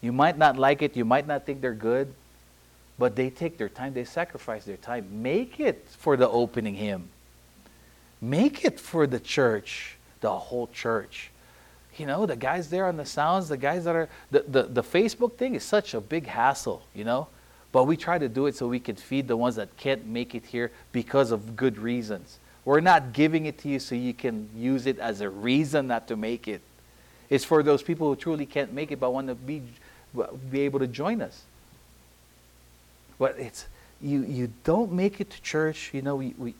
You 0.00 0.12
might 0.12 0.38
not 0.38 0.56
like 0.56 0.82
it, 0.82 0.96
you 0.96 1.04
might 1.04 1.26
not 1.26 1.44
think 1.44 1.60
they're 1.60 1.74
good, 1.74 2.14
but 2.96 3.16
they 3.16 3.28
take 3.28 3.58
their 3.58 3.68
time, 3.68 3.92
they 3.92 4.04
sacrifice 4.04 4.64
their 4.64 4.76
time. 4.76 5.22
Make 5.22 5.58
it 5.58 5.84
for 5.98 6.16
the 6.16 6.28
opening 6.28 6.74
hymn. 6.74 7.08
Make 8.20 8.64
it 8.64 8.78
for 8.78 9.08
the 9.08 9.18
church, 9.18 9.96
the 10.20 10.32
whole 10.32 10.68
church 10.68 11.30
you 11.98 12.06
know, 12.06 12.26
the 12.26 12.36
guys 12.36 12.70
there 12.70 12.86
on 12.86 12.96
the 12.96 13.04
sounds, 13.04 13.48
the 13.48 13.56
guys 13.56 13.84
that 13.84 13.94
are, 13.94 14.08
the, 14.30 14.44
the, 14.48 14.62
the 14.64 14.82
Facebook 14.82 15.34
thing 15.34 15.54
is 15.54 15.64
such 15.64 15.94
a 15.94 16.00
big 16.00 16.26
hassle, 16.26 16.82
you 16.94 17.04
know? 17.04 17.28
But 17.72 17.84
we 17.84 17.96
try 17.96 18.18
to 18.18 18.28
do 18.28 18.46
it 18.46 18.56
so 18.56 18.66
we 18.66 18.80
can 18.80 18.96
feed 18.96 19.28
the 19.28 19.36
ones 19.36 19.56
that 19.56 19.76
can't 19.76 20.06
make 20.06 20.34
it 20.34 20.46
here 20.46 20.70
because 20.92 21.30
of 21.30 21.56
good 21.56 21.78
reasons. 21.78 22.38
We're 22.64 22.80
not 22.80 23.12
giving 23.12 23.46
it 23.46 23.58
to 23.58 23.68
you 23.68 23.78
so 23.78 23.94
you 23.94 24.14
can 24.14 24.48
use 24.56 24.86
it 24.86 24.98
as 24.98 25.20
a 25.20 25.28
reason 25.28 25.86
not 25.86 26.08
to 26.08 26.16
make 26.16 26.48
it. 26.48 26.60
It's 27.30 27.44
for 27.44 27.62
those 27.62 27.82
people 27.82 28.08
who 28.08 28.16
truly 28.16 28.46
can't 28.46 28.72
make 28.72 28.90
it 28.90 29.00
but 29.00 29.12
want 29.12 29.28
to 29.28 29.34
be, 29.34 29.62
be 30.50 30.60
able 30.60 30.78
to 30.78 30.86
join 30.86 31.20
us. 31.20 31.42
But 33.18 33.38
it's, 33.38 33.66
you, 34.00 34.22
you 34.24 34.52
don't 34.64 34.92
make 34.92 35.20
it 35.20 35.30
to 35.30 35.42
church, 35.42 35.90
you 35.92 36.02
know, 36.02 36.16
we, 36.16 36.34
we, 36.38 36.54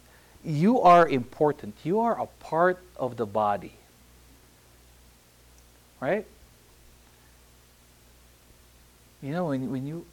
you 0.45 0.81
are 0.81 1.09
important. 1.09 1.75
You 1.85 2.01
are 2.01 2.21
a 2.21 2.27
part 2.41 2.79
of 2.97 3.17
the 3.17 3.27
body 3.27 3.73
right? 6.01 6.27
You 9.23 9.33
know, 9.33 9.47
when, 9.47 9.71
when 9.71 9.87
you 9.87 10.07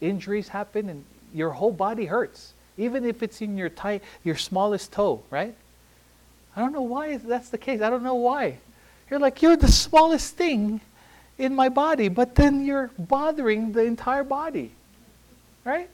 injuries 0.00 0.48
happen 0.48 0.88
and 0.88 1.04
your 1.32 1.50
whole 1.50 1.72
body 1.72 2.06
hurts, 2.06 2.52
even 2.76 3.04
if 3.04 3.22
it's 3.22 3.40
in 3.40 3.56
your 3.56 3.68
tie, 3.68 4.00
your 4.22 4.36
smallest 4.36 4.92
toe, 4.92 5.22
right? 5.30 5.54
I 6.56 6.60
don't 6.60 6.72
know 6.72 6.82
why 6.82 7.16
that's 7.16 7.48
the 7.48 7.58
case. 7.58 7.80
I 7.80 7.90
don't 7.90 8.02
know 8.02 8.14
why. 8.14 8.58
You're 9.10 9.20
like, 9.20 9.42
you're 9.42 9.56
the 9.56 9.70
smallest 9.70 10.36
thing 10.36 10.80
in 11.38 11.54
my 11.54 11.68
body, 11.68 12.08
but 12.08 12.34
then 12.34 12.64
you're 12.64 12.90
bothering 12.98 13.72
the 13.72 13.82
entire 13.82 14.24
body, 14.24 14.70
right? 15.64 15.88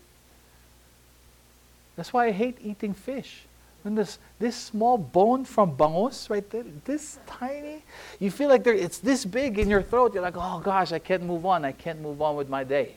That's 1.97 2.13
why 2.13 2.27
I 2.27 2.31
hate 2.31 2.59
eating 2.63 2.95
fish. 2.95 3.43
When 3.83 3.95
this, 3.95 4.19
this 4.39 4.57
small 4.57 4.99
bone 4.99 5.45
from 5.45 5.75
bangus 5.77 6.29
right 6.29 6.49
there, 6.51 6.65
this 6.85 7.19
tiny, 7.27 7.83
you 8.19 8.31
feel 8.31 8.51
like 8.51 8.67
it's 8.67 8.99
this 8.99 9.25
big 9.25 9.59
in 9.59 9.71
your 9.71 9.83
throat. 9.83 10.13
You're 10.13 10.23
like, 10.23 10.37
oh 10.37 10.61
gosh, 10.63 10.93
I 10.93 10.99
can't 10.99 11.23
move 11.23 11.47
on. 11.47 11.65
I 11.65 11.73
can't 11.73 12.01
move 12.01 12.21
on 12.21 12.37
with 12.37 12.49
my 12.49 12.63
day. 12.63 12.97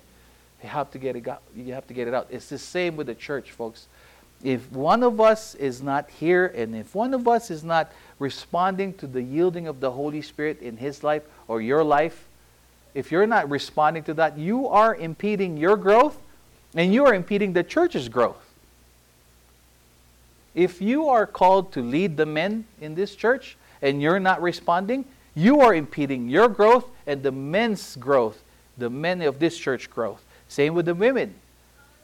You 0.61 0.69
have 0.69 0.91
to 0.91 0.97
get 0.97 1.15
it, 1.15 1.25
you 1.55 1.73
have 1.73 1.87
to 1.87 1.93
get 1.93 2.07
it 2.07 2.13
out. 2.13 2.27
It's 2.29 2.49
the 2.49 2.57
same 2.57 2.95
with 2.95 3.07
the 3.07 3.15
church, 3.15 3.51
folks. 3.51 3.87
If 4.43 4.69
one 4.73 5.03
of 5.03 5.21
us 5.21 5.55
is 5.55 5.81
not 5.81 6.09
here 6.09 6.47
and 6.47 6.75
if 6.75 6.93
one 6.93 7.13
of 7.13 7.29
us 7.29 7.49
is 7.49 7.63
not 7.63 7.91
responding 8.19 8.93
to 8.95 9.07
the 9.07 9.21
yielding 9.21 9.67
of 9.67 9.79
the 9.79 9.91
Holy 9.91 10.21
Spirit 10.21 10.61
in 10.61 10.75
his 10.77 11.01
life 11.01 11.23
or 11.47 11.61
your 11.61 11.83
life, 11.83 12.25
if 12.93 13.11
you're 13.11 13.25
not 13.25 13.49
responding 13.49 14.03
to 14.03 14.13
that, 14.15 14.37
you 14.37 14.67
are 14.67 14.95
impeding 14.95 15.55
your 15.57 15.77
growth 15.77 16.17
and 16.75 16.93
you 16.93 17.05
are 17.05 17.13
impeding 17.13 17.53
the 17.53 17.63
church's 17.63 18.09
growth. 18.09 18.42
If 20.55 20.81
you 20.81 21.09
are 21.09 21.25
called 21.25 21.71
to 21.73 21.81
lead 21.81 22.17
the 22.17 22.25
men 22.25 22.65
in 22.79 22.95
this 22.95 23.15
church 23.15 23.57
and 23.81 24.01
you're 24.01 24.19
not 24.19 24.41
responding, 24.41 25.05
you 25.35 25.61
are 25.61 25.73
impeding 25.73 26.29
your 26.29 26.47
growth 26.47 26.85
and 27.07 27.23
the 27.23 27.31
men's 27.31 27.95
growth, 27.95 28.43
the 28.77 28.89
men 28.89 29.21
of 29.21 29.39
this 29.39 29.57
church 29.57 29.89
growth. 29.89 30.23
Same 30.47 30.75
with 30.75 30.85
the 30.85 30.95
women, 30.95 31.33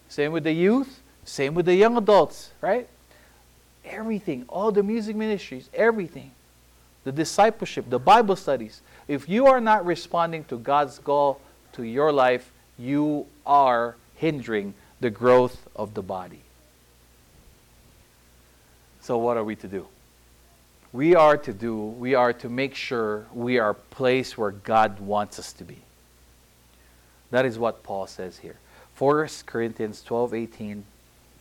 same 0.07 0.31
with 0.31 0.43
the 0.43 0.53
youth, 0.53 1.01
same 1.23 1.53
with 1.53 1.67
the 1.67 1.75
young 1.75 1.97
adults, 1.97 2.51
right? 2.61 2.87
Everything, 3.85 4.45
all 4.49 4.71
the 4.71 4.83
music 4.83 5.15
ministries, 5.15 5.69
everything. 5.73 6.31
The 7.03 7.11
discipleship, 7.11 7.89
the 7.89 7.99
Bible 7.99 8.35
studies. 8.35 8.81
If 9.07 9.29
you 9.29 9.45
are 9.47 9.61
not 9.61 9.85
responding 9.85 10.43
to 10.45 10.57
God's 10.57 10.99
call 10.99 11.39
to 11.73 11.83
your 11.83 12.11
life, 12.11 12.51
you 12.77 13.27
are 13.45 13.95
hindering 14.15 14.73
the 14.99 15.09
growth 15.09 15.67
of 15.75 15.93
the 15.93 16.01
body. 16.01 16.41
So, 19.09 19.17
what 19.17 19.37
are 19.37 19.43
we 19.43 19.55
to 19.55 19.67
do? 19.67 19.87
we 20.93 21.15
are 21.15 21.35
to 21.35 21.51
do, 21.51 21.75
we 21.75 22.13
are 22.13 22.31
to 22.31 22.47
make 22.47 22.75
sure 22.75 23.25
we 23.33 23.57
are 23.57 23.73
placed 23.73 24.37
where 24.37 24.51
God 24.51 24.99
wants 24.99 25.39
us 25.39 25.51
to 25.53 25.63
be. 25.63 25.79
That 27.31 27.43
is 27.43 27.57
what 27.57 27.81
Paul 27.81 28.05
says 28.05 28.37
here. 28.37 28.59
1 28.99 29.27
Corinthians 29.47 30.03
12 30.03 30.35
18, 30.35 30.85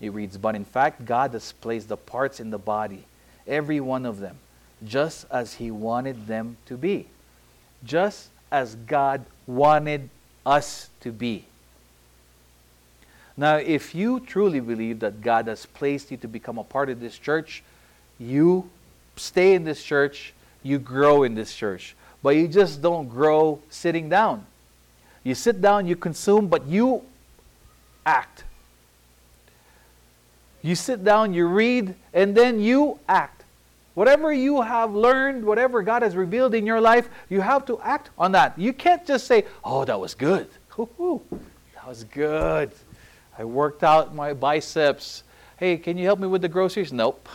it 0.01 0.14
reads, 0.14 0.39
But 0.39 0.55
in 0.55 0.64
fact, 0.64 1.05
God 1.05 1.35
has 1.35 1.53
placed 1.53 1.91
the 1.91 1.99
parts 1.99 2.41
in 2.41 2.49
the 2.49 2.57
body, 2.57 3.05
every 3.47 3.81
one 3.81 4.07
of 4.07 4.19
them, 4.19 4.39
just 4.83 5.27
as 5.31 5.53
He 5.53 5.71
wanted 5.71 6.27
them 6.27 6.57
to 6.64 6.79
be. 6.79 7.05
Just 7.85 8.31
as 8.51 8.77
God 8.77 9.27
wanted 9.47 10.09
us 10.47 10.89
to 11.01 11.12
be. 11.12 11.45
Now, 13.39 13.55
if 13.55 13.95
you 13.95 14.18
truly 14.18 14.59
believe 14.59 14.99
that 14.99 15.20
God 15.20 15.47
has 15.47 15.64
placed 15.64 16.11
you 16.11 16.16
to 16.16 16.26
become 16.26 16.59
a 16.59 16.64
part 16.64 16.91
of 16.91 16.99
this 16.99 17.16
church, 17.16 17.62
you 18.18 18.68
stay 19.14 19.55
in 19.55 19.62
this 19.62 19.80
church, 19.80 20.34
you 20.64 20.80
grow 20.80 21.22
in 21.22 21.36
this 21.36 21.55
church. 21.55 21.95
But 22.20 22.30
you 22.30 22.49
just 22.49 22.82
don't 22.82 23.09
grow 23.09 23.61
sitting 23.70 24.09
down. 24.09 24.45
You 25.22 25.36
sit 25.36 25.61
down, 25.61 25.86
you 25.86 25.95
consume, 25.95 26.49
but 26.49 26.66
you 26.66 27.03
act. 28.05 28.43
You 30.61 30.74
sit 30.74 31.05
down, 31.05 31.32
you 31.32 31.47
read, 31.47 31.95
and 32.12 32.34
then 32.34 32.59
you 32.59 32.99
act. 33.09 33.45
Whatever 33.95 34.32
you 34.32 34.62
have 34.62 34.93
learned, 34.97 35.45
whatever 35.45 35.82
God 35.82 36.03
has 36.03 36.16
revealed 36.16 36.57
in 36.57 36.66
your 36.66 36.80
life, 36.80 37.09
you 37.28 37.41
have 37.41 37.66
to 37.66 37.80
act 37.82 38.11
on 38.18 38.32
that. 38.32 38.59
You 38.59 38.72
can't 38.72 39.07
just 39.07 39.28
say, 39.28 39.45
oh, 39.64 39.84
that 39.84 40.01
was 40.01 40.16
good. 40.16 40.49
That 40.76 41.86
was 41.86 42.03
good. 42.03 42.72
I 43.39 43.45
worked 43.45 43.84
out 43.84 44.14
my 44.14 44.32
biceps. 44.32 45.22
Hey, 45.59 45.76
can 45.76 45.97
you 45.97 46.05
help 46.05 46.18
me 46.18 46.26
with 46.26 46.43
the 46.43 46.49
groceries? 46.49 46.93
Nope. 46.93 47.28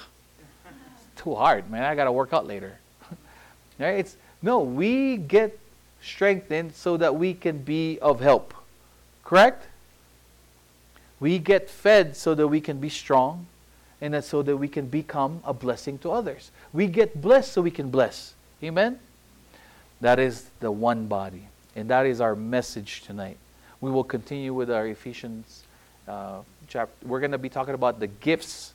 It's 0.65 1.23
too 1.23 1.35
hard, 1.35 1.71
man. 1.71 1.83
I 1.83 1.95
got 1.95 2.05
to 2.05 2.11
work 2.11 2.33
out 2.33 2.45
later. 2.45 2.77
right? 3.79 3.99
It's, 3.99 4.17
no, 4.41 4.59
we 4.59 5.15
get 5.15 5.57
strengthened 6.01 6.75
so 6.75 6.97
that 6.97 7.15
we 7.15 7.33
can 7.33 7.59
be 7.59 7.99
of 7.99 8.19
help. 8.19 8.53
Correct? 9.23 9.65
We 11.21 11.39
get 11.39 11.69
fed 11.69 12.17
so 12.17 12.35
that 12.35 12.49
we 12.49 12.59
can 12.59 12.79
be 12.79 12.89
strong 12.89 13.47
and 14.01 14.13
that 14.13 14.25
so 14.25 14.41
that 14.41 14.57
we 14.57 14.67
can 14.67 14.87
become 14.87 15.39
a 15.45 15.53
blessing 15.53 15.97
to 15.99 16.11
others. 16.11 16.51
We 16.73 16.87
get 16.87 17.21
blessed 17.21 17.53
so 17.53 17.61
we 17.61 17.71
can 17.71 17.89
bless. 17.89 18.33
Amen? 18.61 18.99
That 20.01 20.19
is 20.19 20.49
the 20.59 20.69
one 20.69 21.07
body. 21.07 21.47
And 21.77 21.89
that 21.89 22.05
is 22.05 22.19
our 22.19 22.35
message 22.35 23.03
tonight. 23.03 23.37
We 23.79 23.89
will 23.89 24.03
continue 24.03 24.53
with 24.53 24.69
our 24.69 24.85
Ephesians 24.85 25.62
uh, 26.07 26.39
chapter. 26.67 27.07
We're 27.07 27.19
going 27.19 27.31
to 27.31 27.37
be 27.37 27.49
talking 27.49 27.73
about 27.73 27.99
the 27.99 28.07
gifts 28.07 28.73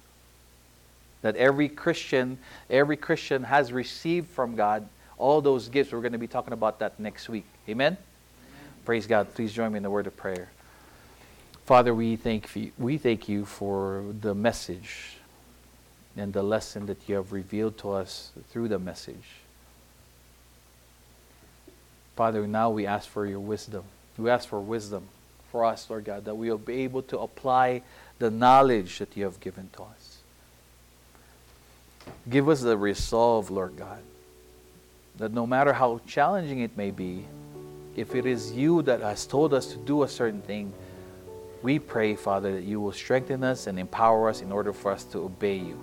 that 1.22 1.36
every 1.36 1.68
Christian, 1.68 2.38
every 2.70 2.96
Christian 2.96 3.44
has 3.44 3.72
received 3.72 4.28
from 4.28 4.56
God. 4.56 4.88
All 5.16 5.40
those 5.40 5.68
gifts. 5.68 5.92
We're 5.92 6.00
going 6.00 6.12
to 6.12 6.18
be 6.18 6.28
talking 6.28 6.52
about 6.52 6.78
that 6.78 7.00
next 7.00 7.28
week. 7.28 7.44
Amen? 7.68 7.86
Amen. 7.86 7.98
Praise 8.84 9.06
God. 9.06 9.34
Please 9.34 9.52
join 9.52 9.72
me 9.72 9.78
in 9.78 9.82
the 9.82 9.90
word 9.90 10.06
of 10.06 10.16
prayer. 10.16 10.48
Father, 11.66 11.94
we 11.94 12.16
thank 12.16 12.54
you, 12.56 12.72
we 12.78 12.96
thank 12.96 13.28
you 13.28 13.44
for 13.44 14.04
the 14.20 14.34
message 14.34 15.16
and 16.16 16.32
the 16.32 16.42
lesson 16.42 16.86
that 16.86 16.96
you 17.06 17.16
have 17.16 17.32
revealed 17.32 17.76
to 17.78 17.92
us 17.92 18.30
through 18.50 18.68
the 18.68 18.78
message. 18.78 19.16
Father, 22.16 22.46
now 22.46 22.70
we 22.70 22.86
ask 22.86 23.08
for 23.08 23.26
your 23.26 23.40
wisdom. 23.40 23.84
We 24.16 24.30
ask 24.30 24.48
for 24.48 24.60
wisdom 24.60 25.08
for 25.58 25.64
us, 25.64 25.90
Lord 25.90 26.04
God, 26.04 26.24
that 26.26 26.36
we 26.36 26.48
will 26.50 26.56
be 26.56 26.84
able 26.84 27.02
to 27.02 27.18
apply 27.18 27.82
the 28.20 28.30
knowledge 28.30 29.00
that 29.00 29.16
you 29.16 29.24
have 29.24 29.40
given 29.40 29.68
to 29.72 29.82
us. 29.82 30.18
Give 32.30 32.48
us 32.48 32.60
the 32.60 32.76
resolve, 32.76 33.50
Lord 33.50 33.76
God, 33.76 33.98
that 35.16 35.32
no 35.32 35.48
matter 35.48 35.72
how 35.72 36.00
challenging 36.06 36.60
it 36.60 36.76
may 36.76 36.92
be, 36.92 37.26
if 37.96 38.14
it 38.14 38.24
is 38.24 38.52
you 38.52 38.82
that 38.82 39.00
has 39.00 39.26
told 39.26 39.52
us 39.52 39.66
to 39.72 39.78
do 39.78 40.04
a 40.04 40.08
certain 40.08 40.42
thing, 40.42 40.72
we 41.60 41.80
pray, 41.80 42.14
Father, 42.14 42.52
that 42.52 42.62
you 42.62 42.80
will 42.80 42.92
strengthen 42.92 43.42
us 43.42 43.66
and 43.66 43.80
empower 43.80 44.28
us 44.28 44.42
in 44.42 44.52
order 44.52 44.72
for 44.72 44.92
us 44.92 45.02
to 45.06 45.18
obey 45.18 45.56
you 45.56 45.80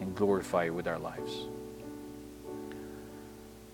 and 0.00 0.12
glorify 0.16 0.64
you 0.64 0.74
with 0.74 0.88
our 0.88 0.98
lives. 0.98 1.46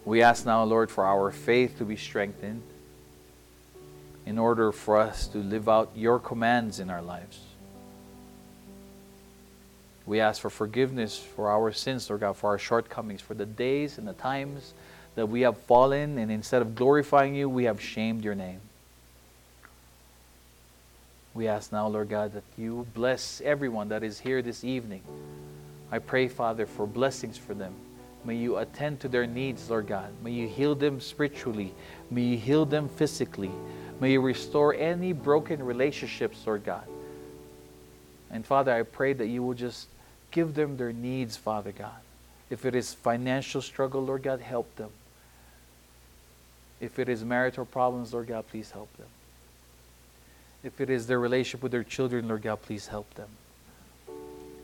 We 0.04 0.20
ask 0.20 0.44
now, 0.44 0.64
Lord, 0.64 0.90
for 0.90 1.06
our 1.06 1.30
faith 1.30 1.78
to 1.78 1.86
be 1.86 1.96
strengthened 1.96 2.60
in 4.26 4.38
order 4.38 4.72
for 4.72 4.96
us 4.96 5.26
to 5.28 5.38
live 5.38 5.68
out 5.68 5.90
your 5.94 6.18
commands 6.18 6.80
in 6.80 6.90
our 6.90 7.02
lives. 7.02 7.40
We 10.06 10.20
ask 10.20 10.40
for 10.40 10.50
forgiveness 10.50 11.18
for 11.18 11.50
our 11.50 11.72
sins, 11.72 12.08
Lord 12.08 12.20
God, 12.20 12.36
for 12.36 12.50
our 12.50 12.58
shortcomings, 12.58 13.20
for 13.20 13.34
the 13.34 13.46
days 13.46 13.96
and 13.98 14.06
the 14.06 14.12
times 14.12 14.74
that 15.14 15.26
we 15.26 15.42
have 15.42 15.56
fallen, 15.56 16.18
and 16.18 16.30
instead 16.30 16.60
of 16.60 16.74
glorifying 16.74 17.34
you, 17.34 17.48
we 17.48 17.64
have 17.64 17.80
shamed 17.80 18.24
your 18.24 18.34
name. 18.34 18.60
We 21.32 21.48
ask 21.48 21.72
now, 21.72 21.88
Lord 21.88 22.08
God, 22.08 22.32
that 22.34 22.44
you 22.56 22.86
bless 22.94 23.40
everyone 23.44 23.88
that 23.88 24.02
is 24.02 24.20
here 24.20 24.42
this 24.42 24.62
evening. 24.62 25.02
I 25.90 25.98
pray, 25.98 26.28
Father, 26.28 26.66
for 26.66 26.86
blessings 26.86 27.38
for 27.38 27.54
them. 27.54 27.74
May 28.24 28.36
you 28.36 28.56
attend 28.56 29.00
to 29.00 29.08
their 29.08 29.26
needs, 29.26 29.68
Lord 29.68 29.86
God. 29.86 30.10
May 30.22 30.30
you 30.30 30.48
heal 30.48 30.74
them 30.74 31.00
spiritually. 31.00 31.74
May 32.10 32.22
you 32.22 32.38
heal 32.38 32.64
them 32.64 32.88
physically. 32.88 33.50
May 34.00 34.12
you 34.12 34.20
restore 34.20 34.74
any 34.74 35.12
broken 35.12 35.62
relationships, 35.62 36.38
Lord 36.46 36.64
God. 36.64 36.84
And 38.30 38.44
Father, 38.44 38.72
I 38.72 38.82
pray 38.82 39.12
that 39.12 39.26
you 39.26 39.42
will 39.42 39.54
just 39.54 39.88
give 40.30 40.54
them 40.54 40.76
their 40.76 40.92
needs, 40.92 41.36
Father 41.36 41.72
God. 41.72 41.92
If 42.50 42.64
it 42.64 42.74
is 42.74 42.92
financial 42.92 43.62
struggle, 43.62 44.04
Lord 44.04 44.22
God, 44.22 44.40
help 44.40 44.74
them. 44.76 44.90
If 46.80 46.98
it 46.98 47.08
is 47.08 47.24
marital 47.24 47.64
problems, 47.64 48.12
Lord 48.12 48.26
God, 48.26 48.44
please 48.48 48.72
help 48.72 48.94
them. 48.96 49.06
If 50.64 50.80
it 50.80 50.90
is 50.90 51.06
their 51.06 51.20
relationship 51.20 51.62
with 51.62 51.72
their 51.72 51.84
children, 51.84 52.26
Lord 52.26 52.42
God, 52.42 52.62
please 52.62 52.88
help 52.88 53.12
them. 53.14 53.28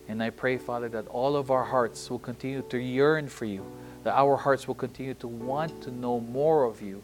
And 0.08 0.22
I 0.22 0.30
pray, 0.30 0.58
Father, 0.58 0.88
that 0.88 1.06
all 1.06 1.36
of 1.36 1.50
our 1.50 1.62
hearts 1.62 2.10
will 2.10 2.18
continue 2.18 2.62
to 2.62 2.78
yearn 2.78 3.28
for 3.28 3.44
you, 3.44 3.64
that 4.02 4.14
our 4.14 4.36
hearts 4.36 4.66
will 4.66 4.74
continue 4.74 5.14
to 5.14 5.28
want 5.28 5.82
to 5.82 5.90
know 5.92 6.18
more 6.18 6.64
of 6.64 6.82
you 6.82 7.02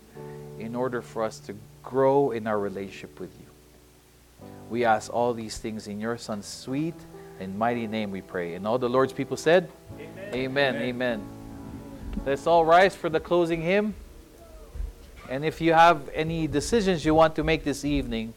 in 0.58 0.74
order 0.74 1.02
for 1.02 1.22
us 1.22 1.38
to 1.40 1.54
grow 1.86 2.32
in 2.32 2.46
our 2.46 2.58
relationship 2.58 3.18
with 3.18 3.30
you. 3.40 3.46
We 4.68 4.84
ask 4.84 5.10
all 5.14 5.32
these 5.32 5.56
things 5.56 5.86
in 5.86 6.00
your 6.00 6.18
Son's 6.18 6.46
sweet 6.46 6.94
and 7.40 7.56
mighty 7.58 7.86
name 7.86 8.10
we 8.10 8.20
pray. 8.20 8.54
And 8.54 8.66
all 8.66 8.78
the 8.78 8.88
Lord's 8.88 9.12
people 9.12 9.36
said, 9.36 9.70
Amen. 9.98 10.34
Amen. 10.34 10.74
Amen. 10.74 10.82
Amen. 10.82 11.22
Let's 12.26 12.46
all 12.46 12.64
rise 12.64 12.94
for 12.94 13.08
the 13.08 13.20
closing 13.20 13.62
hymn. 13.62 13.94
And 15.30 15.44
if 15.44 15.60
you 15.60 15.72
have 15.72 16.08
any 16.12 16.46
decisions 16.46 17.04
you 17.04 17.14
want 17.14 17.36
to 17.36 17.44
make 17.44 17.64
this 17.64 17.84
evening, 17.84 18.34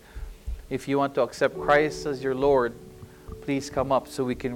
if 0.69 0.87
you 0.87 0.97
want 0.97 1.15
to 1.15 1.21
accept 1.21 1.59
Christ 1.59 2.05
as 2.05 2.23
your 2.23 2.35
Lord, 2.35 2.73
please 3.41 3.69
come 3.69 3.91
up 3.91 4.07
so 4.07 4.23
we 4.23 4.35
can 4.35 4.47